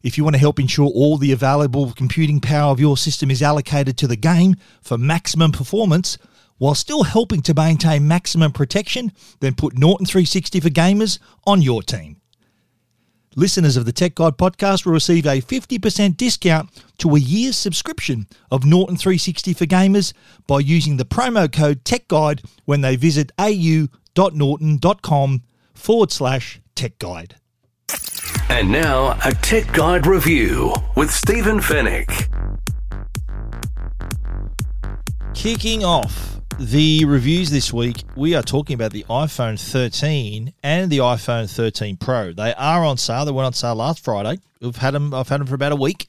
If 0.03 0.19
you 0.19 0.25
want 0.25 0.35
to 0.35 0.41
help 0.41 0.59
ensure 0.59 0.89
all 0.89 1.17
the 1.17 1.33
available 1.33 1.93
computing 1.93 2.41
power 2.41 2.73
of 2.73 2.81
your 2.81 2.97
system 2.97 3.31
is 3.31 3.43
allocated 3.43 3.97
to 3.99 4.07
the 4.07 4.17
game 4.17 4.57
for 4.83 4.99
maximum 4.99 5.53
performance, 5.53 6.19
while 6.59 6.75
still 6.75 7.05
helping 7.05 7.43
to 7.43 7.55
maintain 7.55 8.07
maximum 8.07 8.53
protection, 8.53 9.13
then 9.41 9.55
put 9.55 9.79
Norton 9.79 10.07
360 10.07 10.61
for 10.61 10.71
Gamers 10.71 11.19
on 11.45 11.63
your 11.63 11.83
team. 11.83 12.21
Listeners 13.35 13.79
of 13.79 13.87
the 13.87 13.93
Tech 13.93 14.15
Guide 14.15 14.37
podcast 14.37 14.85
will 14.85 14.93
receive 14.93 15.25
a 15.25 15.41
50% 15.41 16.19
discount 16.19 16.69
to 16.99 17.17
a 17.17 17.19
year's 17.19 17.57
subscription 17.57 18.27
of 18.51 18.67
Norton 18.67 18.97
360 18.97 19.55
for 19.55 19.65
gamers 19.65 20.13
by 20.47 20.59
using 20.59 20.99
the 20.99 21.05
promo 21.07 21.51
code 21.51 21.83
Tech 21.83 22.09
Guide 22.09 22.43
when 22.67 22.83
they 22.83 22.95
visit 22.95 23.33
au.norton.com 23.39 23.89
forward 25.75 26.13
slash 26.13 26.61
Tech 26.75 26.99
Guide. 26.99 27.37
And 28.49 28.71
now, 28.71 29.19
a 29.25 29.33
Tech 29.33 29.73
Guide 29.73 30.07
review 30.07 30.75
with 30.97 31.11
Stephen 31.11 31.59
Fenech. 31.59 32.29
Kicking 35.35 35.85
off 35.85 36.41
the 36.59 37.05
reviews 37.05 37.51
this 37.51 37.73
week, 37.73 38.05
we 38.15 38.35
are 38.35 38.43
talking 38.43 38.75
about 38.75 38.93
the 38.93 39.05
iPhone 39.09 39.59
13 39.59 40.53
and 40.63 40.91
the 40.91 40.99
iPhone 40.99 41.51
13 41.51 41.97
Pro. 41.97 42.33
They 42.33 42.55
are 42.55 42.85
on 42.85 42.97
sale. 42.99 43.25
They 43.25 43.33
went 43.33 43.47
on 43.47 43.53
sale 43.53 43.75
last 43.75 44.05
Friday. 44.05 44.39
We've 44.61 44.77
had 44.77 44.95
them. 44.95 45.13
I've 45.13 45.29
had 45.29 45.41
them 45.41 45.47
for 45.47 45.55
about 45.55 45.73
a 45.73 45.77
week 45.77 46.07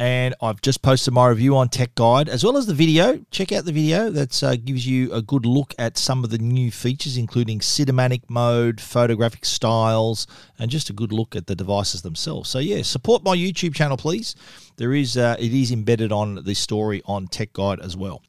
and 0.00 0.34
I've 0.40 0.62
just 0.62 0.80
posted 0.80 1.12
my 1.12 1.28
review 1.28 1.54
on 1.58 1.68
Tech 1.68 1.94
Guide 1.94 2.30
as 2.30 2.42
well 2.42 2.56
as 2.56 2.64
the 2.64 2.72
video. 2.72 3.22
Check 3.30 3.52
out 3.52 3.66
the 3.66 3.72
video 3.72 4.08
that 4.08 4.42
uh, 4.42 4.56
gives 4.56 4.86
you 4.86 5.12
a 5.12 5.20
good 5.20 5.44
look 5.44 5.74
at 5.78 5.98
some 5.98 6.24
of 6.24 6.30
the 6.30 6.38
new 6.38 6.70
features, 6.70 7.18
including 7.18 7.58
cinematic 7.58 8.22
mode, 8.30 8.80
photographic 8.80 9.44
styles, 9.44 10.26
and 10.58 10.70
just 10.70 10.88
a 10.88 10.94
good 10.94 11.12
look 11.12 11.36
at 11.36 11.48
the 11.48 11.54
devices 11.54 12.00
themselves. 12.00 12.48
So 12.48 12.60
yeah, 12.60 12.80
support 12.80 13.22
my 13.22 13.36
YouTube 13.36 13.74
channel, 13.74 13.98
please. 13.98 14.34
There 14.78 14.94
is 14.94 15.18
uh, 15.18 15.36
it 15.38 15.52
is 15.52 15.70
embedded 15.70 16.12
on 16.12 16.44
the 16.44 16.54
story 16.54 17.02
on 17.04 17.26
Tech 17.26 17.52
Guide 17.52 17.80
as 17.80 17.94
well. 17.94 18.22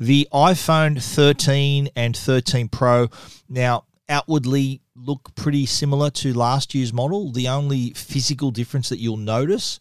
The 0.00 0.26
iPhone 0.32 1.00
13 1.00 1.90
and 1.94 2.16
13 2.16 2.68
Pro 2.68 3.10
now 3.48 3.84
outwardly 4.08 4.80
look 4.96 5.32
pretty 5.36 5.66
similar 5.66 6.10
to 6.10 6.34
last 6.34 6.74
year's 6.74 6.92
model. 6.92 7.30
The 7.30 7.46
only 7.46 7.90
physical 7.90 8.50
difference 8.50 8.88
that 8.88 8.98
you'll 8.98 9.16
notice 9.16 9.78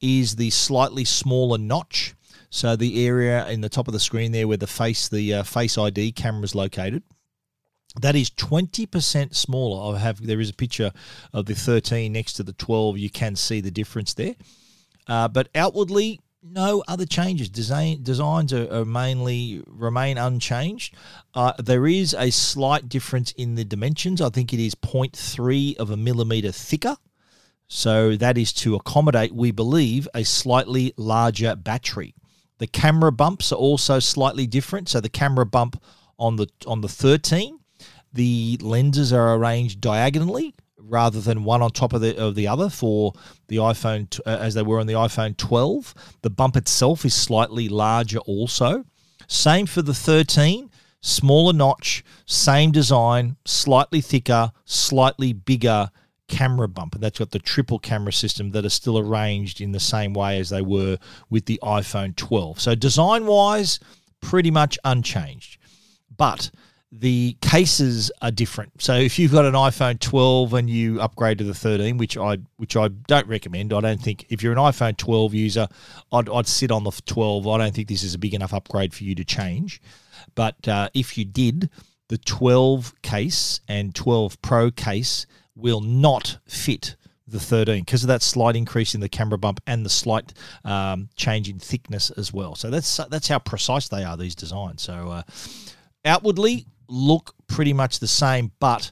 is 0.00 0.36
the 0.36 0.50
slightly 0.50 1.04
smaller 1.04 1.58
notch. 1.58 2.14
So 2.50 2.74
the 2.74 3.06
area 3.06 3.48
in 3.48 3.60
the 3.60 3.68
top 3.68 3.86
of 3.86 3.92
the 3.92 4.00
screen 4.00 4.32
there 4.32 4.48
where 4.48 4.56
the 4.56 4.66
face 4.66 5.08
the 5.08 5.34
uh, 5.34 5.42
face 5.42 5.78
ID 5.78 6.12
camera 6.12 6.42
is 6.42 6.54
located. 6.54 7.02
That 8.00 8.14
is 8.14 8.30
20% 8.30 9.34
smaller. 9.34 9.96
I 9.96 9.98
have 9.98 10.24
there 10.24 10.40
is 10.40 10.50
a 10.50 10.54
picture 10.54 10.92
of 11.32 11.46
the 11.46 11.54
13 11.54 12.12
next 12.12 12.34
to 12.34 12.42
the 12.42 12.52
12. 12.52 12.98
You 12.98 13.10
can 13.10 13.36
see 13.36 13.60
the 13.60 13.70
difference 13.70 14.14
there. 14.14 14.34
Uh, 15.08 15.26
but 15.28 15.48
outwardly, 15.54 16.20
no 16.42 16.82
other 16.88 17.04
changes. 17.04 17.48
Design, 17.48 18.02
designs 18.02 18.52
are, 18.52 18.72
are 18.72 18.84
mainly 18.84 19.62
remain 19.66 20.18
unchanged. 20.18 20.94
Uh, 21.34 21.52
there 21.58 21.86
is 21.86 22.14
a 22.14 22.30
slight 22.30 22.88
difference 22.88 23.32
in 23.32 23.56
the 23.56 23.64
dimensions. 23.64 24.20
I 24.20 24.30
think 24.30 24.52
it 24.52 24.60
is 24.60 24.74
0.3 24.74 25.76
of 25.76 25.90
a 25.90 25.96
millimeter 25.96 26.52
thicker 26.52 26.96
so 27.72 28.16
that 28.16 28.36
is 28.36 28.52
to 28.54 28.74
accommodate, 28.74 29.32
we 29.32 29.52
believe, 29.52 30.08
a 30.12 30.24
slightly 30.24 30.92
larger 30.96 31.54
battery. 31.54 32.16
The 32.58 32.66
camera 32.66 33.12
bumps 33.12 33.52
are 33.52 33.56
also 33.56 34.00
slightly 34.00 34.44
different. 34.48 34.88
So 34.88 35.00
the 35.00 35.08
camera 35.08 35.46
bump 35.46 35.80
on 36.18 36.34
the 36.34 36.48
on 36.66 36.80
the 36.80 36.88
13, 36.88 37.60
the 38.12 38.58
lenses 38.60 39.12
are 39.12 39.36
arranged 39.36 39.80
diagonally 39.80 40.52
rather 40.78 41.20
than 41.20 41.44
one 41.44 41.62
on 41.62 41.70
top 41.70 41.92
of 41.92 42.00
the 42.00 42.18
of 42.18 42.34
the 42.34 42.48
other 42.48 42.70
for 42.70 43.12
the 43.46 43.58
iPhone 43.58 44.18
uh, 44.26 44.38
as 44.40 44.54
they 44.54 44.62
were 44.62 44.80
on 44.80 44.88
the 44.88 44.94
iPhone 44.94 45.36
12. 45.36 45.94
The 46.22 46.30
bump 46.30 46.56
itself 46.56 47.04
is 47.04 47.14
slightly 47.14 47.68
larger 47.68 48.18
also. 48.18 48.84
Same 49.28 49.66
for 49.66 49.80
the 49.80 49.94
13, 49.94 50.72
smaller 51.00 51.52
notch, 51.52 52.02
same 52.26 52.72
design, 52.72 53.36
slightly 53.44 54.00
thicker, 54.00 54.50
slightly 54.64 55.32
bigger 55.32 55.92
camera 56.30 56.68
bump, 56.68 56.94
and 56.94 57.02
that's 57.02 57.18
got 57.18 57.32
the 57.32 57.38
triple 57.38 57.78
camera 57.78 58.12
system 58.12 58.52
that 58.52 58.64
are 58.64 58.70
still 58.70 58.98
arranged 58.98 59.60
in 59.60 59.72
the 59.72 59.80
same 59.80 60.14
way 60.14 60.38
as 60.38 60.48
they 60.48 60.62
were 60.62 60.96
with 61.28 61.44
the 61.44 61.58
iPhone 61.62 62.16
12. 62.16 62.60
So 62.60 62.74
design 62.74 63.26
wise, 63.26 63.80
pretty 64.22 64.50
much 64.50 64.78
unchanged, 64.84 65.58
but 66.16 66.50
the 66.92 67.36
cases 67.40 68.10
are 68.22 68.30
different. 68.30 68.82
So 68.82 68.94
if 68.94 69.18
you've 69.18 69.32
got 69.32 69.44
an 69.44 69.54
iPhone 69.54 70.00
12 70.00 70.54
and 70.54 70.70
you 70.70 71.00
upgrade 71.00 71.38
to 71.38 71.44
the 71.44 71.54
13, 71.54 71.98
which 71.98 72.16
I 72.16 72.38
which 72.56 72.76
I 72.76 72.88
don't 72.88 73.26
recommend, 73.26 73.72
I 73.72 73.80
don't 73.80 74.00
think 74.00 74.26
if 74.28 74.42
you're 74.42 74.52
an 74.52 74.58
iPhone 74.58 74.96
12 74.96 75.34
user, 75.34 75.68
I'd, 76.12 76.28
I'd 76.28 76.46
sit 76.46 76.70
on 76.70 76.84
the 76.84 76.90
12. 77.06 77.46
I 77.46 77.58
don't 77.58 77.74
think 77.74 77.88
this 77.88 78.02
is 78.02 78.14
a 78.14 78.18
big 78.18 78.34
enough 78.34 78.54
upgrade 78.54 78.94
for 78.94 79.04
you 79.04 79.14
to 79.14 79.24
change. 79.24 79.80
But 80.34 80.66
uh, 80.66 80.90
if 80.94 81.16
you 81.16 81.24
did, 81.24 81.70
the 82.08 82.18
12 82.18 83.02
case 83.02 83.60
and 83.68 83.94
12 83.94 84.42
Pro 84.42 84.70
case 84.72 85.26
will 85.54 85.80
not 85.80 86.38
fit 86.46 86.96
the 87.26 87.40
13 87.40 87.84
because 87.84 88.02
of 88.02 88.08
that 88.08 88.22
slight 88.22 88.56
increase 88.56 88.94
in 88.94 89.00
the 89.00 89.08
camera 89.08 89.38
bump 89.38 89.60
and 89.66 89.84
the 89.84 89.90
slight 89.90 90.32
um, 90.64 91.08
change 91.14 91.48
in 91.48 91.58
thickness 91.58 92.10
as 92.10 92.32
well. 92.32 92.54
So 92.54 92.70
that's 92.70 92.96
that's 93.08 93.28
how 93.28 93.38
precise 93.38 93.88
they 93.88 94.04
are 94.04 94.16
these 94.16 94.34
designs. 94.34 94.82
So 94.82 95.08
uh, 95.08 95.22
outwardly 96.04 96.66
look 96.88 97.34
pretty 97.46 97.72
much 97.72 98.00
the 98.00 98.08
same, 98.08 98.50
but 98.58 98.90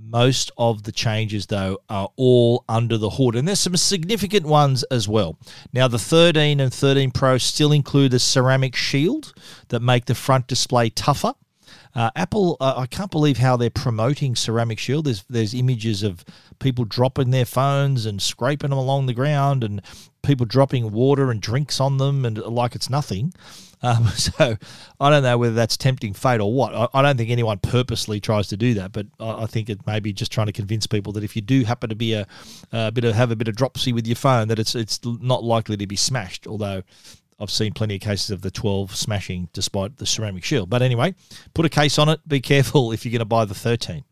most 0.00 0.50
of 0.56 0.84
the 0.84 0.92
changes 0.92 1.46
though 1.46 1.78
are 1.88 2.08
all 2.16 2.64
under 2.68 2.96
the 2.96 3.10
hood 3.10 3.34
and 3.34 3.48
there's 3.48 3.58
some 3.58 3.76
significant 3.76 4.46
ones 4.46 4.84
as 4.92 5.08
well 5.08 5.36
now 5.72 5.88
the 5.88 5.98
13 5.98 6.60
and 6.60 6.72
13 6.72 7.10
pro 7.10 7.36
still 7.36 7.72
include 7.72 8.14
a 8.14 8.18
ceramic 8.20 8.76
shield 8.76 9.32
that 9.68 9.80
make 9.80 10.04
the 10.04 10.14
front 10.14 10.46
display 10.46 10.88
tougher 10.88 11.34
uh, 11.94 12.10
Apple, 12.16 12.56
uh, 12.60 12.74
I 12.76 12.86
can't 12.86 13.10
believe 13.10 13.38
how 13.38 13.56
they're 13.56 13.70
promoting 13.70 14.36
Ceramic 14.36 14.78
Shield. 14.78 15.06
There's 15.06 15.24
there's 15.28 15.54
images 15.54 16.02
of 16.02 16.24
people 16.58 16.84
dropping 16.84 17.30
their 17.30 17.44
phones 17.44 18.06
and 18.06 18.20
scraping 18.20 18.70
them 18.70 18.78
along 18.78 19.06
the 19.06 19.14
ground, 19.14 19.64
and 19.64 19.82
people 20.22 20.46
dropping 20.46 20.92
water 20.92 21.30
and 21.30 21.40
drinks 21.40 21.80
on 21.80 21.98
them, 21.98 22.24
and 22.24 22.38
like 22.38 22.74
it's 22.74 22.90
nothing. 22.90 23.32
Um, 23.80 24.08
so 24.08 24.56
I 25.00 25.08
don't 25.08 25.22
know 25.22 25.38
whether 25.38 25.54
that's 25.54 25.76
tempting 25.76 26.12
fate 26.12 26.40
or 26.40 26.52
what. 26.52 26.74
I, 26.74 26.88
I, 26.94 27.00
don't 27.00 27.16
think 27.16 27.30
anyone 27.30 27.58
purposely 27.58 28.18
tries 28.18 28.48
to 28.48 28.56
do 28.56 28.74
that, 28.74 28.90
but 28.90 29.06
I, 29.20 29.44
I, 29.44 29.46
think 29.46 29.70
it 29.70 29.86
may 29.86 30.00
be 30.00 30.12
just 30.12 30.32
trying 30.32 30.48
to 30.48 30.52
convince 30.52 30.88
people 30.88 31.12
that 31.12 31.22
if 31.22 31.36
you 31.36 31.42
do 31.42 31.62
happen 31.62 31.88
to 31.88 31.94
be 31.94 32.12
a, 32.14 32.26
a 32.72 32.90
bit 32.90 33.04
of 33.04 33.14
have 33.14 33.30
a 33.30 33.36
bit 33.36 33.46
of 33.46 33.54
dropsy 33.54 33.92
with 33.92 34.04
your 34.04 34.16
phone, 34.16 34.48
that 34.48 34.58
it's 34.58 34.74
it's 34.74 34.98
not 35.04 35.44
likely 35.44 35.76
to 35.76 35.86
be 35.86 35.94
smashed. 35.94 36.48
Although 36.48 36.82
I've 37.40 37.50
seen 37.50 37.72
plenty 37.72 37.96
of 37.96 38.00
cases 38.00 38.30
of 38.30 38.42
the 38.42 38.50
12 38.50 38.96
smashing 38.96 39.48
despite 39.52 39.96
the 39.96 40.06
ceramic 40.06 40.44
shield. 40.44 40.70
But 40.70 40.82
anyway, 40.82 41.14
put 41.54 41.64
a 41.64 41.68
case 41.68 41.98
on 41.98 42.08
it. 42.08 42.20
Be 42.26 42.40
careful 42.40 42.92
if 42.92 43.04
you're 43.04 43.12
going 43.12 43.20
to 43.20 43.24
buy 43.24 43.44
the 43.44 43.54
13. 43.54 44.04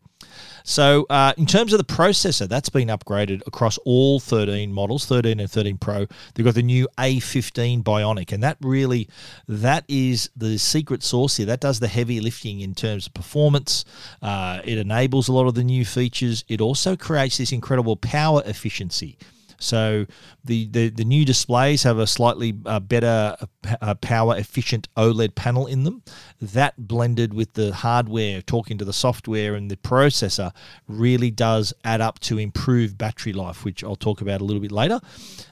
So, 0.63 1.05
uh, 1.09 1.31
in 1.37 1.45
terms 1.45 1.71
of 1.71 1.77
the 1.77 1.85
processor, 1.85 2.45
that's 2.45 2.67
been 2.67 2.89
upgraded 2.89 3.41
across 3.47 3.77
all 3.85 4.19
13 4.19 4.73
models, 4.73 5.05
13 5.05 5.39
and 5.39 5.49
13 5.49 5.77
Pro. 5.77 6.07
They've 6.33 6.45
got 6.45 6.55
the 6.55 6.61
new 6.61 6.89
A15 6.97 7.83
Bionic, 7.83 8.33
and 8.33 8.43
that 8.43 8.57
really 8.61 9.07
that 9.47 9.85
is 9.87 10.29
the 10.35 10.57
secret 10.57 11.03
sauce 11.03 11.37
here. 11.37 11.45
That 11.45 11.61
does 11.61 11.79
the 11.79 11.87
heavy 11.87 12.19
lifting 12.19 12.59
in 12.59 12.75
terms 12.75 13.07
of 13.07 13.13
performance. 13.13 13.85
Uh, 14.21 14.59
it 14.65 14.77
enables 14.77 15.29
a 15.29 15.31
lot 15.31 15.47
of 15.47 15.55
the 15.55 15.63
new 15.63 15.85
features. 15.85 16.43
It 16.49 16.59
also 16.59 16.97
creates 16.97 17.37
this 17.37 17.53
incredible 17.53 17.95
power 17.95 18.43
efficiency. 18.45 19.17
So 19.59 20.05
the, 20.43 20.67
the, 20.67 20.89
the 20.89 21.05
new 21.05 21.25
displays 21.25 21.83
have 21.83 21.97
a 21.97 22.07
slightly 22.07 22.57
uh, 22.65 22.79
better 22.79 23.35
uh, 23.81 23.95
power 23.95 24.37
efficient 24.37 24.87
OLED 24.95 25.35
panel 25.35 25.67
in 25.67 25.83
them. 25.83 26.03
That 26.41 26.87
blended 26.87 27.33
with 27.33 27.53
the 27.53 27.73
hardware, 27.73 28.41
talking 28.41 28.77
to 28.77 28.85
the 28.85 28.93
software 28.93 29.55
and 29.55 29.69
the 29.69 29.77
processor, 29.77 30.51
really 30.87 31.31
does 31.31 31.73
add 31.83 32.01
up 32.01 32.19
to 32.19 32.37
improved 32.37 32.97
battery 32.97 33.33
life, 33.33 33.65
which 33.65 33.83
I'll 33.83 33.95
talk 33.95 34.21
about 34.21 34.41
a 34.41 34.43
little 34.43 34.61
bit 34.61 34.71
later. 34.71 34.99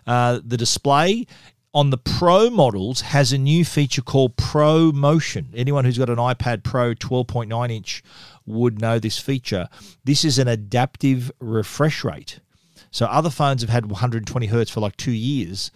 Uh, 0.06 0.40
the 0.44 0.58
display 0.58 1.26
on 1.76 1.90
the 1.90 1.98
Pro 1.98 2.50
models 2.50 3.02
has 3.02 3.34
a 3.34 3.38
new 3.38 3.66
feature 3.66 4.02
called 4.02 4.38
Pro 4.38 4.94
Motion. 4.94 5.50
Anyone 5.54 5.84
who's 5.84 5.98
got 5.98 6.10
an 6.10 6.16
iPad 6.16 6.64
Pro 6.64 6.94
12.9 6.94 7.70
inch 7.70 8.02
would 8.46 8.80
know 8.80 8.98
this 8.98 9.20
feature. 9.20 9.68
This 10.06 10.24
is 10.24 10.40
an 10.40 10.48
adaptive 10.48 11.34
refresh 11.40 12.06
rate. 12.06 12.40
So 12.96 13.08
other 13.08 13.30
phones 13.30 13.62
have 13.62 13.70
had 13.70 13.88
120 13.88 14.48
hertz 14.48 14.72
for 14.72 14.80
like 14.80 14.96
two 14.96 15.12
years. 15.12 15.70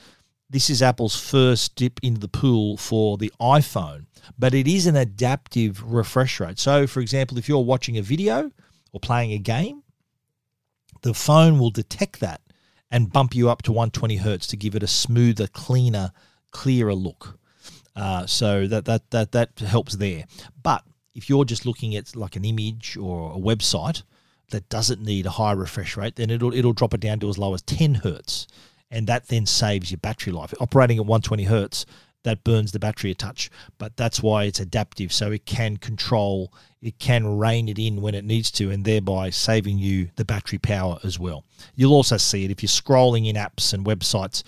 This 0.49 0.69
is 0.69 0.82
Apple's 0.82 1.19
first 1.19 1.75
dip 1.75 1.99
into 2.01 2.21
the 2.21 2.29
pool 2.29 2.77
for 2.77 3.17
the 3.17 3.29
iPhone, 3.41 4.05
but 4.38 4.53
it 4.53 4.69
is 4.69 4.88
an 4.88 4.95
adaptive 4.95 5.84
refresh 5.84 6.39
rate. 6.39 6.60
So, 6.60 6.88
for 6.88 7.01
example, 7.01 7.38
if 7.38 7.49
you're 7.49 7.60
watching 7.60 7.97
a 7.97 8.01
video 8.01 8.51
or 8.93 9.01
playing 9.01 9.34
a 9.34 9.38
game, 9.38 9.84
the 11.01 11.13
phone 11.13 11.60
will 11.60 11.71
detect 11.71 12.21
that 12.21 12.39
and 12.89 13.12
bump 13.12 13.36
you 13.36 13.49
up 13.49 13.63
to 13.63 13.73
120 13.73 14.15
hertz 14.15 14.47
to 14.47 14.55
give 14.55 14.73
it 14.73 14.82
a 14.82 14.88
smoother, 14.88 15.47
cleaner, 15.47 16.13
clearer 16.51 16.95
look. 16.95 17.38
Uh, 17.97 18.25
so 18.25 18.65
that 18.65 18.86
that 18.86 19.12
that 19.12 19.34
that 19.34 19.60
helps 19.60 19.97
there. 19.97 20.23
But 20.63 20.86
if 21.13 21.27
you're 21.27 21.43
just 21.43 21.65
looking 21.65 21.97
at 21.97 22.15
like 22.15 22.38
an 22.38 22.45
image 22.45 22.95
or 22.95 23.34
a 23.34 23.38
website, 23.38 24.03
that 24.49 24.69
doesn't 24.69 25.01
need 25.01 25.25
a 25.25 25.31
high 25.31 25.51
refresh 25.51 25.97
rate, 25.97 26.15
then 26.15 26.29
it'll 26.29 26.53
it'll 26.53 26.73
drop 26.73 26.93
it 26.93 26.99
down 26.99 27.19
to 27.19 27.29
as 27.29 27.38
low 27.38 27.53
as 27.53 27.62
10 27.63 27.95
hertz, 27.95 28.47
and 28.91 29.07
that 29.07 29.27
then 29.27 29.45
saves 29.45 29.91
your 29.91 29.99
battery 29.99 30.33
life. 30.33 30.53
Operating 30.59 30.97
at 30.97 31.05
120 31.05 31.43
hertz, 31.43 31.85
that 32.23 32.43
burns 32.43 32.71
the 32.71 32.79
battery 32.79 33.12
a 33.12 33.15
touch, 33.15 33.49
but 33.77 33.95
that's 33.95 34.21
why 34.21 34.43
it's 34.43 34.59
adaptive, 34.59 35.13
so 35.13 35.31
it 35.31 35.45
can 35.45 35.77
control, 35.77 36.53
it 36.81 36.99
can 36.99 37.38
rein 37.38 37.69
it 37.69 37.79
in 37.79 38.01
when 38.01 38.15
it 38.15 38.25
needs 38.25 38.51
to, 38.51 38.69
and 38.71 38.83
thereby 38.83 39.29
saving 39.29 39.77
you 39.77 40.09
the 40.15 40.25
battery 40.25 40.59
power 40.59 40.99
as 41.03 41.17
well. 41.17 41.45
You'll 41.75 41.93
also 41.93 42.17
see 42.17 42.45
it 42.45 42.51
if 42.51 42.62
you're 42.62 42.67
scrolling 42.67 43.27
in 43.27 43.35
apps 43.35 43.73
and 43.73 43.85
websites. 43.85 44.43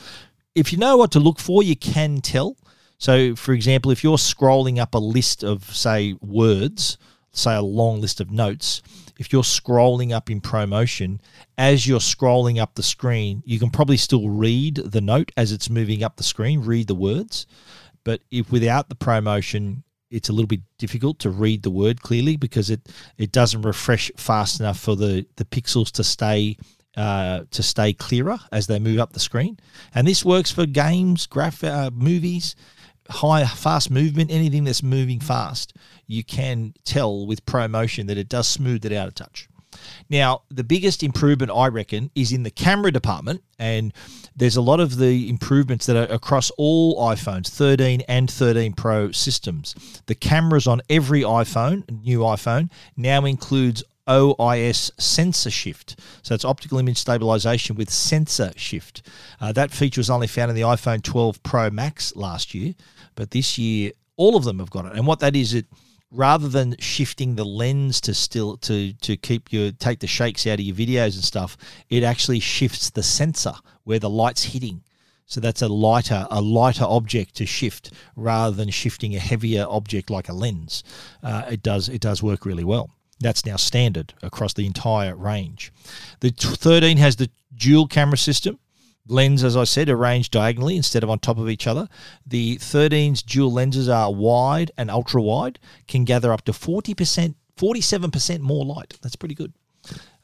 If 0.53 0.73
you 0.73 0.79
know 0.79 0.97
what 0.97 1.11
to 1.11 1.19
look 1.19 1.39
for, 1.39 1.63
you 1.63 1.75
can 1.75 2.19
tell. 2.19 2.57
So, 2.97 3.35
for 3.35 3.53
example, 3.53 3.91
if 3.91 4.03
you're 4.03 4.17
scrolling 4.17 4.77
up 4.77 4.93
a 4.93 4.99
list 4.99 5.43
of, 5.43 5.63
say, 5.75 6.15
words, 6.21 6.97
say 7.31 7.55
a 7.55 7.61
long 7.61 8.01
list 8.01 8.19
of 8.19 8.31
notes, 8.31 8.81
if 9.21 9.31
you're 9.31 9.43
scrolling 9.43 10.11
up 10.11 10.31
in 10.31 10.41
ProMotion, 10.41 11.19
as 11.55 11.85
you're 11.85 11.99
scrolling 11.99 12.59
up 12.59 12.73
the 12.73 12.81
screen, 12.81 13.43
you 13.45 13.59
can 13.59 13.69
probably 13.69 13.95
still 13.95 14.29
read 14.29 14.77
the 14.77 14.99
note 14.99 15.31
as 15.37 15.51
it's 15.51 15.69
moving 15.69 16.03
up 16.03 16.15
the 16.17 16.23
screen, 16.23 16.59
read 16.61 16.87
the 16.87 16.95
words. 16.95 17.45
But 18.03 18.21
if 18.31 18.51
without 18.51 18.89
the 18.89 18.95
ProMotion, 18.95 19.83
it's 20.09 20.29
a 20.29 20.33
little 20.33 20.47
bit 20.47 20.61
difficult 20.79 21.19
to 21.19 21.29
read 21.29 21.61
the 21.61 21.69
word 21.69 22.01
clearly 22.01 22.35
because 22.35 22.71
it, 22.71 22.89
it 23.19 23.31
doesn't 23.31 23.61
refresh 23.61 24.11
fast 24.17 24.59
enough 24.59 24.79
for 24.79 24.95
the, 24.95 25.23
the 25.35 25.45
pixels 25.45 25.91
to 25.91 26.03
stay 26.03 26.57
uh, 26.97 27.45
to 27.51 27.63
stay 27.63 27.93
clearer 27.93 28.37
as 28.51 28.67
they 28.67 28.79
move 28.79 28.99
up 28.99 29.13
the 29.13 29.19
screen. 29.19 29.57
And 29.95 30.05
this 30.05 30.25
works 30.25 30.51
for 30.51 30.65
games, 30.65 31.25
graph, 31.25 31.63
uh, 31.63 31.89
movies, 31.93 32.55
high 33.09 33.45
fast 33.45 33.91
movement, 33.91 34.31
anything 34.31 34.63
that's 34.63 34.83
moving 34.83 35.19
fast, 35.19 35.73
you 36.11 36.23
can 36.23 36.73
tell 36.83 37.25
with 37.25 37.45
ProMotion 37.45 38.07
that 38.07 38.17
it 38.17 38.27
does 38.27 38.47
smooth 38.47 38.85
it 38.85 38.91
out 38.91 39.07
a 39.07 39.11
touch. 39.11 39.47
Now, 40.09 40.41
the 40.49 40.65
biggest 40.65 41.01
improvement 41.03 41.51
I 41.55 41.67
reckon 41.67 42.11
is 42.13 42.33
in 42.33 42.43
the 42.43 42.51
camera 42.51 42.91
department, 42.91 43.41
and 43.57 43.93
there's 44.35 44.57
a 44.57 44.61
lot 44.61 44.81
of 44.81 44.97
the 44.97 45.29
improvements 45.29 45.85
that 45.85 45.95
are 45.95 46.13
across 46.13 46.51
all 46.57 47.01
iPhones, 47.01 47.47
13 47.47 48.01
and 48.09 48.29
13 48.29 48.73
Pro 48.73 49.11
systems. 49.11 50.01
The 50.07 50.15
cameras 50.15 50.67
on 50.67 50.81
every 50.89 51.21
iPhone, 51.21 51.89
new 52.03 52.19
iPhone, 52.19 52.69
now 52.97 53.23
includes 53.23 53.81
OIS 54.05 54.91
sensor 54.99 55.51
shift. 55.51 55.97
So 56.23 56.35
it's 56.35 56.43
optical 56.43 56.79
image 56.79 56.97
stabilization 56.97 57.77
with 57.77 57.89
sensor 57.89 58.51
shift. 58.57 59.07
Uh, 59.39 59.53
that 59.53 59.71
feature 59.71 60.01
was 60.01 60.09
only 60.09 60.27
found 60.27 60.49
in 60.49 60.55
the 60.55 60.63
iPhone 60.63 61.01
12 61.01 61.41
Pro 61.43 61.69
Max 61.69 62.13
last 62.17 62.53
year, 62.53 62.73
but 63.15 63.31
this 63.31 63.57
year 63.57 63.93
all 64.17 64.35
of 64.35 64.43
them 64.43 64.59
have 64.59 64.69
got 64.69 64.85
it. 64.85 64.93
And 64.93 65.07
what 65.07 65.19
that 65.21 65.35
is, 65.35 65.53
it 65.53 65.65
rather 66.11 66.49
than 66.49 66.75
shifting 66.77 67.35
the 67.35 67.45
lens 67.45 68.01
to 68.01 68.13
still 68.13 68.57
to 68.57 68.93
to 68.93 69.17
keep 69.17 69.51
your 69.51 69.71
take 69.71 69.99
the 69.99 70.07
shakes 70.07 70.45
out 70.45 70.59
of 70.59 70.65
your 70.65 70.75
videos 70.75 71.15
and 71.15 71.23
stuff, 71.23 71.57
it 71.89 72.03
actually 72.03 72.39
shifts 72.39 72.89
the 72.89 73.03
sensor 73.03 73.53
where 73.83 73.99
the 73.99 74.09
light's 74.09 74.43
hitting. 74.43 74.83
So 75.25 75.39
that's 75.39 75.61
a 75.61 75.69
lighter 75.69 76.27
a 76.29 76.41
lighter 76.41 76.83
object 76.83 77.35
to 77.35 77.45
shift 77.45 77.91
rather 78.15 78.55
than 78.55 78.69
shifting 78.69 79.15
a 79.15 79.19
heavier 79.19 79.65
object 79.67 80.09
like 80.09 80.27
a 80.27 80.33
lens. 80.33 80.83
Uh, 81.23 81.43
it 81.49 81.63
does 81.63 81.87
it 81.87 82.01
does 82.01 82.21
work 82.21 82.45
really 82.45 82.65
well. 82.65 82.89
That's 83.21 83.45
now 83.45 83.55
standard 83.55 84.13
across 84.21 84.53
the 84.53 84.65
entire 84.65 85.15
range. 85.15 85.71
The 86.21 86.31
13 86.31 86.97
has 86.97 87.15
the 87.15 87.29
dual 87.55 87.87
camera 87.87 88.17
system. 88.17 88.59
Lens, 89.11 89.43
as 89.43 89.57
I 89.57 89.65
said, 89.65 89.89
arranged 89.89 90.31
diagonally 90.31 90.77
instead 90.77 91.03
of 91.03 91.09
on 91.09 91.19
top 91.19 91.37
of 91.37 91.49
each 91.49 91.67
other. 91.67 91.87
The 92.25 92.57
13's 92.57 93.21
dual 93.21 93.51
lenses 93.51 93.89
are 93.89 94.11
wide 94.11 94.71
and 94.77 94.89
ultra 94.89 95.21
wide, 95.21 95.59
can 95.87 96.05
gather 96.05 96.31
up 96.31 96.43
to 96.45 96.51
40%, 96.51 97.35
47% 97.57 98.39
more 98.39 98.65
light. 98.65 98.97
That's 99.01 99.15
pretty 99.15 99.35
good. 99.35 99.53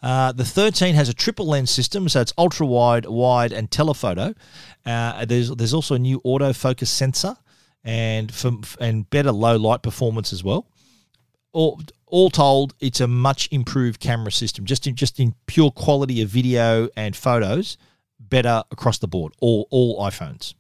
Uh, 0.02 0.32
the 0.32 0.46
13 0.46 0.96
has 0.96 1.10
a 1.10 1.14
triple 1.14 1.48
lens 1.48 1.72
system, 1.72 2.08
so 2.08 2.22
it's 2.22 2.34
ultra 2.38 2.66
wide, 2.66 3.06
wide, 3.06 3.52
and 3.52 3.70
telephoto. 3.70 4.34
Uh, 4.86 5.26
there's 5.26 5.50
there's 5.56 5.74
also 5.74 5.96
a 5.96 6.00
new 6.00 6.22
autofocus 6.22 6.88
sensor 6.88 7.36
and 7.84 8.34
for, 8.34 8.52
and 8.80 9.10
better 9.10 9.32
low 9.32 9.58
light 9.58 9.82
performance 9.82 10.32
as 10.32 10.44
well 10.44 10.68
all, 11.58 11.82
all 12.06 12.30
told, 12.30 12.76
it's 12.80 13.02
a 13.02 13.08
much 13.08 13.50
improved 13.52 14.00
camera 14.00 14.32
system. 14.32 14.66
Just 14.66 14.86
in 14.86 14.96
just 14.96 15.20
in 15.20 15.34
pure 15.48 15.72
quality 15.72 16.22
of 16.22 16.30
video 16.30 16.88
and 16.96 17.16
photos, 17.16 17.78
better 18.20 18.64
across 18.72 18.98
the 18.98 19.08
board. 19.08 19.34
All 19.40 19.68
all 19.70 20.00
iPhones. 20.02 20.54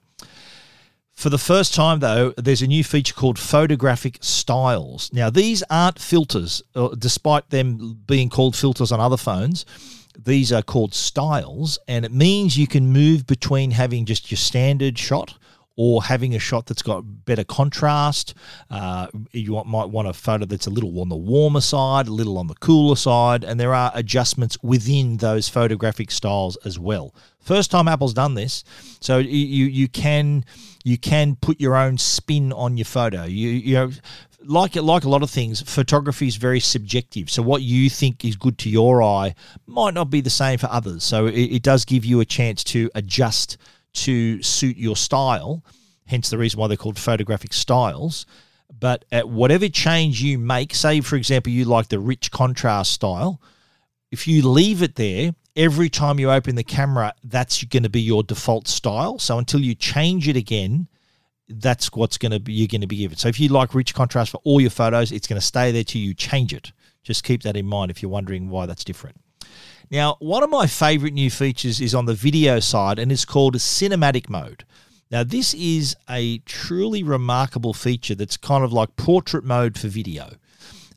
For 1.18 1.32
the 1.32 1.40
first 1.40 1.74
time, 1.74 2.00
though, 2.00 2.32
there's 2.38 2.62
a 2.62 2.68
new 2.68 2.84
feature 2.84 3.16
called 3.16 3.40
photographic 3.40 4.20
styles. 4.22 5.12
Now, 5.12 5.32
these 5.32 5.64
aren't 5.68 5.98
filters, 5.98 6.62
uh, 6.76 6.90
despite 6.90 7.50
them 7.50 8.02
being 8.06 8.30
called 8.30 8.56
filters 8.56 8.92
on 8.92 9.00
other 9.00 9.18
phones. 9.18 9.66
These 10.16 10.54
are 10.54 10.62
called 10.62 10.94
styles, 10.94 11.80
and 11.88 12.06
it 12.06 12.12
means 12.12 12.56
you 12.56 12.68
can 12.68 12.94
move 12.94 13.26
between 13.26 13.72
having 13.72 14.06
just 14.06 14.30
your 14.30 14.38
standard 14.38 15.00
shot 15.00 15.40
or 15.78 16.04
having 16.04 16.36
a 16.36 16.40
shot 16.40 16.66
that's 16.66 16.82
got 16.82 17.02
better 17.24 17.44
contrast. 17.44 18.34
Uh, 18.70 19.08
you 19.32 19.64
might 19.64 19.90
want 19.90 20.08
a 20.08 20.14
photo 20.14 20.44
that's 20.44 20.68
a 20.68 20.72
little 20.72 21.00
on 21.00 21.08
the 21.08 21.16
warmer 21.16 21.62
side, 21.62 22.08
a 22.08 22.12
little 22.12 22.38
on 22.38 22.48
the 22.48 22.56
cooler 22.56 22.96
side, 22.96 23.44
and 23.44 23.60
there 23.60 23.74
are 23.74 23.92
adjustments 23.94 24.58
within 24.62 25.18
those 25.18 25.48
photographic 25.48 26.12
styles 26.12 26.58
as 26.66 26.78
well. 26.78 27.14
First 27.40 27.72
time 27.72 27.88
Apple's 27.88 28.14
done 28.14 28.34
this, 28.34 28.66
so 29.00 29.20
you 29.20 29.68
you 29.68 29.88
can 29.88 30.44
you 30.84 30.98
can 30.98 31.36
put 31.36 31.62
your 31.62 31.78
own 31.78 31.98
spin 31.98 32.52
on 32.52 32.76
your 32.76 32.86
photo. 32.86 33.24
You 33.24 33.50
you 33.50 33.76
know 33.76 33.92
like 34.44 34.76
like 34.76 35.04
a 35.04 35.10
lot 35.10 35.24
of 35.24 35.30
things, 35.30 35.62
photography 35.62 36.28
is 36.28 36.38
very 36.38 36.60
subjective. 36.60 37.30
So 37.30 37.42
what 37.44 37.62
you 37.62 37.90
think 37.90 38.26
is 38.26 38.36
good 38.36 38.58
to 38.60 38.70
your 38.70 39.04
eye 39.04 39.36
might 39.66 39.94
not 39.94 40.10
be 40.10 40.22
the 40.22 40.30
same 40.30 40.58
for 40.58 40.68
others. 40.68 41.04
So 41.04 41.28
it, 41.28 41.34
it 41.40 41.64
does 41.64 41.86
give 41.86 42.04
you 42.04 42.20
a 42.20 42.26
chance 42.26 42.64
to 42.66 42.90
adjust 42.96 43.58
to 43.98 44.42
suit 44.42 44.78
your 44.78 44.96
style, 44.96 45.64
hence 46.06 46.30
the 46.30 46.38
reason 46.38 46.60
why 46.60 46.68
they're 46.68 46.78
called 46.78 46.98
photographic 46.98 47.54
styles. 47.54 48.26
But 48.80 49.06
at 49.12 49.30
whatever 49.30 49.70
change 49.70 50.22
you 50.22 50.38
make, 50.38 50.76
say 50.76 51.02
for 51.02 51.16
example 51.16 51.52
you 51.52 51.66
like 51.66 51.88
the 51.88 52.00
rich 52.00 52.32
contrast 52.32 52.92
style, 52.92 53.42
if 54.12 54.28
you 54.28 54.48
leave 54.48 54.82
it 54.82 54.96
there, 54.96 55.34
every 55.56 55.90
time 55.90 56.20
you 56.20 56.32
open 56.32 56.56
the 56.56 56.64
camera, 56.64 57.14
that's 57.24 57.64
going 57.64 57.84
to 57.84 57.90
be 57.90 58.02
your 58.02 58.24
default 58.24 58.68
style. 58.68 59.20
So 59.20 59.38
until 59.38 59.60
you 59.60 59.76
change 59.76 60.28
it 60.28 60.36
again, 60.36 60.88
that's 61.50 61.92
what's 61.94 62.18
going 62.18 62.32
to 62.32 62.40
be 62.40 62.54
you're 62.54 62.68
going 62.68 62.82
to 62.82 62.88
be 62.88 62.98
given. 62.98 63.18
So 63.18 63.28
if 63.28 63.40
you 63.40 63.50
like 63.50 63.74
rich 63.74 63.94
contrast 63.94 64.32
for 64.32 64.42
all 64.44 64.62
your 64.62 64.70
photos, 64.70 65.12
it's 65.12 65.28
going 65.28 65.40
to 65.40 65.46
stay 65.46 65.72
there 65.72 65.84
till 65.84 66.02
you 66.02 66.14
change 66.14 66.54
it. 66.54 66.72
Just 67.04 67.24
keep 67.24 67.44
that 67.44 67.56
in 67.56 67.66
mind 67.66 67.90
if 67.90 68.02
you're 68.02 68.12
wondering 68.12 68.50
why 68.50 68.66
that's 68.66 68.84
different. 68.84 69.20
Now, 69.90 70.18
one 70.20 70.44
of 70.44 70.50
my 70.50 70.68
favorite 70.68 71.14
new 71.14 71.30
features 71.30 71.80
is 71.80 71.96
on 71.96 72.06
the 72.06 72.14
video 72.14 72.60
side, 72.60 73.00
and 73.00 73.12
it's 73.12 73.26
called 73.26 73.56
cinematic 73.56 74.30
mode. 74.30 74.66
Now, 75.10 75.24
this 75.24 75.54
is 75.54 75.96
a 76.10 76.40
truly 76.40 77.04
remarkable 77.04 77.74
feature 77.74 78.16
that's 78.16 78.36
kind 78.36 78.66
of 78.66 78.74
like 78.74 78.98
portrait 78.98 79.46
mode 79.46 79.78
for 79.78 79.88
video. 79.88 80.32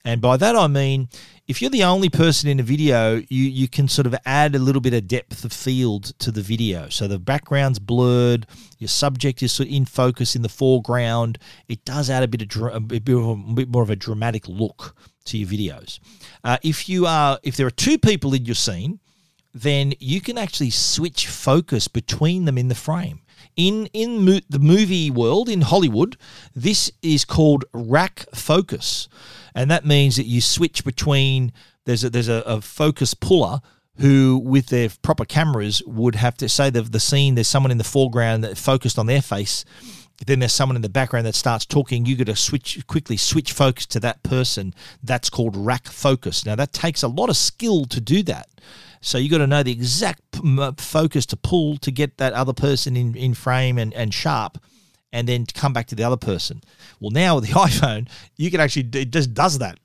And 0.05 0.21
by 0.21 0.37
that 0.39 0.57
I 0.57 0.67
mean, 0.67 1.09
if 1.47 1.61
you're 1.61 1.71
the 1.71 1.85
only 1.85 2.09
person 2.09 2.49
in 2.49 2.59
a 2.59 2.63
video, 2.63 3.17
you, 3.29 3.45
you 3.45 3.69
can 3.69 3.87
sort 3.87 4.07
of 4.07 4.15
add 4.25 4.55
a 4.55 4.59
little 4.59 4.81
bit 4.81 4.95
of 4.95 5.07
depth 5.07 5.45
of 5.45 5.53
field 5.53 6.19
to 6.21 6.31
the 6.31 6.41
video. 6.41 6.89
So 6.89 7.07
the 7.07 7.19
background's 7.19 7.79
blurred, 7.79 8.47
your 8.79 8.89
subject 8.89 9.43
is 9.43 9.53
sort 9.53 9.69
of 9.69 9.75
in 9.75 9.85
focus 9.85 10.35
in 10.35 10.43
the 10.43 10.49
foreground. 10.49 11.39
It 11.69 11.85
does 11.85 12.09
add 12.09 12.23
a 12.23 12.29
bit 12.29 12.43
of 12.57 12.75
a 12.75 12.81
bit, 12.81 13.69
more 13.69 13.83
of 13.83 13.91
a 13.91 13.97
dramatic 13.97 14.49
look 14.49 14.97
to 15.27 15.39
your 15.39 15.49
videos. 15.49 15.99
Uh, 16.43 16.59
if 16.63 16.89
you 16.89 17.07
are 17.07 17.39
if 17.43 17.57
there 17.57 17.67
are 17.67 17.71
two 17.71 17.99
people 17.99 18.35
in 18.35 18.45
your 18.45 18.55
scene, 18.55 19.01
then 19.53 19.93
you 19.99 20.21
can 20.21 20.39
actually 20.39 20.71
switch 20.71 21.27
focus 21.27 21.89
between 21.89 22.45
them 22.45 22.59
in 22.59 22.69
the 22.69 22.75
frame. 22.75 23.21
In 23.57 23.87
in 23.93 24.25
mo- 24.25 24.41
the 24.49 24.59
movie 24.59 25.11
world 25.11 25.49
in 25.49 25.63
Hollywood, 25.63 26.17
this 26.55 26.93
is 27.03 27.25
called 27.25 27.65
rack 27.73 28.27
focus, 28.35 29.09
and 29.55 29.71
that 29.71 29.85
means 29.85 30.17
that 30.17 30.27
you 30.27 30.41
switch 30.41 30.85
between 30.85 31.53
there's 31.85 32.05
a, 32.05 32.11
there's 32.11 32.29
a, 32.29 32.43
a 32.47 32.61
focus 32.61 33.15
puller 33.15 33.61
who, 33.97 34.41
with 34.43 34.67
their 34.67 34.89
proper 35.03 35.25
cameras, 35.25 35.83
would 35.87 36.15
have 36.15 36.37
to 36.39 36.49
say 36.49 36.71
the 36.71 36.83
the 36.83 37.01
scene. 37.01 37.35
There's 37.35 37.49
someone 37.49 37.73
in 37.73 37.79
the 37.79 37.85
foreground 37.85 38.45
that 38.45 38.57
focused 38.57 38.99
on 38.99 39.07
their 39.07 39.23
face 39.23 39.65
then 40.27 40.39
there's 40.41 40.53
someone 40.53 40.77
in 40.77 40.83
the 40.83 40.89
background 40.89 41.27
that 41.27 41.35
starts 41.35 41.65
talking. 41.65 42.05
You 42.05 42.17
got 42.17 42.27
to 42.27 42.37
switch 42.37 42.87
quickly 42.87 43.17
switch 43.17 43.53
focus 43.53 43.87
to 43.87 44.01
that 44.01 44.23
person 44.23 44.75
that's 45.03 45.31
called 45.31 45.57
rack 45.57 45.87
focus. 45.87 46.45
Now 46.45 46.55
that 46.57 46.73
takes 46.73 47.03
a 47.03 47.09
lot 47.09 47.31
of 47.31 47.37
skill 47.37 47.87
to 47.87 48.01
do 48.01 48.23
that. 48.25 48.49
So 49.01 49.17
you 49.17 49.31
got 49.31 49.39
to 49.39 49.47
know 49.47 49.63
the 49.63 49.73
exact 49.73 50.21
focus 50.79 51.25
to 51.27 51.37
pull 51.37 51.79
to 51.79 51.91
get 51.91 52.19
that 52.19 52.35
other 52.35 52.53
person 52.53 52.97
in, 52.97 53.17
in 53.17 53.33
frame 53.33 53.79
and, 53.79 53.95
and 53.95 54.13
sharp 54.13 54.59
and 55.13 55.27
then 55.27 55.45
come 55.47 55.73
back 55.73 55.87
to 55.87 55.95
the 55.95 56.05
other 56.05 56.19
person. 56.19 56.63
Well 57.01 57.11
now 57.11 57.37
with 57.37 57.47
the 57.47 57.53
iphone 57.55 58.09
you 58.37 58.51
can 58.51 58.61
actually 58.61 58.89
it 58.93 59.11
just 59.11 59.33
does 59.33 59.59
that. 59.59 59.79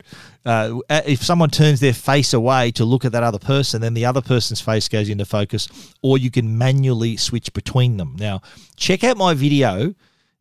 Uh, 0.45 0.79
if 0.89 1.23
someone 1.23 1.49
turns 1.49 1.79
their 1.79 1.93
face 1.93 2.33
away 2.33 2.71
to 2.71 2.85
look 2.85 3.05
at 3.05 3.13
that 3.13 3.23
other 3.23 3.39
person 3.39 3.81
then 3.81 3.93
the 3.93 4.05
other 4.05 4.21
person's 4.21 4.59
face 4.59 4.89
goes 4.89 5.07
into 5.07 5.25
focus 5.25 5.93
or 6.01 6.17
you 6.17 6.29
can 6.29 6.57
manually 6.57 7.15
switch 7.15 7.53
between 7.53 7.95
them. 7.95 8.15
Now 8.19 8.41
check 8.75 9.03
out 9.05 9.15
my 9.15 9.33
video 9.33 9.95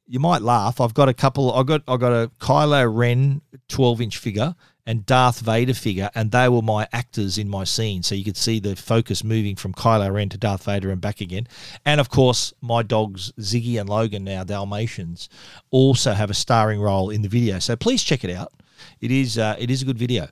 you 0.07 0.21
might 0.21 0.43
laugh. 0.43 0.81
I've 0.81 0.95
got 0.95 1.09
a 1.09 1.15
couple. 1.15 1.53
I 1.53 1.63
got 1.63 1.83
I 1.89 1.97
got 1.97 2.13
a 2.13 2.31
Kylo 2.39 2.95
Ren 2.95 3.41
twelve 3.69 4.01
inch 4.01 4.19
figure 4.19 4.55
and 4.87 5.07
Darth 5.07 5.41
Vader 5.41 5.73
figure, 5.73 6.11
and 6.15 6.31
they 6.31 6.49
were 6.49 6.61
my 6.63 6.87
actors 6.93 7.39
in 7.39 7.49
my 7.49 7.65
scene. 7.65 8.03
So 8.03 8.15
you 8.15 8.25
could 8.25 8.37
see 8.37 8.61
the 8.61 8.77
focus 8.77 9.25
moving 9.25 9.57
from 9.57 9.73
Kylo 9.73 10.13
Ren 10.13 10.29
to 10.31 10.39
Darth 10.39 10.65
Vader 10.65 10.91
and 10.91 11.01
back 11.01 11.21
again. 11.21 11.47
And 11.87 12.01
of 12.01 12.11
course, 12.11 12.53
my 12.61 12.83
dogs 12.83 13.33
Ziggy 13.41 13.81
and 13.81 13.89
Logan, 13.89 14.25
now 14.25 14.45
Dalmatians, 14.45 15.29
also 15.71 16.13
have 16.13 16.31
a 16.31 16.35
starring 16.35 16.81
role 16.81 17.11
in 17.11 17.23
the 17.23 17.29
video. 17.29 17.59
So 17.59 17.77
please 17.77 18.03
check 18.03 18.25
it 18.25 18.31
out. 18.31 18.53
It 19.01 19.11
is 19.11 19.39
uh, 19.39 19.57
it 19.59 19.71
is 19.71 19.83
a 19.83 19.85
good 19.87 19.99
video. 19.99 20.29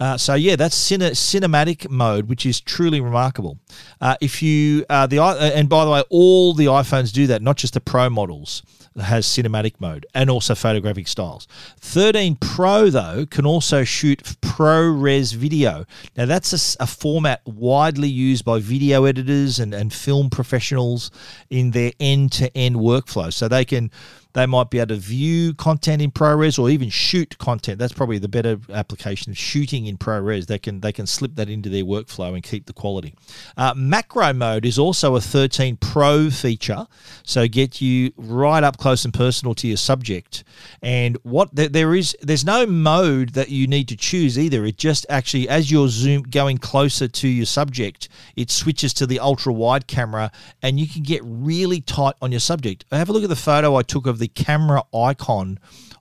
Uh, 0.00 0.16
so 0.16 0.34
yeah, 0.34 0.56
that's 0.56 0.76
cine- 0.76 1.12
cinematic 1.12 1.88
mode, 1.88 2.28
which 2.28 2.44
is 2.44 2.60
truly 2.60 3.00
remarkable. 3.00 3.58
Uh, 4.00 4.16
if 4.20 4.42
you 4.42 4.84
uh, 4.88 5.06
the 5.06 5.18
uh, 5.18 5.36
and 5.36 5.68
by 5.68 5.84
the 5.84 5.90
way, 5.90 6.02
all 6.10 6.54
the 6.54 6.66
iPhones 6.66 7.12
do 7.12 7.26
that, 7.26 7.42
not 7.42 7.56
just 7.56 7.74
the 7.74 7.80
Pro 7.80 8.08
models 8.08 8.62
has 9.00 9.26
cinematic 9.26 9.74
mode 9.80 10.06
and 10.14 10.30
also 10.30 10.54
photographic 10.54 11.08
styles. 11.08 11.46
13 11.80 12.36
Pro, 12.36 12.90
though, 12.90 13.26
can 13.26 13.46
also 13.46 13.84
shoot 13.84 14.22
ProRes 14.40 15.34
video. 15.34 15.84
Now, 16.16 16.26
that's 16.26 16.76
a, 16.78 16.82
a 16.82 16.86
format 16.86 17.42
widely 17.44 18.08
used 18.08 18.44
by 18.44 18.60
video 18.60 19.04
editors 19.04 19.58
and, 19.58 19.74
and 19.74 19.92
film 19.92 20.30
professionals 20.30 21.10
in 21.50 21.72
their 21.72 21.92
end 21.98 22.32
to 22.32 22.56
end 22.56 22.76
workflow. 22.76 23.32
So 23.32 23.48
they 23.48 23.64
can 23.64 23.90
they 24.34 24.46
might 24.46 24.68
be 24.68 24.78
able 24.78 24.88
to 24.88 24.96
view 24.96 25.54
content 25.54 26.02
in 26.02 26.10
ProRes 26.10 26.58
or 26.58 26.68
even 26.68 26.90
shoot 26.90 27.38
content. 27.38 27.78
That's 27.78 27.92
probably 27.92 28.18
the 28.18 28.28
better 28.28 28.58
application 28.70 29.30
of 29.32 29.38
shooting 29.38 29.86
in 29.86 29.96
ProRes. 29.96 30.46
They 30.46 30.58
can 30.58 30.80
they 30.80 30.92
can 30.92 31.06
slip 31.06 31.36
that 31.36 31.48
into 31.48 31.68
their 31.68 31.84
workflow 31.84 32.34
and 32.34 32.42
keep 32.42 32.66
the 32.66 32.72
quality. 32.72 33.14
Uh, 33.56 33.72
macro 33.76 34.32
mode 34.32 34.66
is 34.66 34.78
also 34.78 35.16
a 35.16 35.20
13 35.20 35.76
Pro 35.76 36.30
feature, 36.30 36.86
so 37.22 37.46
get 37.46 37.80
you 37.80 38.12
right 38.16 38.62
up 38.62 38.76
close 38.76 39.04
and 39.04 39.14
personal 39.14 39.54
to 39.54 39.68
your 39.68 39.76
subject. 39.76 40.44
And 40.82 41.16
what 41.22 41.50
there 41.54 41.94
is, 41.94 42.16
there's 42.20 42.44
no 42.44 42.66
mode 42.66 43.30
that 43.30 43.48
you 43.48 43.66
need 43.66 43.88
to 43.88 43.96
choose 43.96 44.38
either. 44.38 44.64
It 44.64 44.76
just 44.76 45.06
actually, 45.08 45.48
as 45.48 45.70
you're 45.70 45.88
zoom 45.88 46.22
going 46.22 46.58
closer 46.58 47.06
to 47.06 47.28
your 47.28 47.46
subject, 47.46 48.08
it 48.34 48.50
switches 48.50 48.92
to 48.94 49.06
the 49.06 49.20
ultra 49.20 49.52
wide 49.52 49.86
camera, 49.86 50.32
and 50.62 50.80
you 50.80 50.88
can 50.88 51.02
get 51.02 51.22
really 51.24 51.80
tight 51.80 52.14
on 52.20 52.32
your 52.32 52.40
subject. 52.40 52.84
Have 52.90 53.08
a 53.08 53.12
look 53.12 53.22
at 53.22 53.28
the 53.28 53.36
photo 53.36 53.76
I 53.76 53.82
took 53.82 54.06
of 54.06 54.18
the 54.18 54.23
the 54.24 54.28
camera 54.28 54.82
icon 54.94 55.58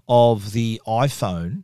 of 0.08 0.54
the 0.54 0.82
iPhone. 0.88 1.64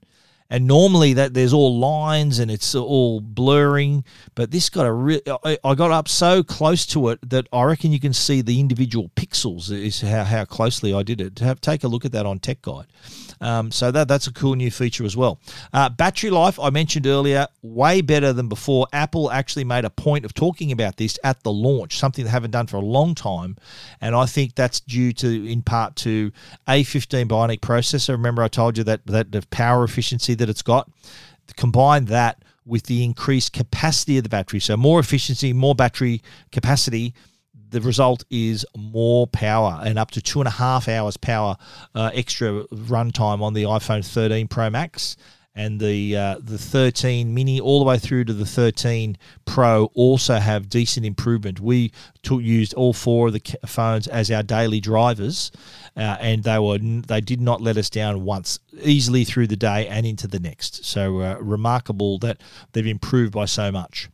And 0.49 0.65
normally 0.65 1.13
that 1.13 1.33
there's 1.33 1.53
all 1.53 1.77
lines 1.77 2.39
and 2.39 2.49
it's 2.49 2.73
all 2.73 3.21
blurring, 3.21 4.03
but 4.33 4.51
this 4.51 4.69
got 4.69 4.85
a 4.85 4.91
real. 4.91 5.21
I 5.63 5.75
got 5.75 5.91
up 5.91 6.07
so 6.07 6.41
close 6.41 6.85
to 6.87 7.09
it 7.09 7.29
that 7.29 7.47
I 7.53 7.63
reckon 7.63 7.91
you 7.91 7.99
can 7.99 8.13
see 8.13 8.41
the 8.41 8.59
individual 8.59 9.11
pixels. 9.15 9.71
Is 9.71 10.01
how, 10.01 10.23
how 10.23 10.45
closely 10.45 10.93
I 10.93 11.03
did 11.03 11.21
it. 11.21 11.39
Have, 11.39 11.61
take 11.61 11.83
a 11.83 11.87
look 11.87 12.03
at 12.05 12.11
that 12.13 12.25
on 12.25 12.39
Tech 12.39 12.61
Guide. 12.61 12.87
Um, 13.41 13.71
so 13.71 13.91
that 13.91 14.07
that's 14.07 14.27
a 14.27 14.33
cool 14.33 14.55
new 14.55 14.71
feature 14.71 15.05
as 15.05 15.15
well. 15.15 15.39
Uh, 15.71 15.89
battery 15.89 16.29
life, 16.29 16.59
I 16.59 16.69
mentioned 16.69 17.07
earlier, 17.07 17.47
way 17.61 18.01
better 18.01 18.33
than 18.33 18.49
before. 18.49 18.87
Apple 18.91 19.31
actually 19.31 19.63
made 19.63 19.85
a 19.85 19.89
point 19.89 20.25
of 20.25 20.33
talking 20.33 20.71
about 20.71 20.97
this 20.97 21.17
at 21.23 21.43
the 21.43 21.51
launch, 21.51 21.97
something 21.97 22.25
they 22.25 22.31
haven't 22.31 22.51
done 22.51 22.67
for 22.67 22.77
a 22.77 22.81
long 22.81 23.15
time, 23.15 23.55
and 24.01 24.15
I 24.15 24.25
think 24.25 24.55
that's 24.55 24.79
due 24.79 25.13
to 25.13 25.49
in 25.49 25.61
part 25.61 25.95
to 25.97 26.31
A15 26.67 27.27
Bionic 27.27 27.59
processor. 27.59 28.09
Remember, 28.09 28.43
I 28.43 28.47
told 28.47 28.77
you 28.77 28.83
that 28.85 29.05
that 29.05 29.31
the 29.31 29.45
power 29.49 29.83
efficiency 29.83 30.35
that 30.39 30.49
it's 30.49 30.61
got. 30.61 30.89
Combine 31.55 32.05
that 32.05 32.43
with 32.65 32.83
the 32.83 33.03
increased 33.03 33.53
capacity 33.53 34.17
of 34.17 34.23
the 34.23 34.29
battery, 34.29 34.59
so 34.59 34.77
more 34.77 34.99
efficiency, 34.99 35.53
more 35.53 35.73
battery 35.75 36.21
capacity 36.51 37.13
the 37.71 37.81
result 37.81 38.23
is 38.29 38.65
more 38.75 39.27
power 39.27 39.79
and 39.83 39.99
up 39.99 40.11
to 40.11 40.21
two 40.21 40.39
and 40.39 40.47
a 40.47 40.51
half 40.51 40.87
hours 40.87 41.17
power 41.17 41.55
uh, 41.95 42.11
extra 42.13 42.63
runtime 42.65 43.41
on 43.41 43.53
the 43.53 43.63
iPhone 43.63 44.05
13 44.05 44.47
Pro 44.47 44.69
Max. 44.69 45.15
And 45.59 45.77
the 45.77 46.15
uh, 46.15 46.37
the 46.39 46.57
13 46.57 47.33
mini 47.33 47.59
all 47.59 47.79
the 47.79 47.85
way 47.85 47.97
through 47.97 48.23
to 48.23 48.33
the 48.33 48.45
13 48.45 49.17
Pro 49.43 49.91
also 49.93 50.35
have 50.35 50.69
decent 50.69 51.05
improvement. 51.05 51.59
We 51.59 51.91
took, 52.23 52.41
used 52.41 52.73
all 52.75 52.93
four 52.93 53.27
of 53.27 53.33
the 53.33 53.57
phones 53.65 54.07
as 54.07 54.31
our 54.31 54.41
daily 54.41 54.79
drivers, 54.79 55.51
uh, 55.97 56.15
and 56.21 56.43
they 56.43 56.57
were 56.59 56.77
they 56.77 57.19
did 57.19 57.41
not 57.41 57.61
let 57.61 57.75
us 57.75 57.89
down 57.89 58.23
once, 58.23 58.59
easily 58.81 59.25
through 59.25 59.47
the 59.47 59.57
day 59.57 59.85
and 59.89 60.05
into 60.05 60.27
the 60.27 60.39
next. 60.39 60.85
So 60.85 61.19
uh, 61.19 61.37
remarkable 61.41 62.19
that 62.19 62.37
they've 62.71 62.87
improved 62.87 63.33
by 63.33 63.43
so 63.43 63.69
much. 63.69 64.07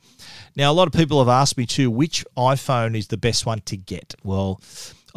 Now, 0.55 0.71
a 0.71 0.73
lot 0.73 0.87
of 0.87 0.93
people 0.93 1.19
have 1.19 1.29
asked 1.29 1.59
me 1.59 1.67
too, 1.67 1.91
which 1.91 2.25
iPhone 2.35 2.97
is 2.97 3.09
the 3.09 3.17
best 3.17 3.45
one 3.45 3.59
to 3.65 3.77
get? 3.77 4.15
Well, 4.23 4.59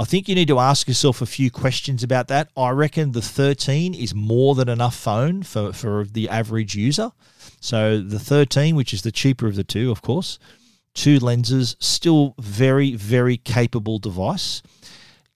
I 0.00 0.04
think 0.04 0.28
you 0.28 0.36
need 0.36 0.46
to 0.46 0.60
ask 0.60 0.86
yourself 0.86 1.20
a 1.20 1.26
few 1.26 1.50
questions 1.50 2.04
about 2.04 2.28
that. 2.28 2.50
I 2.56 2.70
reckon 2.70 3.10
the 3.10 3.20
13 3.20 3.94
is 3.94 4.14
more 4.14 4.54
than 4.54 4.68
enough 4.68 4.94
phone 4.94 5.42
for, 5.42 5.72
for 5.72 6.04
the 6.04 6.28
average 6.28 6.76
user. 6.76 7.10
So 7.60 8.00
the 8.00 8.20
13, 8.20 8.76
which 8.76 8.94
is 8.94 9.02
the 9.02 9.10
cheaper 9.10 9.48
of 9.48 9.56
the 9.56 9.64
two, 9.64 9.90
of 9.90 10.00
course, 10.00 10.38
two 10.94 11.18
lenses, 11.18 11.74
still 11.80 12.36
very, 12.38 12.94
very 12.94 13.38
capable 13.38 13.98
device. 13.98 14.62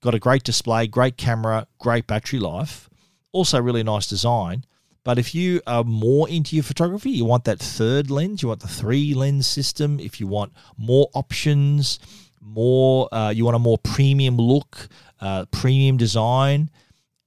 Got 0.01 0.15
a 0.15 0.19
great 0.19 0.43
display, 0.43 0.87
great 0.87 1.17
camera, 1.17 1.67
great 1.77 2.07
battery 2.07 2.39
life. 2.39 2.89
Also, 3.33 3.61
really 3.61 3.83
nice 3.83 4.07
design. 4.07 4.63
But 5.03 5.19
if 5.19 5.35
you 5.35 5.59
are 5.67 5.83
more 5.83 6.29
into 6.29 6.55
your 6.55 6.63
photography, 6.63 7.09
you 7.11 7.25
want 7.25 7.43
that 7.43 7.59
third 7.59 8.09
lens, 8.09 8.41
you 8.41 8.47
want 8.47 8.61
the 8.61 8.69
three 8.69 9.13
lens 9.13 9.45
system, 9.45 9.99
if 9.99 10.21
you 10.21 10.27
want 10.27 10.53
more 10.77 11.09
options, 11.13 11.99
more 12.43 13.13
uh, 13.13 13.29
you 13.29 13.45
want 13.45 13.55
a 13.55 13.59
more 13.59 13.77
premium 13.77 14.37
look, 14.37 14.87
uh, 15.19 15.45
premium 15.45 15.97
design, 15.97 16.69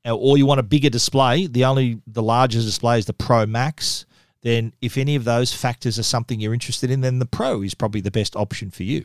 uh, 0.07 0.15
or 0.15 0.39
you 0.39 0.47
want 0.47 0.61
a 0.61 0.65
bigger 0.65 0.91
display. 0.91 1.47
The 1.47 1.65
only 1.65 2.01
the 2.07 2.23
largest 2.23 2.67
display 2.67 2.99
is 2.99 3.07
the 3.07 3.13
Pro 3.13 3.47
Max. 3.47 4.07
Then, 4.47 4.73
if 4.81 4.97
any 4.97 5.17
of 5.17 5.25
those 5.25 5.53
factors 5.53 5.99
are 5.99 6.05
something 6.05 6.39
you're 6.39 6.55
interested 6.55 6.89
in, 6.89 7.01
then 7.01 7.19
the 7.19 7.27
Pro 7.27 7.63
is 7.63 7.75
probably 7.75 8.01
the 8.01 8.13
best 8.13 8.37
option 8.37 8.71
for 8.71 8.85
you. 8.85 9.05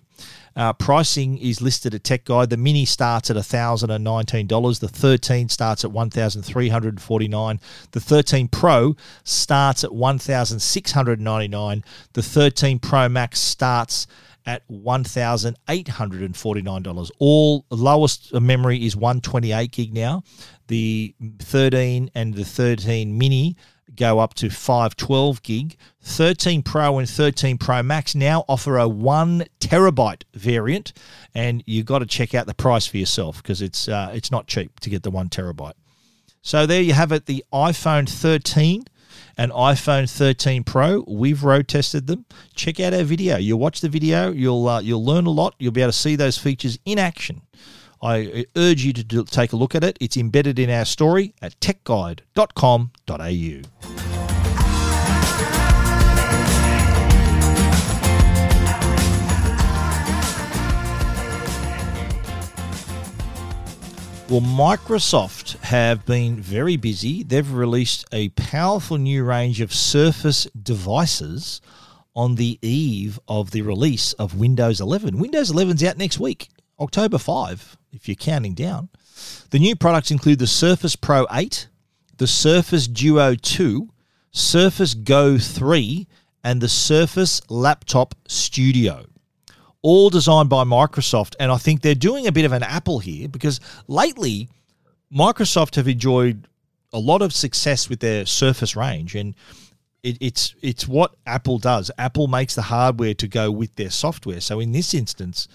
Uh, 0.55 0.71
pricing 0.73 1.39
is 1.39 1.63
listed 1.63 1.95
at 1.95 2.03
Tech 2.03 2.25
Guide. 2.25 2.51
The 2.51 2.57
Mini 2.57 2.85
starts 2.85 3.31
at 3.31 3.37
$1,019. 3.37 4.79
The 4.79 4.87
13 4.87 5.49
starts 5.49 5.83
at 5.83 5.89
$1,349. 5.89 7.59
The 7.89 7.99
13 7.99 8.47
Pro 8.49 8.95
starts 9.23 9.83
at 9.83 9.89
$1,699. 9.89 11.83
The 12.13 12.21
13 12.21 12.77
Pro 12.77 13.09
Max 13.09 13.39
starts 13.39 14.05
at 14.45 14.65
$1,849. 14.69 17.11
All 17.19 17.65
lowest 17.69 18.33
memory 18.33 18.85
is 18.85 18.95
128 18.95 19.71
gig 19.71 19.93
now. 19.93 20.23
The 20.67 21.13
13 21.39 22.11
and 22.15 22.33
the 22.33 22.45
13 22.45 23.17
mini 23.17 23.57
go 23.95 24.19
up 24.19 24.33
to 24.35 24.49
512 24.49 25.43
gig. 25.43 25.75
13 26.01 26.63
Pro 26.63 26.97
and 26.97 27.09
13 27.09 27.57
Pro 27.57 27.83
Max 27.83 28.15
now 28.15 28.45
offer 28.47 28.77
a 28.77 28.87
1 28.87 29.43
terabyte 29.59 30.23
variant 30.33 30.93
and 31.35 31.61
you've 31.65 31.85
got 31.85 31.99
to 31.99 32.05
check 32.05 32.33
out 32.33 32.47
the 32.47 32.53
price 32.53 32.87
for 32.87 32.95
yourself 32.97 33.43
because 33.43 33.61
it's 33.61 33.87
uh, 33.87 34.11
it's 34.13 34.31
not 34.31 34.47
cheap 34.47 34.79
to 34.79 34.89
get 34.89 35.03
the 35.03 35.11
1 35.11 35.29
terabyte. 35.29 35.73
So 36.41 36.65
there 36.65 36.81
you 36.81 36.93
have 36.93 37.11
it 37.11 37.27
the 37.27 37.45
iPhone 37.53 38.09
13 38.09 38.85
and 39.41 39.51
iPhone 39.53 40.07
13 40.07 40.63
Pro. 40.63 41.03
We've 41.07 41.43
road 41.43 41.67
tested 41.67 42.05
them. 42.05 42.25
Check 42.53 42.79
out 42.79 42.93
our 42.93 43.03
video. 43.03 43.37
You'll 43.37 43.57
watch 43.57 43.81
the 43.81 43.89
video. 43.89 44.31
You'll 44.31 44.67
uh, 44.67 44.81
you'll 44.81 45.03
learn 45.03 45.25
a 45.25 45.31
lot. 45.31 45.55
You'll 45.57 45.71
be 45.71 45.81
able 45.81 45.91
to 45.91 45.97
see 45.97 46.15
those 46.15 46.37
features 46.37 46.77
in 46.85 46.99
action. 46.99 47.41
I 48.03 48.45
urge 48.55 48.83
you 48.83 48.93
to 48.93 49.03
do, 49.03 49.25
take 49.25 49.53
a 49.53 49.55
look 49.55 49.73
at 49.73 49.83
it. 49.83 49.97
It's 49.99 50.15
embedded 50.15 50.59
in 50.59 50.69
our 50.69 50.85
story 50.85 51.33
at 51.41 51.59
techguide.com.au. 51.59 54.20
Well, 64.31 64.39
Microsoft 64.39 65.57
have 65.57 66.05
been 66.05 66.37
very 66.37 66.77
busy. 66.77 67.21
They've 67.21 67.51
released 67.51 68.05
a 68.13 68.29
powerful 68.29 68.97
new 68.97 69.25
range 69.25 69.59
of 69.59 69.73
Surface 69.73 70.45
devices 70.45 71.59
on 72.15 72.35
the 72.35 72.57
eve 72.61 73.19
of 73.27 73.51
the 73.51 73.61
release 73.61 74.13
of 74.13 74.39
Windows 74.39 74.79
11. 74.79 75.19
Windows 75.19 75.51
11's 75.51 75.83
out 75.83 75.97
next 75.97 76.17
week, 76.17 76.47
October 76.79 77.17
5, 77.17 77.75
if 77.91 78.07
you're 78.07 78.15
counting 78.15 78.53
down. 78.53 78.87
The 79.49 79.59
new 79.59 79.75
products 79.75 80.11
include 80.11 80.39
the 80.39 80.47
Surface 80.47 80.95
Pro 80.95 81.27
8, 81.29 81.67
the 82.15 82.25
Surface 82.25 82.87
Duo 82.87 83.35
2, 83.35 83.89
Surface 84.31 84.93
Go 84.93 85.37
3, 85.39 86.07
and 86.41 86.61
the 86.61 86.69
Surface 86.69 87.41
Laptop 87.49 88.15
Studio 88.29 89.07
all 89.81 90.09
designed 90.09 90.49
by 90.49 90.63
Microsoft. 90.63 91.35
And 91.39 91.51
I 91.51 91.57
think 91.57 91.81
they're 91.81 91.95
doing 91.95 92.27
a 92.27 92.31
bit 92.31 92.45
of 92.45 92.51
an 92.51 92.63
Apple 92.63 92.99
here 92.99 93.27
because 93.27 93.59
lately, 93.87 94.49
Microsoft 95.13 95.75
have 95.75 95.87
enjoyed 95.87 96.47
a 96.93 96.99
lot 96.99 97.21
of 97.21 97.33
success 97.33 97.89
with 97.89 97.99
their 97.99 98.25
Surface 98.25 98.75
range. 98.75 99.15
And 99.15 99.35
it, 100.03 100.17
it's 100.19 100.55
it's 100.61 100.87
what 100.87 101.15
Apple 101.25 101.59
does. 101.59 101.91
Apple 101.97 102.27
makes 102.27 102.55
the 102.55 102.63
hardware 102.63 103.13
to 103.15 103.27
go 103.27 103.51
with 103.51 103.75
their 103.75 103.89
software. 103.89 104.41
So 104.41 104.59
in 104.59 104.71
this 104.71 104.93
instance, 104.93 105.47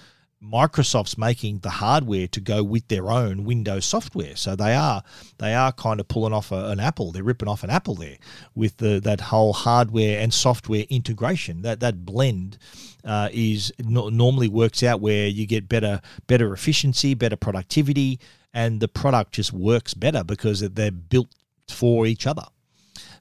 Microsoft's 0.42 1.16
making 1.16 1.60
the 1.60 1.70
hardware 1.70 2.26
to 2.28 2.40
go 2.40 2.62
with 2.62 2.86
their 2.88 3.10
own 3.10 3.44
Windows 3.44 3.84
software. 3.84 4.36
So 4.36 4.54
they 4.54 4.74
are 4.74 5.02
they 5.38 5.54
are 5.54 5.72
kind 5.72 5.98
of 5.98 6.08
pulling 6.08 6.32
off 6.32 6.52
a, 6.52 6.66
an 6.66 6.78
Apple. 6.78 7.12
They're 7.12 7.24
ripping 7.24 7.48
off 7.48 7.64
an 7.64 7.70
Apple 7.70 7.94
there 7.94 8.18
with 8.54 8.76
the 8.76 9.00
that 9.00 9.20
whole 9.20 9.52
hardware 9.52 10.20
and 10.20 10.32
software 10.32 10.84
integration. 10.90 11.62
That 11.62 11.80
that 11.80 12.04
blend 12.04 12.58
uh, 13.04 13.30
is 13.32 13.72
no, 13.78 14.08
normally 14.08 14.48
works 14.48 14.82
out 14.82 15.00
where 15.00 15.26
you 15.26 15.46
get 15.46 15.68
better 15.68 16.00
better 16.26 16.52
efficiency, 16.52 17.14
better 17.14 17.36
productivity, 17.36 18.20
and 18.52 18.80
the 18.80 18.88
product 18.88 19.32
just 19.32 19.52
works 19.52 19.94
better 19.94 20.22
because 20.22 20.60
they're 20.60 20.90
built 20.90 21.28
for 21.68 22.06
each 22.06 22.26
other. 22.26 22.44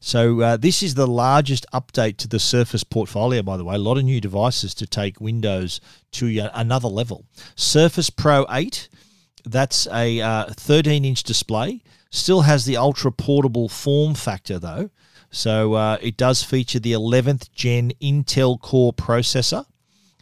So 0.06 0.40
uh, 0.42 0.58
this 0.58 0.84
is 0.84 0.94
the 0.94 1.08
largest 1.08 1.66
update 1.74 2.18
to 2.18 2.28
the 2.28 2.38
Surface 2.38 2.84
portfolio, 2.84 3.42
by 3.42 3.58
the 3.58 3.66
way. 3.66 3.74
A 3.74 3.80
lot 3.80 3.98
of 3.98 4.04
new 4.04 4.22
devices 4.22 4.76
to 4.76 4.86
take 4.86 5.20
Windows 5.20 5.82
to 6.12 6.48
another 6.54 6.88
level. 6.88 7.26
Surface 7.56 8.12
Pro 8.12 8.46
8, 8.52 8.88
that's 9.46 9.88
a 9.88 10.20
13-inch 10.20 11.22
uh, 11.22 11.28
display. 11.28 11.82
Still 12.12 12.42
has 12.42 12.66
the 12.66 12.78
ultra 12.78 13.12
portable 13.12 13.68
form 13.68 14.14
factor 14.14 14.60
though. 14.60 14.92
So 15.32 15.74
uh, 15.74 15.98
it 16.00 16.18
does 16.18 16.44
feature 16.44 16.80
the 16.80 16.92
11th 16.92 17.52
gen 17.54 17.92
Intel 18.00 18.62
Core 18.62 18.94
processor 18.94 19.66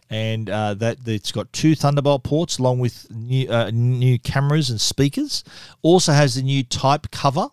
and 0.10 0.50
uh, 0.50 0.76
that 0.76 1.00
it's 1.06 1.34
got 1.34 1.52
two 1.52 1.76
Thunderbolt 1.76 2.24
ports 2.24 2.58
along 2.58 2.80
with 2.80 3.12
new 3.12 3.50
uh, 3.50 3.70
new 3.74 4.18
cameras 4.18 4.70
and 4.70 4.80
speakers. 4.80 5.44
Also 5.82 6.14
has 6.14 6.36
the 6.36 6.42
new 6.42 6.64
Type 6.64 7.12
cover, 7.12 7.50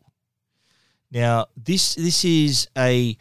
Now, 1.12 1.46
this 1.56 1.96
this 1.96 2.26
is 2.26 2.68
a 2.78 3.16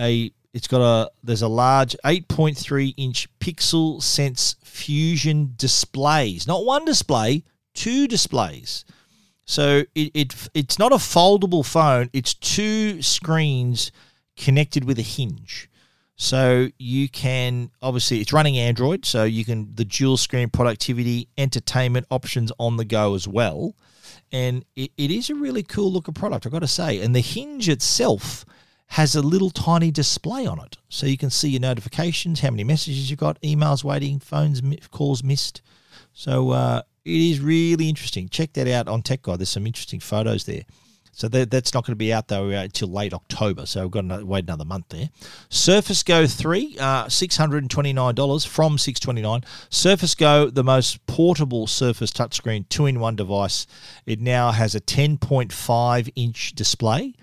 a 0.00 0.30
it's 0.54 0.68
got 0.68 0.80
a 0.80 1.10
there's 1.22 1.42
a 1.42 1.48
large 1.48 1.96
8.3 2.04 2.94
inch 2.96 3.28
pixel 3.38 4.02
sense 4.02 4.56
fusion 4.62 5.54
displays. 5.56 6.46
Not 6.46 6.64
one 6.64 6.84
display 6.84 7.44
two 7.78 8.08
displays. 8.08 8.84
So 9.44 9.84
it, 9.94 10.10
it 10.14 10.48
it's 10.52 10.78
not 10.78 10.92
a 10.92 10.96
foldable 10.96 11.64
phone. 11.64 12.10
It's 12.12 12.34
two 12.34 13.00
screens 13.02 13.92
connected 14.36 14.84
with 14.84 14.98
a 14.98 15.02
hinge. 15.02 15.70
So 16.16 16.68
you 16.78 17.08
can 17.08 17.70
obviously 17.80 18.20
it's 18.20 18.32
running 18.32 18.58
android 18.58 19.04
so 19.04 19.22
you 19.22 19.44
can 19.44 19.72
the 19.76 19.84
dual 19.84 20.16
screen 20.16 20.50
productivity 20.50 21.28
entertainment 21.38 22.06
options 22.10 22.50
on 22.58 22.76
the 22.76 22.84
go 22.84 23.14
as 23.14 23.28
well. 23.28 23.74
And 24.32 24.64
it, 24.74 24.90
it 24.98 25.10
is 25.10 25.30
a 25.30 25.34
really 25.34 25.62
cool 25.62 25.92
looking 25.92 26.14
product 26.14 26.44
i've 26.44 26.52
got 26.52 26.58
to 26.58 26.66
say. 26.66 27.00
And 27.00 27.14
the 27.14 27.20
hinge 27.20 27.68
itself 27.68 28.44
has 28.88 29.14
a 29.14 29.22
little 29.22 29.50
tiny 29.50 29.90
display 29.90 30.46
on 30.46 30.58
it. 30.60 30.78
So 30.88 31.06
you 31.06 31.18
can 31.18 31.30
see 31.30 31.50
your 31.50 31.60
notifications, 31.60 32.40
how 32.40 32.50
many 32.50 32.64
messages 32.64 33.10
you've 33.10 33.20
got, 33.20 33.40
emails 33.42 33.84
waiting, 33.84 34.18
phones, 34.18 34.62
calls 34.90 35.22
missed. 35.22 35.62
So 36.12 36.50
uh, 36.50 36.82
it 37.04 37.20
is 37.20 37.40
really 37.40 37.88
interesting. 37.88 38.28
Check 38.28 38.54
that 38.54 38.66
out 38.68 38.88
on 38.88 39.02
Tech. 39.02 39.22
There's 39.22 39.48
some 39.48 39.66
interesting 39.66 40.00
photos 40.00 40.44
there. 40.44 40.62
So 41.12 41.26
that, 41.28 41.50
that's 41.50 41.74
not 41.74 41.84
going 41.84 41.92
to 41.92 41.96
be 41.96 42.12
out 42.12 42.28
though 42.28 42.48
uh, 42.50 42.62
until 42.62 42.88
late 42.88 43.12
October. 43.12 43.66
So 43.66 43.82
we've 43.82 43.90
got 43.90 44.08
to 44.08 44.24
wait 44.24 44.44
another 44.44 44.64
month 44.64 44.86
there. 44.90 45.10
Surface 45.48 46.04
Go 46.04 46.28
3, 46.28 46.76
uh, 46.78 47.04
$629 47.06 48.46
from 48.46 48.78
629 48.78 49.42
Surface 49.68 50.14
Go, 50.14 50.48
the 50.48 50.62
most 50.62 51.04
portable 51.06 51.66
Surface 51.66 52.12
touchscreen 52.12 52.68
two-in-one 52.68 53.16
device. 53.16 53.66
It 54.06 54.20
now 54.20 54.52
has 54.52 54.76
a 54.76 54.80
10.5 54.80 56.12
inch 56.14 56.52
display 56.52 57.14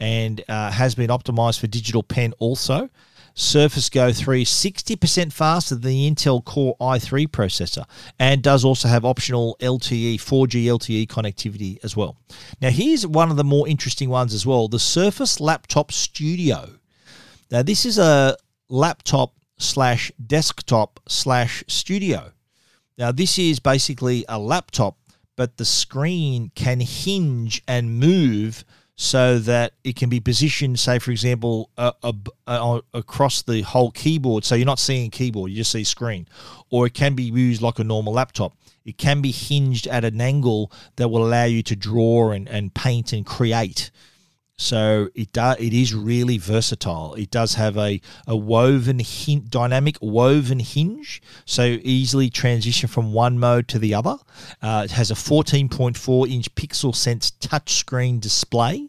and 0.00 0.42
uh, 0.48 0.70
has 0.70 0.94
been 0.94 1.10
optimized 1.10 1.60
for 1.60 1.66
digital 1.66 2.02
pen 2.02 2.32
also. 2.38 2.88
Surface 3.34 3.88
Go 3.88 4.12
3 4.12 4.44
60% 4.44 5.32
faster 5.32 5.76
than 5.76 5.82
the 5.82 6.10
Intel 6.10 6.44
Core 6.44 6.76
i3 6.80 7.28
processor 7.28 7.84
and 8.18 8.42
does 8.42 8.64
also 8.64 8.88
have 8.88 9.04
optional 9.04 9.56
LTE 9.60 10.16
4G 10.16 10.64
LTE 10.64 11.06
connectivity 11.06 11.78
as 11.84 11.96
well. 11.96 12.16
Now 12.60 12.70
here's 12.70 13.06
one 13.06 13.30
of 13.30 13.36
the 13.36 13.44
more 13.44 13.68
interesting 13.68 14.08
ones 14.08 14.34
as 14.34 14.44
well, 14.44 14.66
the 14.66 14.80
Surface 14.80 15.38
Laptop 15.40 15.92
Studio. 15.92 16.78
Now 17.50 17.62
this 17.62 17.86
is 17.86 17.96
a 17.96 18.36
laptop 18.68 19.34
slash 19.56 20.10
desktop 20.26 20.98
slash 21.08 21.62
studio. 21.68 22.32
Now 22.98 23.12
this 23.12 23.38
is 23.38 23.60
basically 23.60 24.24
a 24.28 24.38
laptop 24.38 24.96
but 25.36 25.56
the 25.56 25.64
screen 25.64 26.50
can 26.56 26.80
hinge 26.80 27.62
and 27.68 28.00
move 28.00 28.64
so 29.00 29.38
that 29.38 29.74
it 29.84 29.94
can 29.94 30.10
be 30.10 30.18
positioned, 30.18 30.76
say, 30.76 30.98
for 30.98 31.12
example, 31.12 31.70
uh, 31.78 31.92
uh, 32.48 32.80
across 32.92 33.42
the 33.42 33.62
whole 33.62 33.92
keyboard. 33.92 34.44
So 34.44 34.56
you're 34.56 34.66
not 34.66 34.80
seeing 34.80 35.12
keyboard, 35.12 35.52
you 35.52 35.58
just 35.58 35.70
see 35.70 35.84
screen. 35.84 36.26
Or 36.68 36.84
it 36.84 36.94
can 36.94 37.14
be 37.14 37.22
used 37.22 37.62
like 37.62 37.78
a 37.78 37.84
normal 37.84 38.12
laptop. 38.12 38.54
It 38.84 38.98
can 38.98 39.20
be 39.20 39.30
hinged 39.30 39.86
at 39.86 40.04
an 40.04 40.20
angle 40.20 40.72
that 40.96 41.10
will 41.10 41.24
allow 41.24 41.44
you 41.44 41.62
to 41.62 41.76
draw 41.76 42.32
and, 42.32 42.48
and 42.48 42.74
paint 42.74 43.12
and 43.12 43.24
create. 43.24 43.92
So 44.60 45.08
it 45.14 45.32
does. 45.32 45.56
It 45.60 45.72
is 45.72 45.94
really 45.94 46.36
versatile. 46.36 47.14
It 47.14 47.30
does 47.30 47.54
have 47.54 47.78
a 47.78 48.00
a 48.26 48.36
woven 48.36 48.98
hin- 48.98 49.46
dynamic 49.48 49.96
woven 50.02 50.58
hinge, 50.58 51.22
so 51.44 51.62
easily 51.82 52.28
transition 52.28 52.88
from 52.88 53.12
one 53.12 53.38
mode 53.38 53.68
to 53.68 53.78
the 53.78 53.94
other. 53.94 54.16
Uh, 54.60 54.82
it 54.84 54.90
has 54.90 55.12
a 55.12 55.14
14.4 55.14 56.28
inch 56.28 56.52
PixelSense 56.56 57.32
touchscreen 57.38 58.20
display, 58.20 58.88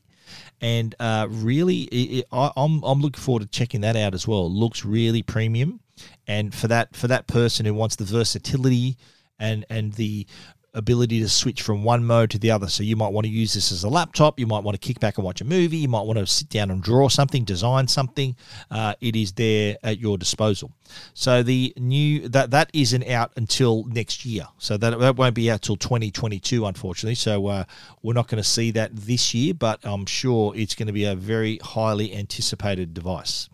and 0.59 0.95
uh, 0.99 1.28
really, 1.30 1.82
it, 1.84 2.20
it, 2.20 2.26
I, 2.32 2.51
I'm 2.57 2.84
I'm 2.84 2.99
looking 2.99 3.22
forward 3.22 3.43
to 3.43 3.47
checking 3.47 3.82
that 3.82 3.95
out 3.95 4.15
as 4.15 4.28
well. 4.28 4.47
It 4.47 4.53
looks 4.53 4.84
really 4.84 5.22
premium, 5.22 5.82
and 6.28 6.51
for 6.53 6.67
that 6.67 6.95
for 6.95 7.07
that 7.09 7.28
person 7.28 7.67
who 7.67 7.76
wants 7.76 7.95
the 7.95 8.05
versatility 8.05 8.97
and 9.38 9.65
and 9.70 9.93
the 9.93 10.26
ability 10.74 11.20
to 11.20 11.30
switch 11.30 11.61
from 11.61 11.84
one 11.84 12.03
mode 12.03 12.30
to 12.32 12.39
the 12.39 12.51
other. 12.51 12.67
So 12.67 12.84
you 12.84 12.95
might 12.95 13.09
want 13.09 13.26
to 13.26 13.32
use 13.32 13.53
this 13.53 13.72
as 13.72 13.84
a 13.84 13.89
laptop. 13.89 14.39
You 14.39 14.47
might 14.47 14.63
want 14.63 14.80
to 14.80 14.88
kick 14.88 14.99
back 14.99 15.17
and 15.17 15.26
watch 15.26 15.41
a 15.41 15.45
movie. 15.45 15.78
You 15.78 15.88
might 15.88 16.01
want 16.01 16.20
to 16.20 16.28
sit 16.28 16.49
down 16.49 16.72
and 16.72 16.82
draw 16.82 17.09
something, 17.09 17.43
design 17.43 17.88
something. 17.88 18.36
Uh, 18.70 18.95
it 19.01 19.15
is 19.15 19.32
there 19.34 19.78
at 19.84 19.99
your 19.99 20.17
disposal. 20.17 20.72
So 21.13 21.43
the 21.43 21.74
new 21.78 22.30
that 22.30 22.51
that 22.51 22.70
isn't 22.74 23.07
out 23.07 23.32
until 23.36 23.86
next 23.86 24.26
year. 24.26 24.47
So 24.57 24.78
that 24.78 24.99
that 24.99 25.15
won't 25.15 25.36
be 25.36 25.49
out 25.51 25.61
till 25.61 25.78
2022, 25.78 26.65
unfortunately. 26.65 27.15
So 27.15 27.47
uh, 27.47 27.63
we're 28.01 28.13
not 28.13 28.28
going 28.28 28.41
to 28.41 28.49
see 28.49 28.72
that 28.72 28.95
this 28.95 29.34
year, 29.34 29.53
but 29.53 29.80
I'm 29.84 30.05
sure 30.05 30.55
it's 30.55 30.76
going 30.76 30.88
to 30.88 30.93
be 30.93 31.05
a 31.05 31.15
very 31.15 31.57
highly 31.63 32.15
anticipated 32.15 32.93
device. 32.93 33.49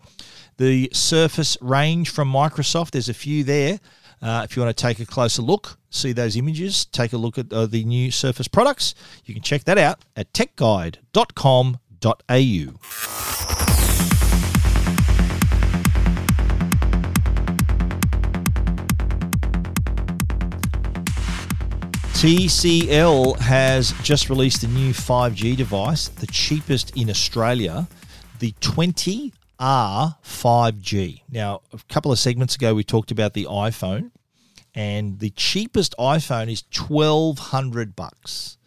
The 0.58 0.88
Surface 0.92 1.58
range 1.60 2.08
from 2.08 2.32
Microsoft, 2.32 2.92
there's 2.92 3.10
a 3.10 3.14
few 3.14 3.44
there. 3.44 3.78
Uh, 4.22 4.42
if 4.44 4.56
you 4.56 4.62
want 4.62 4.74
to 4.76 4.82
take 4.82 4.98
a 4.98 5.06
closer 5.06 5.42
look, 5.42 5.78
see 5.90 6.12
those 6.12 6.36
images, 6.36 6.86
take 6.86 7.12
a 7.12 7.16
look 7.16 7.38
at 7.38 7.52
uh, 7.52 7.66
the 7.66 7.84
new 7.84 8.10
Surface 8.10 8.48
products, 8.48 8.94
you 9.24 9.34
can 9.34 9.42
check 9.42 9.64
that 9.64 9.78
out 9.78 10.00
at 10.16 10.32
techguide.com.au. 10.32 11.76
TCL 22.16 23.38
has 23.40 23.92
just 24.02 24.30
released 24.30 24.62
a 24.64 24.68
new 24.68 24.94
5G 24.94 25.54
device, 25.54 26.08
the 26.08 26.26
cheapest 26.26 26.96
in 26.96 27.10
Australia, 27.10 27.86
the 28.38 28.54
20 28.60 29.34
R 29.58 30.16
5G. 30.24 31.22
Now, 31.30 31.62
a 31.72 31.78
couple 31.88 32.12
of 32.12 32.18
segments 32.18 32.54
ago, 32.54 32.74
we 32.74 32.84
talked 32.84 33.10
about 33.10 33.34
the 33.34 33.44
iPhone, 33.44 34.10
and 34.74 35.18
the 35.18 35.30
cheapest 35.30 35.94
iPhone 35.98 36.50
is 36.50 36.62
twelve 36.70 37.38
hundred 37.38 37.96
bucks. 37.96 38.58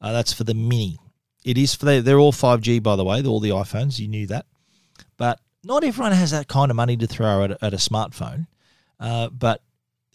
Uh, 0.00 0.12
that's 0.12 0.32
for 0.32 0.44
the 0.44 0.54
mini. 0.54 0.98
It 1.44 1.58
is 1.58 1.74
for 1.74 1.86
the, 1.86 2.00
they're 2.00 2.18
all 2.18 2.32
5G 2.32 2.82
by 2.82 2.96
the 2.96 3.04
way, 3.04 3.22
all 3.22 3.40
the 3.40 3.50
iPhones. 3.50 3.98
You 3.98 4.08
knew 4.08 4.26
that, 4.28 4.46
but 5.16 5.40
not 5.64 5.84
everyone 5.84 6.12
has 6.12 6.30
that 6.30 6.48
kind 6.48 6.70
of 6.70 6.76
money 6.76 6.96
to 6.96 7.06
throw 7.06 7.44
at, 7.44 7.62
at 7.62 7.74
a 7.74 7.78
smartphone. 7.78 8.46
Uh, 8.98 9.28
but 9.28 9.62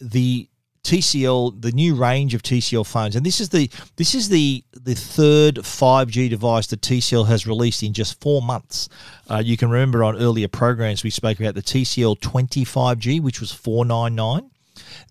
the 0.00 0.48
TCL, 0.88 1.60
the 1.60 1.72
new 1.72 1.94
range 1.94 2.32
of 2.32 2.42
TCL 2.42 2.86
phones, 2.86 3.14
and 3.14 3.26
this 3.26 3.42
is 3.42 3.50
the 3.50 3.70
this 3.96 4.14
is 4.14 4.30
the 4.30 4.64
the 4.72 4.94
third 4.94 5.56
5G 5.56 6.30
device 6.30 6.66
that 6.68 6.80
TCL 6.80 7.26
has 7.26 7.46
released 7.46 7.82
in 7.82 7.92
just 7.92 8.18
four 8.22 8.40
months. 8.40 8.88
Uh, 9.30 9.42
you 9.44 9.58
can 9.58 9.68
remember 9.68 10.02
on 10.02 10.16
earlier 10.16 10.48
programs 10.48 11.04
we 11.04 11.10
spoke 11.10 11.38
about 11.38 11.54
the 11.54 11.60
TCL 11.62 12.20
20 12.20 12.64
5G, 12.64 13.20
which 13.20 13.38
was 13.38 13.52
499. 13.52 14.50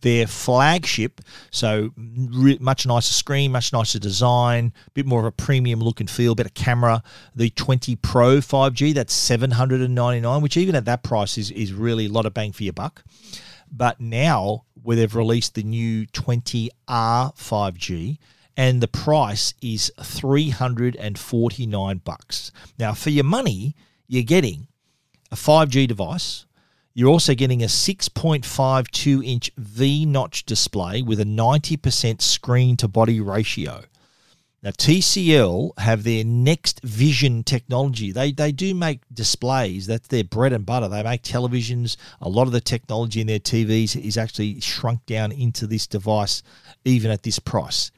Their 0.01 0.25
flagship, 0.25 1.21
so 1.51 1.91
re- 1.95 2.57
much 2.59 2.87
nicer 2.87 3.13
screen, 3.13 3.51
much 3.51 3.71
nicer 3.71 3.99
design, 3.99 4.73
a 4.87 4.91
bit 4.91 5.05
more 5.05 5.19
of 5.19 5.25
a 5.25 5.31
premium 5.31 5.79
look 5.79 5.99
and 5.99 6.09
feel, 6.09 6.33
better 6.33 6.49
camera. 6.49 7.03
The 7.35 7.51
20 7.51 7.95
Pro 7.97 8.37
5G, 8.37 8.95
that's 8.95 9.13
799, 9.13 10.41
which 10.41 10.57
even 10.57 10.75
at 10.75 10.85
that 10.85 11.03
price 11.03 11.37
is, 11.37 11.51
is 11.51 11.71
really 11.73 12.07
a 12.07 12.09
lot 12.09 12.25
of 12.25 12.33
bang 12.33 12.51
for 12.51 12.63
your 12.63 12.73
buck. 12.73 13.03
But 13.71 13.99
now, 13.99 14.63
where 14.83 14.95
they've 14.95 15.15
released 15.15 15.55
the 15.55 15.63
new 15.63 16.05
20R 16.07 16.71
5G, 16.87 18.17
and 18.55 18.81
the 18.81 18.87
price 18.87 19.53
is 19.61 19.91
349 20.01 22.01
bucks. 22.03 22.51
Now, 22.79 22.93
for 22.93 23.09
your 23.09 23.23
money, 23.23 23.75
you're 24.07 24.23
getting 24.23 24.67
a 25.31 25.35
5G 25.35 25.87
device. 25.87 26.45
You're 26.93 27.09
also 27.09 27.35
getting 27.35 27.61
a 27.61 27.67
6.52 27.67 29.23
inch 29.23 29.51
V 29.57 30.05
notch 30.05 30.45
display 30.45 31.03
with 31.03 31.19
a 31.19 31.25
90% 31.25 32.21
screen 32.21 32.77
to 32.77 32.87
body 32.87 33.19
ratio. 33.19 33.83
Now, 34.67 34.71
TCL 34.71 35.79
have 35.79 36.03
their 36.03 36.25
Next 36.25 36.81
Vision 36.83 37.45
technology. 37.45 38.11
They, 38.11 38.33
they 38.33 38.51
do 38.51 38.75
make 38.75 38.99
displays. 39.13 39.87
That's 39.87 40.09
their 40.09 40.25
bread 40.25 40.51
and 40.51 40.65
butter. 40.65 40.89
They 40.89 41.03
make 41.03 41.23
televisions. 41.23 41.95
A 42.19 42.27
lot 42.27 42.47
of 42.47 42.51
the 42.51 42.59
technology 42.59 43.21
in 43.21 43.27
their 43.27 43.39
TVs 43.39 43.95
is 43.95 44.17
actually 44.17 44.59
shrunk 44.59 45.05
down 45.05 45.31
into 45.31 45.67
this 45.67 45.87
device, 45.87 46.43
even 46.83 47.11
at 47.11 47.23
this 47.23 47.39
price. 47.39 47.91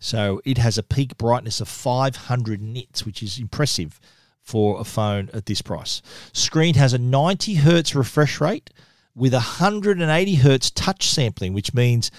So 0.00 0.42
it 0.44 0.58
has 0.58 0.76
a 0.76 0.82
peak 0.82 1.16
brightness 1.18 1.60
of 1.60 1.68
500 1.68 2.60
nits, 2.60 3.06
which 3.06 3.22
is 3.22 3.38
impressive 3.38 4.00
for 4.42 4.80
a 4.80 4.84
phone 4.84 5.30
at 5.32 5.46
this 5.46 5.62
price. 5.62 6.02
Screen 6.32 6.74
has 6.74 6.92
a 6.92 6.98
90 6.98 7.54
hertz 7.54 7.94
refresh 7.94 8.40
rate 8.40 8.70
with 9.14 9.34
180 9.34 10.34
hertz 10.34 10.72
touch 10.72 11.06
sampling, 11.06 11.52
which 11.52 11.74
means 11.74 12.10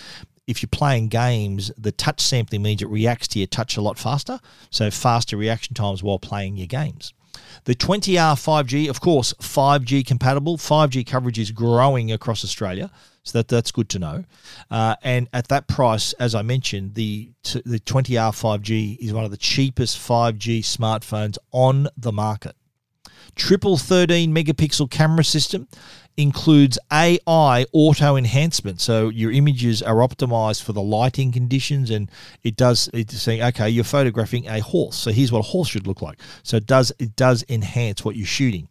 if 0.49 0.63
you're 0.63 0.67
playing 0.67 1.09
games, 1.09 1.71
the 1.77 1.91
touch 1.91 2.19
sampling 2.19 2.63
means 2.63 2.81
it 2.81 2.89
reacts 2.89 3.27
to 3.29 3.39
your 3.39 3.47
touch 3.47 3.77
a 3.77 3.81
lot 3.81 3.99
faster, 3.99 4.39
so 4.71 4.89
faster 4.89 5.37
reaction 5.37 5.75
times 5.75 6.01
while 6.01 6.17
playing 6.17 6.57
your 6.57 6.65
games. 6.65 7.13
The 7.65 7.75
20R 7.75 8.33
5G, 8.33 8.89
of 8.89 8.99
course, 8.99 9.33
5G 9.33 10.05
compatible. 10.05 10.57
5G 10.57 11.05
coverage 11.05 11.37
is 11.37 11.51
growing 11.51 12.11
across 12.11 12.43
Australia, 12.43 12.89
so 13.21 13.37
that, 13.37 13.47
that's 13.47 13.71
good 13.71 13.89
to 13.89 13.99
know. 13.99 14.25
Uh, 14.71 14.95
and 15.03 15.29
at 15.33 15.49
that 15.49 15.67
price, 15.67 16.13
as 16.13 16.33
I 16.33 16.41
mentioned, 16.41 16.95
the 16.95 17.31
the 17.43 17.79
20R 17.79 18.31
5G 18.31 18.97
is 18.99 19.13
one 19.13 19.25
of 19.25 19.31
the 19.31 19.37
cheapest 19.37 19.99
5G 19.99 20.61
smartphones 20.61 21.37
on 21.51 21.87
the 21.95 22.11
market. 22.11 22.55
Triple 23.35 23.77
13 23.77 24.33
megapixel 24.33 24.89
camera 24.89 25.23
system 25.23 25.67
includes 26.17 26.77
AI 26.91 27.65
auto 27.71 28.15
enhancement. 28.15 28.81
So 28.81 29.09
your 29.09 29.31
images 29.31 29.81
are 29.81 29.95
optimized 29.95 30.63
for 30.63 30.73
the 30.73 30.81
lighting 30.81 31.31
conditions, 31.31 31.89
and 31.89 32.09
it 32.43 32.55
does 32.55 32.89
it's 32.93 33.21
saying, 33.21 33.41
okay, 33.41 33.69
you're 33.69 33.83
photographing 33.83 34.47
a 34.47 34.59
horse. 34.59 34.95
So 34.95 35.11
here's 35.11 35.31
what 35.31 35.39
a 35.39 35.43
horse 35.43 35.69
should 35.69 35.87
look 35.87 36.01
like. 36.01 36.19
So 36.43 36.57
it 36.57 36.65
does 36.65 36.91
it 36.99 37.15
does 37.15 37.43
enhance 37.49 38.03
what 38.03 38.15
you're 38.15 38.25
shooting. 38.25 38.67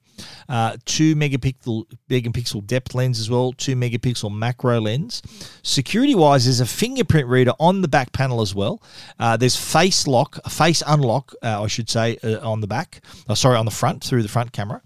Uh, 0.48 0.76
two 0.84 1.14
megapixel 1.14 1.84
megapixel 2.10 2.66
depth 2.66 2.94
lens 2.94 3.20
as 3.20 3.30
well, 3.30 3.52
two 3.52 3.76
megapixel 3.76 4.34
macro 4.34 4.80
lens. 4.80 5.22
Security 5.62 6.14
wise, 6.14 6.44
there's 6.44 6.60
a 6.60 6.66
fingerprint 6.66 7.28
reader 7.28 7.52
on 7.60 7.82
the 7.82 7.88
back 7.88 8.12
panel 8.12 8.40
as 8.40 8.54
well. 8.54 8.82
Uh, 9.18 9.36
there's 9.36 9.56
face 9.56 10.06
lock, 10.06 10.42
face 10.50 10.82
unlock, 10.86 11.34
uh, 11.42 11.62
I 11.62 11.66
should 11.66 11.88
say, 11.88 12.18
uh, 12.24 12.38
on 12.48 12.60
the 12.60 12.66
back. 12.66 13.00
Oh, 13.28 13.34
sorry, 13.34 13.56
on 13.56 13.64
the 13.64 13.70
front 13.70 14.02
through 14.02 14.22
the 14.22 14.28
front 14.28 14.52
camera. 14.52 14.82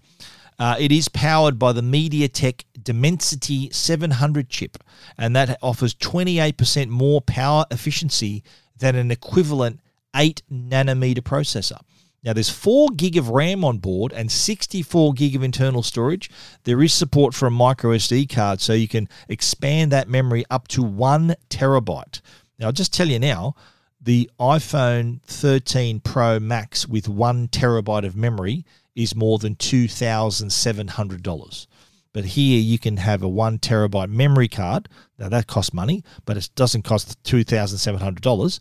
Uh, 0.59 0.75
it 0.79 0.91
is 0.91 1.09
powered 1.09 1.57
by 1.57 1.71
the 1.71 1.81
MediaTek 1.81 2.63
Dimensity 2.81 3.69
700 3.71 4.49
chip, 4.49 4.77
and 5.17 5.35
that 5.35 5.57
offers 5.61 5.95
28% 5.95 6.89
more 6.89 7.21
power 7.21 7.65
efficiency 7.71 8.43
than 8.77 8.95
an 8.95 9.11
equivalent 9.11 9.79
8 10.15 10.41
nanometer 10.51 11.21
processor. 11.21 11.79
Now, 12.23 12.31
there's 12.31 12.49
4 12.49 12.89
gig 12.95 13.17
of 13.17 13.29
RAM 13.29 13.65
on 13.65 13.79
board 13.79 14.13
and 14.13 14.31
64 14.31 15.13
gig 15.13 15.35
of 15.35 15.43
internal 15.43 15.83
storage. 15.83 16.29
There 16.63 16.81
is 16.81 16.93
support 16.93 17.33
for 17.33 17.47
a 17.47 17.51
micro 17.51 17.91
SD 17.91 18.29
card, 18.29 18.61
so 18.61 18.73
you 18.73 18.87
can 18.87 19.09
expand 19.27 19.91
that 19.91 20.07
memory 20.07 20.45
up 20.49 20.67
to 20.69 20.81
1 20.81 21.35
terabyte. 21.49 22.21
Now, 22.57 22.67
I'll 22.67 22.71
just 22.71 22.93
tell 22.93 23.09
you 23.09 23.19
now 23.19 23.55
the 23.99 24.29
iPhone 24.39 25.21
13 25.23 25.99
Pro 25.99 26.39
Max 26.39 26.87
with 26.87 27.09
1 27.09 27.49
terabyte 27.49 28.05
of 28.05 28.15
memory 28.15 28.65
is 28.95 29.15
more 29.15 29.39
than 29.39 29.55
$2,700. 29.55 31.67
But 32.13 32.25
here 32.25 32.59
you 32.59 32.77
can 32.77 32.97
have 32.97 33.23
a 33.23 33.27
one 33.27 33.57
terabyte 33.57 34.09
memory 34.09 34.47
card. 34.47 34.87
Now 35.17 35.29
that 35.29 35.47
costs 35.47 35.73
money, 35.73 36.03
but 36.25 36.37
it 36.37 36.49
doesn't 36.55 36.83
cost 36.83 37.21
two 37.23 37.43
thousand 37.43 37.79
seven 37.79 37.99
hundred 37.99 38.21
dollars 38.21 38.59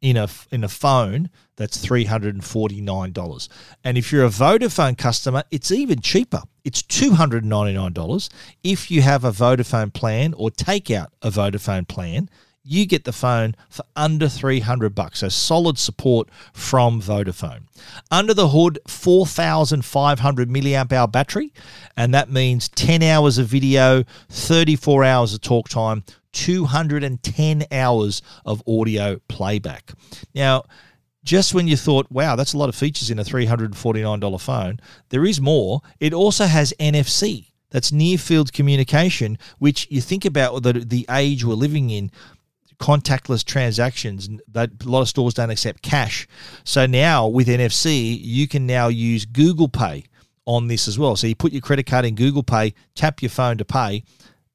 in 0.00 0.16
a 0.16 0.28
in 0.50 0.64
a 0.64 0.68
phone 0.68 1.30
that's 1.54 1.76
three 1.76 2.04
hundred 2.04 2.34
and 2.34 2.44
forty 2.44 2.80
nine 2.80 3.12
dollars. 3.12 3.48
And 3.84 3.96
if 3.96 4.10
you're 4.10 4.24
a 4.24 4.30
Vodafone 4.30 4.98
customer, 4.98 5.44
it's 5.52 5.70
even 5.70 6.00
cheaper. 6.00 6.42
It's 6.64 6.82
two 6.82 7.12
hundred 7.12 7.44
ninety 7.44 7.74
nine 7.74 7.92
dollars 7.92 8.28
if 8.64 8.90
you 8.90 9.02
have 9.02 9.24
a 9.24 9.30
Vodafone 9.30 9.92
plan 9.92 10.34
or 10.34 10.50
take 10.50 10.90
out 10.90 11.12
a 11.22 11.30
Vodafone 11.30 11.86
plan 11.86 12.28
you 12.62 12.86
get 12.86 13.04
the 13.04 13.12
phone 13.12 13.54
for 13.68 13.84
under 13.96 14.28
300 14.28 14.94
bucks. 14.94 15.20
So 15.20 15.28
solid 15.28 15.78
support 15.78 16.28
from 16.52 17.00
Vodafone. 17.00 17.62
Under 18.10 18.34
the 18.34 18.48
hood, 18.48 18.78
4,500 18.86 20.48
milliamp 20.48 20.92
hour 20.92 21.08
battery, 21.08 21.52
and 21.96 22.12
that 22.14 22.30
means 22.30 22.68
10 22.70 23.02
hours 23.02 23.38
of 23.38 23.46
video, 23.46 24.04
34 24.28 25.04
hours 25.04 25.34
of 25.34 25.40
talk 25.40 25.68
time, 25.68 26.04
210 26.32 27.64
hours 27.72 28.22
of 28.44 28.62
audio 28.66 29.20
playback. 29.28 29.92
Now, 30.34 30.64
just 31.24 31.54
when 31.54 31.68
you 31.68 31.76
thought, 31.76 32.10
wow, 32.10 32.36
that's 32.36 32.54
a 32.54 32.58
lot 32.58 32.68
of 32.68 32.74
features 32.74 33.10
in 33.10 33.18
a 33.18 33.24
$349 33.24 34.40
phone, 34.40 34.80
there 35.10 35.24
is 35.24 35.40
more. 35.40 35.80
It 35.98 36.14
also 36.14 36.46
has 36.46 36.72
NFC. 36.78 37.46
That's 37.70 37.92
near 37.92 38.18
field 38.18 38.52
communication, 38.52 39.38
which 39.58 39.86
you 39.90 40.00
think 40.00 40.24
about 40.24 40.62
the, 40.62 40.72
the 40.72 41.06
age 41.08 41.44
we're 41.44 41.54
living 41.54 41.90
in 41.90 42.10
contactless 42.80 43.44
transactions. 43.44 44.28
That 44.48 44.70
a 44.84 44.88
lot 44.88 45.02
of 45.02 45.08
stores 45.08 45.34
don't 45.34 45.50
accept 45.50 45.82
cash. 45.82 46.26
So 46.64 46.86
now 46.86 47.28
with 47.28 47.46
NFC, 47.46 48.18
you 48.20 48.48
can 48.48 48.66
now 48.66 48.88
use 48.88 49.24
Google 49.24 49.68
Pay 49.68 50.04
on 50.46 50.66
this 50.66 50.88
as 50.88 50.98
well. 50.98 51.14
So 51.14 51.26
you 51.26 51.36
put 51.36 51.52
your 51.52 51.60
credit 51.60 51.86
card 51.86 52.04
in 52.04 52.14
Google 52.14 52.42
Pay, 52.42 52.74
tap 52.94 53.22
your 53.22 53.30
phone 53.30 53.58
to 53.58 53.64
pay. 53.64 54.02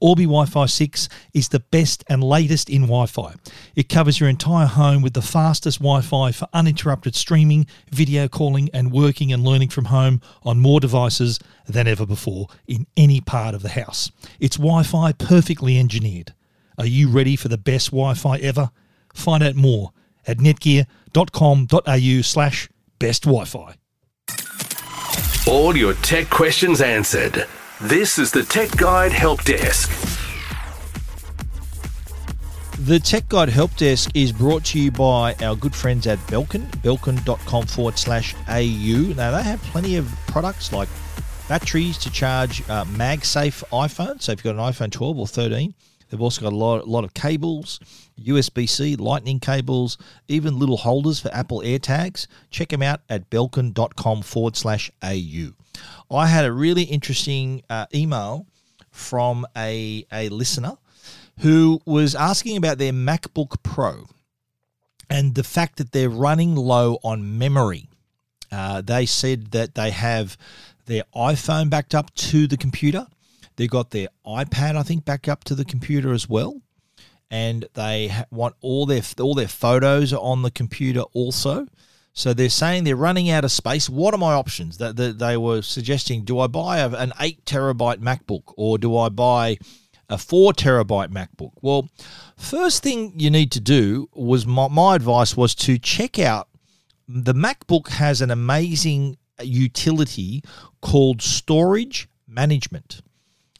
Orbi 0.00 0.24
Wi 0.24 0.46
Fi 0.46 0.66
6 0.66 1.08
is 1.32 1.48
the 1.48 1.60
best 1.60 2.04
and 2.08 2.22
latest 2.22 2.68
in 2.68 2.82
Wi 2.82 3.06
Fi. 3.06 3.34
It 3.74 3.88
covers 3.88 4.20
your 4.20 4.28
entire 4.28 4.66
home 4.66 5.02
with 5.02 5.14
the 5.14 5.22
fastest 5.22 5.78
Wi 5.78 6.00
Fi 6.00 6.32
for 6.32 6.48
uninterrupted 6.52 7.14
streaming, 7.14 7.66
video 7.90 8.28
calling, 8.28 8.68
and 8.72 8.92
working 8.92 9.32
and 9.32 9.44
learning 9.44 9.68
from 9.68 9.86
home 9.86 10.20
on 10.42 10.60
more 10.60 10.80
devices 10.80 11.38
than 11.66 11.86
ever 11.86 12.06
before 12.06 12.48
in 12.66 12.86
any 12.96 13.20
part 13.20 13.54
of 13.54 13.62
the 13.62 13.70
house. 13.70 14.10
It's 14.40 14.56
Wi 14.56 14.82
Fi 14.82 15.12
perfectly 15.12 15.78
engineered. 15.78 16.34
Are 16.78 16.86
you 16.86 17.08
ready 17.08 17.36
for 17.36 17.48
the 17.48 17.58
best 17.58 17.90
Wi 17.90 18.14
Fi 18.14 18.36
ever? 18.38 18.70
Find 19.14 19.42
out 19.42 19.54
more 19.54 19.92
at 20.26 20.38
netgear.com.au 20.38 22.22
slash 22.22 22.68
best 22.98 23.22
Wi 23.24 23.44
Fi. 23.44 23.74
All 25.46 25.76
your 25.76 25.94
tech 25.94 26.28
questions 26.28 26.80
answered. 26.80 27.46
This 27.82 28.18
is 28.18 28.32
the 28.32 28.42
Tech 28.42 28.74
Guide 28.78 29.12
Help 29.12 29.44
Desk. 29.44 29.90
The 32.78 32.98
Tech 32.98 33.28
Guide 33.28 33.50
Help 33.50 33.76
Desk 33.76 34.10
is 34.14 34.32
brought 34.32 34.64
to 34.66 34.80
you 34.80 34.90
by 34.90 35.34
our 35.42 35.54
good 35.54 35.74
friends 35.74 36.06
at 36.06 36.18
Belkin, 36.20 36.70
belkin.com 36.78 37.66
forward 37.66 37.98
slash 37.98 38.34
AU. 38.48 39.12
Now, 39.14 39.30
they 39.30 39.42
have 39.42 39.60
plenty 39.64 39.96
of 39.96 40.06
products 40.26 40.72
like 40.72 40.88
batteries 41.50 41.98
to 41.98 42.10
charge 42.10 42.62
uh, 42.70 42.86
MagSafe 42.86 43.62
iPhones. 43.68 44.22
So, 44.22 44.32
if 44.32 44.42
you've 44.42 44.56
got 44.56 44.66
an 44.66 44.72
iPhone 44.72 44.90
12 44.90 45.18
or 45.18 45.26
13, 45.26 45.74
they've 46.08 46.22
also 46.22 46.40
got 46.40 46.54
a 46.54 46.56
lot, 46.56 46.80
a 46.80 46.86
lot 46.86 47.04
of 47.04 47.12
cables, 47.12 47.78
USB 48.18 48.66
C, 48.66 48.96
lightning 48.96 49.38
cables, 49.38 49.98
even 50.28 50.58
little 50.58 50.78
holders 50.78 51.20
for 51.20 51.28
Apple 51.34 51.60
AirTags. 51.60 52.26
Check 52.50 52.70
them 52.70 52.80
out 52.80 53.02
at 53.10 53.28
belkin.com 53.28 54.22
forward 54.22 54.56
slash 54.56 54.90
AU. 55.02 55.52
I 56.10 56.26
had 56.26 56.44
a 56.44 56.52
really 56.52 56.84
interesting 56.84 57.62
uh, 57.68 57.86
email 57.94 58.46
from 58.90 59.46
a, 59.56 60.06
a 60.12 60.28
listener 60.28 60.76
who 61.40 61.80
was 61.84 62.14
asking 62.14 62.56
about 62.56 62.78
their 62.78 62.92
MacBook 62.92 63.62
Pro 63.62 64.06
and 65.10 65.34
the 65.34 65.44
fact 65.44 65.76
that 65.76 65.92
they're 65.92 66.08
running 66.08 66.54
low 66.54 66.98
on 67.02 67.38
memory. 67.38 67.88
Uh, 68.50 68.80
they 68.80 69.06
said 69.06 69.50
that 69.50 69.74
they 69.74 69.90
have 69.90 70.36
their 70.86 71.04
iPhone 71.14 71.68
backed 71.68 71.94
up 71.94 72.14
to 72.14 72.46
the 72.46 72.56
computer. 72.56 73.06
They've 73.56 73.70
got 73.70 73.90
their 73.90 74.08
iPad, 74.26 74.76
I 74.76 74.82
think, 74.82 75.04
backed 75.04 75.28
up 75.28 75.44
to 75.44 75.54
the 75.54 75.64
computer 75.64 76.12
as 76.12 76.28
well. 76.28 76.60
And 77.30 77.66
they 77.74 78.14
want 78.30 78.54
all 78.60 78.86
their 78.86 79.02
all 79.18 79.34
their 79.34 79.48
photos 79.48 80.12
on 80.12 80.42
the 80.42 80.50
computer 80.50 81.00
also. 81.12 81.66
So 82.16 82.32
they're 82.32 82.48
saying 82.48 82.84
they're 82.84 82.96
running 82.96 83.28
out 83.28 83.44
of 83.44 83.52
space. 83.52 83.90
What 83.90 84.14
are 84.14 84.18
my 84.18 84.32
options? 84.32 84.78
That 84.78 84.96
they 84.96 85.36
were 85.36 85.60
suggesting: 85.60 86.24
Do 86.24 86.40
I 86.40 86.46
buy 86.46 86.78
an 86.78 87.12
eight 87.20 87.44
terabyte 87.44 87.98
MacBook 87.98 88.54
or 88.56 88.78
do 88.78 88.96
I 88.96 89.10
buy 89.10 89.58
a 90.08 90.16
four 90.16 90.54
terabyte 90.54 91.12
MacBook? 91.12 91.52
Well, 91.60 91.90
first 92.38 92.82
thing 92.82 93.12
you 93.20 93.28
need 93.28 93.52
to 93.52 93.60
do 93.60 94.08
was 94.14 94.46
my, 94.46 94.66
my 94.68 94.96
advice 94.96 95.36
was 95.36 95.54
to 95.56 95.78
check 95.78 96.18
out 96.18 96.48
the 97.06 97.34
MacBook 97.34 97.88
has 97.88 98.22
an 98.22 98.30
amazing 98.30 99.18
utility 99.42 100.42
called 100.80 101.20
storage 101.20 102.08
management. 102.26 103.02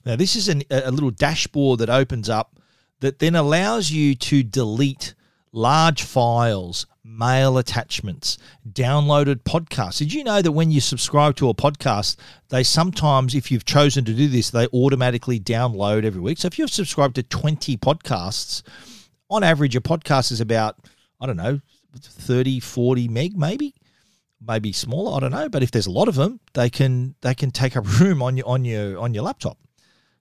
Now, 0.06 0.16
this 0.16 0.34
is 0.34 0.48
an, 0.48 0.62
a 0.70 0.90
little 0.90 1.10
dashboard 1.10 1.80
that 1.80 1.90
opens 1.90 2.30
up 2.30 2.58
that 3.00 3.18
then 3.18 3.36
allows 3.36 3.90
you 3.90 4.14
to 4.14 4.42
delete 4.42 5.14
large 5.52 6.02
files, 6.02 6.86
mail 7.06 7.58
attachments, 7.58 8.36
downloaded 8.68 9.36
podcasts. 9.44 9.98
Did 9.98 10.12
you 10.12 10.24
know 10.24 10.42
that 10.42 10.52
when 10.52 10.70
you 10.70 10.80
subscribe 10.80 11.36
to 11.36 11.48
a 11.48 11.54
podcast, 11.54 12.16
they 12.48 12.62
sometimes, 12.62 13.34
if 13.34 13.50
you've 13.50 13.64
chosen 13.64 14.04
to 14.04 14.12
do 14.12 14.28
this, 14.28 14.50
they 14.50 14.66
automatically 14.68 15.38
download 15.38 16.04
every 16.04 16.20
week? 16.20 16.38
So 16.38 16.46
if 16.46 16.58
you've 16.58 16.70
subscribed 16.70 17.14
to 17.14 17.22
20 17.22 17.76
podcasts, 17.78 18.62
on 19.30 19.42
average, 19.42 19.76
a 19.76 19.80
podcast 19.80 20.32
is 20.32 20.40
about, 20.40 20.76
I 21.20 21.26
don't 21.26 21.36
know, 21.36 21.60
30, 21.96 22.60
40 22.60 23.08
meg 23.08 23.36
maybe. 23.36 23.74
Maybe 24.46 24.72
smaller, 24.72 25.16
I 25.16 25.20
don't 25.20 25.32
know, 25.32 25.48
but 25.48 25.62
if 25.62 25.70
there's 25.70 25.86
a 25.86 25.90
lot 25.90 26.08
of 26.08 26.14
them, 26.14 26.40
they 26.52 26.68
can 26.68 27.14
they 27.22 27.34
can 27.34 27.50
take 27.50 27.74
up 27.74 28.00
room 28.00 28.22
on 28.22 28.36
your 28.36 28.46
on 28.46 28.66
your 28.66 28.98
on 28.98 29.14
your 29.14 29.24
laptop. 29.24 29.56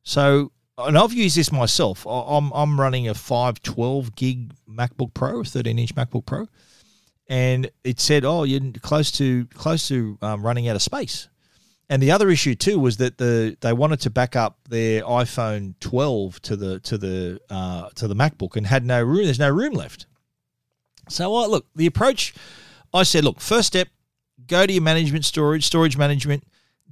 So 0.03 0.53
and 0.77 0.97
I've 0.97 1.13
used 1.13 1.35
this 1.35 1.51
myself. 1.51 2.05
I'm 2.07 2.51
I'm 2.53 2.79
running 2.79 3.09
a 3.09 3.13
512 3.13 4.15
gig 4.15 4.53
MacBook 4.69 5.13
Pro, 5.13 5.43
13 5.43 5.77
inch 5.77 5.95
MacBook 5.95 6.25
Pro, 6.25 6.47
and 7.27 7.69
it 7.83 7.99
said, 7.99 8.25
"Oh, 8.25 8.43
you're 8.43 8.71
close 8.81 9.11
to 9.13 9.45
close 9.47 9.87
to 9.87 10.17
um, 10.21 10.45
running 10.45 10.67
out 10.67 10.75
of 10.75 10.81
space." 10.81 11.27
And 11.89 12.01
the 12.01 12.11
other 12.11 12.29
issue 12.29 12.55
too 12.55 12.79
was 12.79 12.97
that 12.97 13.17
the 13.17 13.57
they 13.61 13.73
wanted 13.73 13.99
to 14.01 14.09
back 14.09 14.35
up 14.35 14.57
their 14.69 15.03
iPhone 15.03 15.75
12 15.79 16.41
to 16.43 16.55
the 16.55 16.79
to 16.79 16.97
the 16.97 17.39
uh, 17.49 17.89
to 17.95 18.07
the 18.07 18.15
MacBook 18.15 18.55
and 18.55 18.65
had 18.65 18.85
no 18.85 19.03
room. 19.03 19.25
There's 19.25 19.39
no 19.39 19.49
room 19.49 19.73
left. 19.73 20.07
So 21.09 21.35
I 21.35 21.45
look 21.45 21.67
the 21.75 21.85
approach. 21.85 22.33
I 22.93 23.03
said, 23.03 23.25
look, 23.25 23.41
first 23.41 23.67
step, 23.67 23.89
go 24.47 24.65
to 24.65 24.71
your 24.71 24.81
management 24.81 25.25
storage, 25.25 25.65
storage 25.65 25.97
management, 25.97 26.43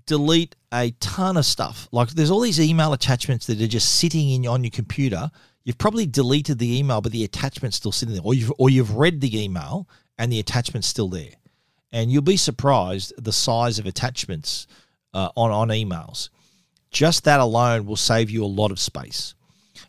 delete 0.06 0.56
a 0.74 0.92
ton 1.00 1.38
of 1.38 1.46
stuff. 1.46 1.88
Like 1.92 2.10
there's 2.10 2.30
all 2.30 2.42
these 2.42 2.60
email 2.60 2.94
attachments 2.94 3.48
that 3.48 3.62
are 3.62 3.68
just 3.68 3.96
sitting 3.96 4.30
in 4.30 4.48
on 4.48 4.64
your 4.64 4.72
computer. 4.72 5.32
You've 5.64 5.78
probably 5.78 6.06
deleted 6.06 6.60
the 6.60 6.78
email, 6.78 7.00
but 7.02 7.14
the 7.14 7.24
attachment's 7.24 7.78
still 7.78 7.94
sitting 7.94 8.14
there, 8.14 8.24
or 8.24 8.34
you've 8.34 8.52
or 8.60 8.70
you've 8.70 8.96
read 8.96 9.22
the 9.22 9.42
email 9.42 9.88
and 10.18 10.32
the 10.32 10.39
attachment's 10.39 10.88
still 10.88 11.09
there. 11.09 11.32
And 11.91 12.11
you'll 12.11 12.22
be 12.22 12.38
surprised 12.38 13.14
the 13.18 13.32
size 13.32 13.80
of 13.80 13.86
attachments 13.86 14.68
uh, 15.14 15.30
on 15.36 15.51
on 15.51 15.68
emails. 15.70 16.30
Just 16.91 17.24
that 17.24 17.39
alone 17.39 17.86
will 17.86 17.95
save 17.95 18.30
you 18.30 18.43
a 18.43 18.45
lot 18.45 18.72
of 18.72 18.80
space. 18.80 19.36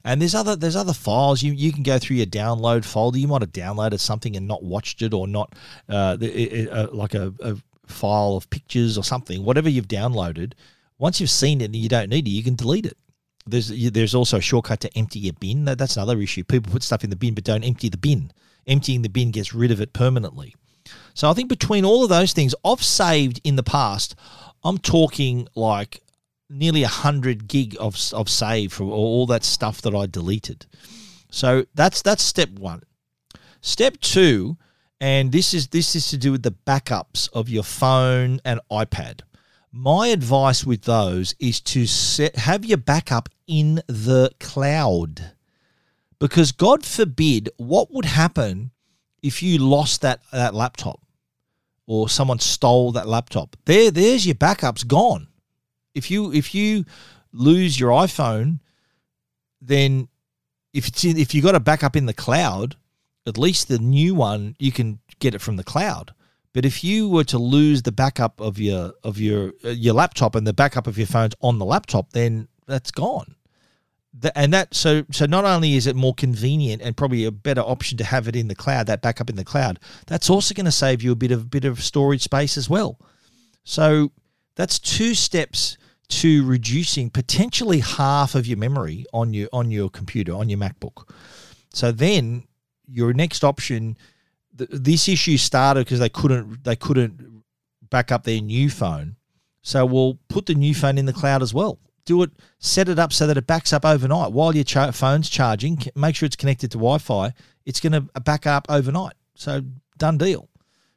And 0.05 0.21
there's 0.21 0.35
other 0.35 0.55
there's 0.55 0.77
other 0.77 0.93
files 0.93 1.43
you 1.43 1.53
you 1.53 1.73
can 1.73 1.83
go 1.83 1.99
through 1.99 2.17
your 2.17 2.27
download 2.27 2.85
folder. 2.85 3.19
You 3.19 3.29
might 3.29 3.43
have 3.43 3.53
downloaded 3.53 4.01
something 4.01 4.37
and 4.37 4.47
not 4.47 4.63
watched 4.63 5.01
it, 5.03 5.15
or 5.15 5.27
not 5.27 5.55
uh, 5.89 6.17
uh, 6.21 6.89
like 6.93 7.15
a, 7.15 7.33
a 7.41 7.57
file 7.87 8.37
of 8.37 8.51
pictures 8.51 8.99
or 8.99 9.05
something. 9.05 9.45
Whatever 9.45 9.69
you've 9.69 9.89
downloaded, 9.89 10.53
once 10.99 11.21
you've 11.21 11.31
seen 11.31 11.61
it 11.61 11.67
and 11.67 11.77
you 11.77 11.89
don't 11.89 12.11
need 12.11 12.27
it, 12.27 12.31
you 12.31 12.43
can 12.43 12.55
delete 12.55 12.87
it. 12.87 12.99
There's 13.47 13.69
there's 13.93 14.15
also 14.15 14.39
a 14.39 14.43
shortcut 14.43 14.81
to 14.81 14.99
empty 14.99 15.21
your 15.21 15.35
bin. 15.35 15.65
That's 15.65 15.97
another 15.97 16.21
issue. 16.21 16.45
People 16.45 16.73
put 16.73 16.83
stuff 16.83 17.05
in 17.05 17.11
the 17.11 17.17
bin 17.17 17.35
but 17.35 17.45
don't 17.45 17.65
empty 17.65 17.89
the 17.89 17.99
bin. 17.99 18.31
Emptying 18.67 19.03
the 19.03 19.09
bin 19.09 19.31
gets 19.31 19.55
rid 19.55 19.71
of 19.71 19.81
it 19.81 19.93
permanently. 19.93 20.55
So 21.15 21.31
I 21.31 21.35
think 21.35 21.49
between 21.49 21.85
all 21.85 22.03
of 22.03 22.09
those 22.09 22.33
things, 22.33 22.55
I've 22.65 22.83
saved 22.83 23.41
in 23.45 23.57
the 23.57 23.63
past. 23.63 24.15
I'm 24.63 24.79
talking 24.79 25.49
like 25.55 26.03
nearly 26.51 26.83
100 26.83 27.49
gig 27.49 27.77
of, 27.79 27.97
of 28.13 28.29
save 28.29 28.73
for 28.73 28.85
all 28.85 29.27
that 29.27 29.45
stuff 29.45 29.83
that 29.83 29.95
I 29.95 30.07
deleted. 30.07 30.67
So 31.31 31.67
that's 31.75 32.03
that's 32.03 32.23
step 32.23 32.51
1. 32.51 32.83
Step 33.61 33.99
2 34.01 34.57
and 35.01 35.33
this 35.33 35.53
is 35.53 35.69
this 35.69 35.95
is 35.95 36.09
to 36.09 36.17
do 36.17 36.33
with 36.33 36.43
the 36.43 36.55
backups 36.67 37.29
of 37.33 37.49
your 37.49 37.63
phone 37.63 38.41
and 38.45 38.61
iPad. 38.71 39.21
My 39.73 40.09
advice 40.09 40.65
with 40.65 40.83
those 40.83 41.35
is 41.41 41.61
to 41.63 41.87
set 41.87 42.37
have 42.37 42.65
your 42.65 42.79
backup 42.79 43.29
in 43.47 43.83
the 43.87 44.31
cloud. 44.39 45.33
Because 46.25 46.53
God 46.53 46.85
forbid 46.85 47.51
what 47.57 47.93
would 47.93 48.07
happen 48.07 48.71
if 49.23 49.43
you 49.43 49.59
lost 49.59 50.01
that 50.01 50.21
that 50.33 50.55
laptop 50.55 51.01
or 51.87 52.09
someone 52.09 52.39
stole 52.39 52.93
that 52.93 53.07
laptop. 53.07 53.57
There 53.67 53.91
there's 53.91 54.27
your 54.27 54.35
backups 54.35 54.87
gone 54.87 55.29
if 55.95 56.11
you 56.11 56.33
if 56.33 56.55
you 56.55 56.85
lose 57.33 57.79
your 57.79 57.91
iPhone, 57.91 58.61
then 59.61 60.09
if 60.73 60.89
it's 60.89 61.05
in, 61.05 61.17
if 61.17 61.35
you 61.35 61.43
got 61.43 61.55
a 61.55 61.61
backup 61.61 61.97
in 61.97 62.07
the 62.07 62.15
cloud, 62.15 62.77
at 63.27 63.39
least 63.39 63.69
the 63.69 63.79
new 63.79 64.15
one 64.15 64.57
you 64.59 64.73
can 64.73 64.99
get 65.21 65.35
it 65.35 65.41
from 65.41 65.57
the 65.57 65.65
cloud. 65.65 66.13
But 66.53 66.65
if 66.65 66.85
you 66.85 67.09
were 67.09 67.25
to 67.25 67.39
lose 67.39 67.83
the 67.83 67.93
backup 67.93 68.41
of 68.41 68.59
your 68.59 68.93
of 69.03 69.19
your 69.19 69.53
uh, 69.65 69.71
your 69.71 69.95
laptop 69.95 70.35
and 70.35 70.47
the 70.47 70.53
backup 70.53 70.87
of 70.87 70.99
your 70.99 71.07
phone's 71.07 71.35
on 71.41 71.59
the 71.59 71.65
laptop, 71.65 72.13
then 72.13 72.49
that's 72.67 72.91
gone. 72.91 73.37
The, 74.17 74.37
and 74.39 74.53
that 74.55 74.75
so 74.75 75.05
so 75.11 75.27
not 75.27 75.45
only 75.45 75.75
is 75.75 75.89
it 75.89 75.97
more 75.97 76.15
convenient 76.15 76.83
and 76.83 76.97
probably 76.97 77.25
a 77.25 77.33
better 77.33 77.63
option 77.63 77.99
to 77.99 78.05
have 78.05 78.29
it 78.29 78.37
in 78.37 78.47
the 78.47 78.55
cloud, 78.55 78.87
that 78.87 79.03
backup 79.03 79.29
in 79.29 79.37
the 79.37 79.45
cloud, 79.45 79.81
that's 80.07 80.31
also 80.31 80.55
going 80.55 80.67
to 80.67 80.73
save 80.73 81.03
you 81.03 81.11
a 81.11 81.17
bit 81.17 81.33
of 81.33 81.51
bit 81.51 81.65
of 81.65 81.83
storage 81.83 82.23
space 82.23 82.57
as 82.57 82.71
well. 82.71 82.99
So 83.65 84.13
that's 84.55 84.79
two 84.79 85.15
steps 85.15 85.77
to 86.09 86.47
reducing 86.47 87.11
potentially 87.11 87.81
half 87.81 88.35
of 88.35 88.47
your 88.47 88.59
memory 88.59 89.05
on 89.13 89.35
your 89.35 89.49
on 89.53 89.71
your 89.71 89.91
computer 89.91 90.33
on 90.33 90.49
your 90.49 90.59
MacBook. 90.59 91.09
So 91.73 91.91
then 91.91 92.45
your 92.87 93.13
next 93.13 93.43
option, 93.43 93.97
th- 94.57 94.71
this 94.73 95.09
issue 95.09 95.37
started 95.37 95.87
because 95.87 95.99
they 95.99 96.09
couldn't 96.09 96.63
they 96.63 96.77
couldn't 96.77 97.43
back 97.91 98.13
up 98.13 98.25
their 98.25 98.41
new 98.41 98.71
phone. 98.71 99.17
So 99.63 99.85
we'll 99.87 100.19
put 100.29 100.47
the 100.47 100.55
new 100.55 100.75
phone 100.75 100.99
in 100.99 101.07
the 101.07 101.13
cloud 101.13 101.43
as 101.43 101.55
well. 101.55 101.79
Do 102.05 102.23
it, 102.23 102.31
set 102.59 102.89
it 102.89 102.99
up 102.99 103.13
so 103.13 103.27
that 103.27 103.37
it 103.37 103.47
backs 103.47 103.73
up 103.73 103.85
overnight 103.85 104.33
while 104.33 104.55
your 104.55 104.65
cha- 104.65 104.91
phone's 104.91 105.29
charging. 105.31 105.79
Make 105.95 106.17
sure 106.17 106.27
it's 106.27 106.37
connected 106.37 106.71
to 106.73 106.79
Wi-Fi. 106.79 107.33
It's 107.65 107.81
going 107.81 107.93
to 107.93 108.21
back 108.21 108.47
up 108.47 108.67
overnight. 108.69 109.15
So 109.35 109.63
done 109.97 110.19
deal. 110.19 110.49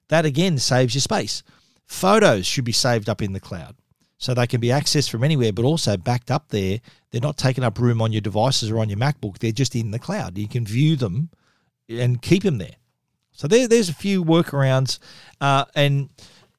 That 0.09 0.25
again 0.25 0.57
saves 0.57 0.95
your 0.95 1.01
space. 1.01 1.43
Photos 1.85 2.45
should 2.45 2.65
be 2.65 2.71
saved 2.71 3.09
up 3.09 3.21
in 3.21 3.33
the 3.33 3.39
cloud 3.39 3.75
so 4.17 4.33
they 4.33 4.47
can 4.47 4.59
be 4.59 4.69
accessed 4.69 5.09
from 5.09 5.23
anywhere, 5.23 5.53
but 5.53 5.65
also 5.65 5.95
backed 5.95 6.31
up 6.31 6.49
there. 6.49 6.79
They're 7.11 7.21
not 7.21 7.37
taking 7.37 7.63
up 7.63 7.79
room 7.79 8.01
on 8.01 8.11
your 8.11 8.21
devices 8.21 8.69
or 8.69 8.79
on 8.79 8.89
your 8.89 8.97
MacBook. 8.97 9.37
They're 9.37 9.51
just 9.51 9.75
in 9.75 9.91
the 9.91 9.99
cloud. 9.99 10.37
You 10.37 10.47
can 10.47 10.65
view 10.65 10.95
them 10.95 11.29
and 11.87 12.21
keep 12.21 12.43
them 12.43 12.57
there. 12.57 12.75
So 13.31 13.47
there, 13.47 13.67
there's 13.67 13.89
a 13.89 13.93
few 13.93 14.25
workarounds. 14.25 14.99
Uh, 15.39 15.65
and 15.75 16.09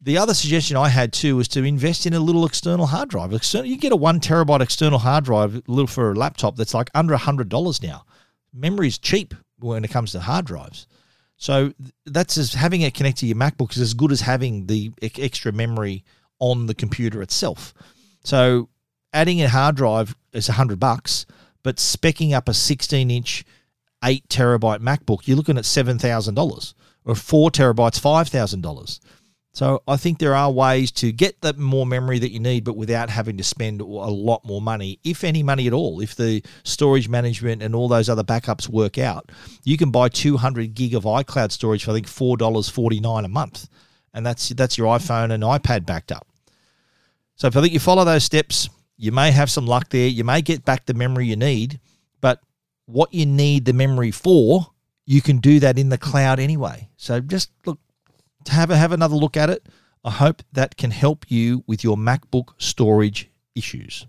the 0.01 0.19
other 0.19 0.35
suggestion 0.35 0.77
I 0.77 0.89
had 0.89 1.13
too 1.13 1.37
was 1.37 1.49
to 1.49 1.65
invest 1.65 2.07
in 2.07 2.15
a 2.15 2.21
little 2.21 2.47
external 2.47 2.87
hard 2.87 3.09
drive. 3.09 3.33
You 3.33 3.77
get 3.77 3.93
a 3.93 3.97
one 3.97 4.21
terabyte 4.21 4.61
external 4.61 5.01
hard 5.01 5.25
drive, 5.25 5.61
little 5.67 5.87
for 5.87 6.13
a 6.13 6.15
laptop 6.15 6.57
that's 6.57 6.75
like 6.75 6.91
under 6.95 7.17
hundred 7.17 7.49
dollars 7.49 7.83
now. 7.83 8.05
Memory 8.53 8.89
is 8.89 8.99
cheap 8.99 9.35
when 9.59 9.85
it 9.85 9.91
comes 9.91 10.13
to 10.13 10.21
hard 10.21 10.47
drives. 10.47 10.87
So 11.37 11.73
that's 12.07 12.37
as 12.37 12.55
having 12.55 12.81
it 12.83 12.95
connected 12.95 13.21
to 13.21 13.27
your 13.27 13.37
MacBook 13.37 13.73
is 13.73 13.79
as 13.79 13.95
good 13.95 14.13
as 14.13 14.21
having 14.21 14.67
the 14.67 14.93
extra 15.03 15.53
memory 15.53 16.05
on 16.41 16.67
the 16.67 16.75
computer 16.75 17.23
itself. 17.23 17.75
So 18.25 18.69
adding 19.13 19.43
a 19.43 19.49
hard 19.49 19.77
drive 19.77 20.17
is 20.33 20.49
a 20.49 20.53
hundred 20.53 20.81
bucks, 20.81 21.27
but 21.63 21.77
specking 21.77 22.33
up 22.33 22.49
a 22.49 22.55
16 22.55 23.11
inch, 23.11 23.45
eight 24.05 24.29
terabyte 24.29 24.81
MacBook, 24.81 25.27
you're 25.27 25.37
looking 25.37 25.59
at 25.59 25.65
seven 25.65 25.99
thousand 25.99 26.35
dollars, 26.35 26.75
or 27.05 27.15
four 27.15 27.51
terabytes, 27.51 28.01
five 28.01 28.29
thousand 28.29 28.63
dollars. 28.63 29.01
So 29.53 29.83
I 29.89 29.97
think 29.97 30.19
there 30.19 30.35
are 30.35 30.53
ways 30.53 30.93
to 30.93 31.11
get 31.11 31.41
the 31.41 31.53
more 31.55 31.87
memory 31.87 32.19
that 32.21 32.31
you 32.31 32.39
need, 32.39 32.65
but 32.65 32.77
without 32.77 33.11
having 33.11 33.37
to 33.39 33.45
spend 33.45 33.81
a 33.81 33.85
lot 33.85 34.45
more 34.45 34.63
money, 34.63 35.01
if 35.03 35.25
any 35.25 35.43
money 35.43 35.67
at 35.67 35.73
all. 35.73 36.01
If 36.01 36.15
the 36.15 36.43
storage 36.63 37.09
management 37.09 37.63
and 37.63 37.75
all 37.75 37.89
those 37.89 38.09
other 38.09 38.23
backups 38.23 38.69
work 38.69 38.99
out, 38.99 39.33
you 39.65 39.77
can 39.77 39.91
buy 39.91 40.11
200 40.11 40.75
gig 40.75 40.95
of 40.95 41.05
iCloud 41.05 41.51
storage 41.51 41.85
for 41.85 41.91
I 41.91 41.95
think 41.95 42.07
four 42.07 42.37
dollars 42.37 42.69
forty 42.69 43.01
nine 43.01 43.25
a 43.25 43.29
month, 43.29 43.69
and 44.15 44.25
that's 44.25 44.51
that's 44.51 44.79
your 44.79 44.97
iPhone 44.97 45.33
and 45.33 45.43
iPad 45.43 45.87
backed 45.87 46.13
up. 46.13 46.29
So 47.35 47.47
if 47.47 47.57
I 47.57 47.61
think 47.61 47.73
you 47.73 47.81
follow 47.81 48.05
those 48.05 48.25
steps, 48.25 48.69
you 48.97 49.13
may 49.13 49.31
have 49.31 49.51
some 49.51 49.67
luck 49.67 49.89
there. 49.91 50.09
You 50.09 50.25
may 50.25 50.43
get 50.43 50.65
back 50.65 50.87
the 50.87 50.95
memory 50.95 51.27
you 51.27 51.37
need, 51.37 51.81
but 52.21 52.41
what 52.87 53.15
you 53.15 53.27
need 53.27 53.65
the 53.65 53.73
memory 53.73 54.11
for, 54.11 54.73
you 55.07 55.23
can 55.23 55.39
do 55.39 55.61
that 55.61 55.79
in 55.79 55.89
the 55.89 55.99
cloud 55.99 56.39
anyway. 56.41 56.89
So 56.97 57.21
just 57.21 57.51
look, 57.65 57.79
have 58.49 58.71
a, 58.71 58.77
have 58.77 58.93
another 58.93 59.17
look 59.17 59.37
at 59.37 59.51
it. 59.51 59.67
I 60.05 60.11
hope 60.11 60.43
that 60.53 60.77
can 60.77 60.91
help 60.91 61.27
you 61.29 61.65
with 61.67 61.83
your 61.83 61.97
MacBook 61.97 62.51
storage 62.59 63.31
issues. 63.55 64.07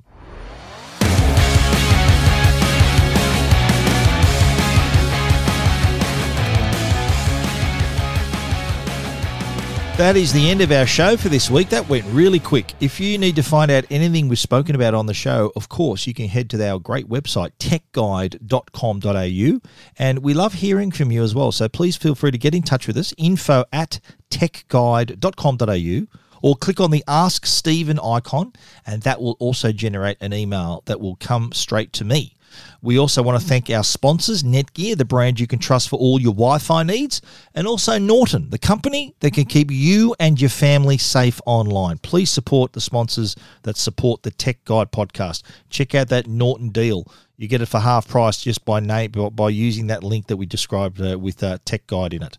That 10.00 10.16
is 10.16 10.32
the 10.32 10.50
end 10.50 10.62
of 10.62 10.72
our 10.72 10.86
show 10.86 11.18
for 11.18 11.28
this 11.28 11.50
week. 11.50 11.68
That 11.68 11.90
went 11.90 12.06
really 12.06 12.40
quick. 12.40 12.74
If 12.80 13.02
you 13.02 13.18
need 13.18 13.36
to 13.36 13.44
find 13.44 13.70
out 13.70 13.84
anything 13.90 14.30
we've 14.30 14.40
spoken 14.40 14.74
about 14.74 14.94
on 14.94 15.08
the 15.08 15.14
show, 15.14 15.52
of 15.58 15.68
course, 15.68 16.08
you 16.08 16.14
can 16.14 16.30
head 16.30 16.50
to 16.52 16.70
our 16.70 16.80
great 16.80 17.10
website, 17.10 17.52
techguide.com.au. 17.60 19.70
And 19.98 20.20
we 20.20 20.34
love 20.34 20.54
hearing 20.54 20.92
from 20.92 21.12
you 21.12 21.22
as 21.22 21.36
well. 21.36 21.52
So 21.52 21.68
please 21.68 21.98
feel 21.98 22.16
free 22.16 22.32
to 22.32 22.38
get 22.38 22.56
in 22.56 22.64
touch 22.64 22.88
with 22.88 22.96
us, 22.96 23.14
info 23.18 23.66
at 23.74 24.00
techguide.com.au 24.30 26.20
or 26.42 26.56
click 26.56 26.80
on 26.80 26.92
the 26.92 27.04
Ask 27.08 27.46
Stephen 27.46 28.00
icon, 28.00 28.54
and 28.86 29.02
that 29.04 29.22
will 29.22 29.36
also 29.40 29.72
generate 29.72 30.18
an 30.22 30.34
email 30.34 30.84
that 30.86 31.02
will 31.02 31.18
come 31.18 31.52
straight 31.52 31.92
to 31.94 32.06
me. 32.06 32.36
We 32.82 32.98
also 32.98 33.22
want 33.22 33.42
to 33.42 33.48
thank 33.48 33.70
our 33.70 33.84
sponsors, 33.84 34.44
Netgear, 34.44 34.98
the 34.98 35.06
brand 35.06 35.40
you 35.40 35.48
can 35.48 35.60
trust 35.60 35.90
for 35.90 36.00
all 36.00 36.20
your 36.20 36.34
Wi 36.34 36.60
Fi 36.60 36.84
needs, 36.84 37.22
and 37.54 37.68
also 37.68 37.98
Norton, 37.98 38.50
the 38.50 38.58
company 38.58 39.16
that 39.20 39.34
can 39.34 39.46
keep 39.46 39.70
you 39.72 40.16
and 40.20 40.40
your 40.40 40.50
family 40.50 40.98
safe 40.98 41.42
online. 41.46 41.98
Please 41.98 42.30
support 42.30 42.74
the 42.74 42.82
sponsors 42.82 43.36
that 43.64 43.78
support 43.78 44.24
the 44.24 44.32
Tech 44.32 44.64
Guide 44.66 44.92
podcast. 44.92 45.44
Check 45.70 45.96
out 45.96 46.10
that 46.10 46.28
Norton 46.28 46.70
deal. 46.70 47.06
You 47.38 47.48
get 47.48 47.62
it 47.62 47.68
for 47.68 47.80
half 47.80 48.08
price 48.08 48.42
just 48.42 48.66
by 48.66 48.80
name 48.82 49.12
by 49.12 49.50
using 49.50 49.88
that 49.88 50.04
link 50.04 50.28
that 50.28 50.38
we 50.38 50.46
described 50.46 51.02
uh, 51.02 51.18
with 51.18 51.42
uh, 51.42 51.58
Tech 51.64 51.88
Guide 51.88 52.14
in 52.14 52.24
it. 52.24 52.38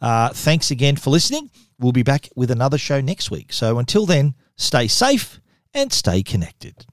Uh, 0.00 0.28
thanks 0.28 0.70
again 0.70 0.96
for 0.96 1.10
listening. 1.10 1.50
We'll 1.78 1.92
be 1.92 2.02
back 2.02 2.28
with 2.36 2.50
another 2.50 2.78
show 2.78 3.00
next 3.00 3.30
week. 3.30 3.52
So 3.52 3.78
until 3.78 4.06
then, 4.06 4.34
stay 4.56 4.88
safe 4.88 5.40
and 5.74 5.92
stay 5.92 6.22
connected. 6.22 6.84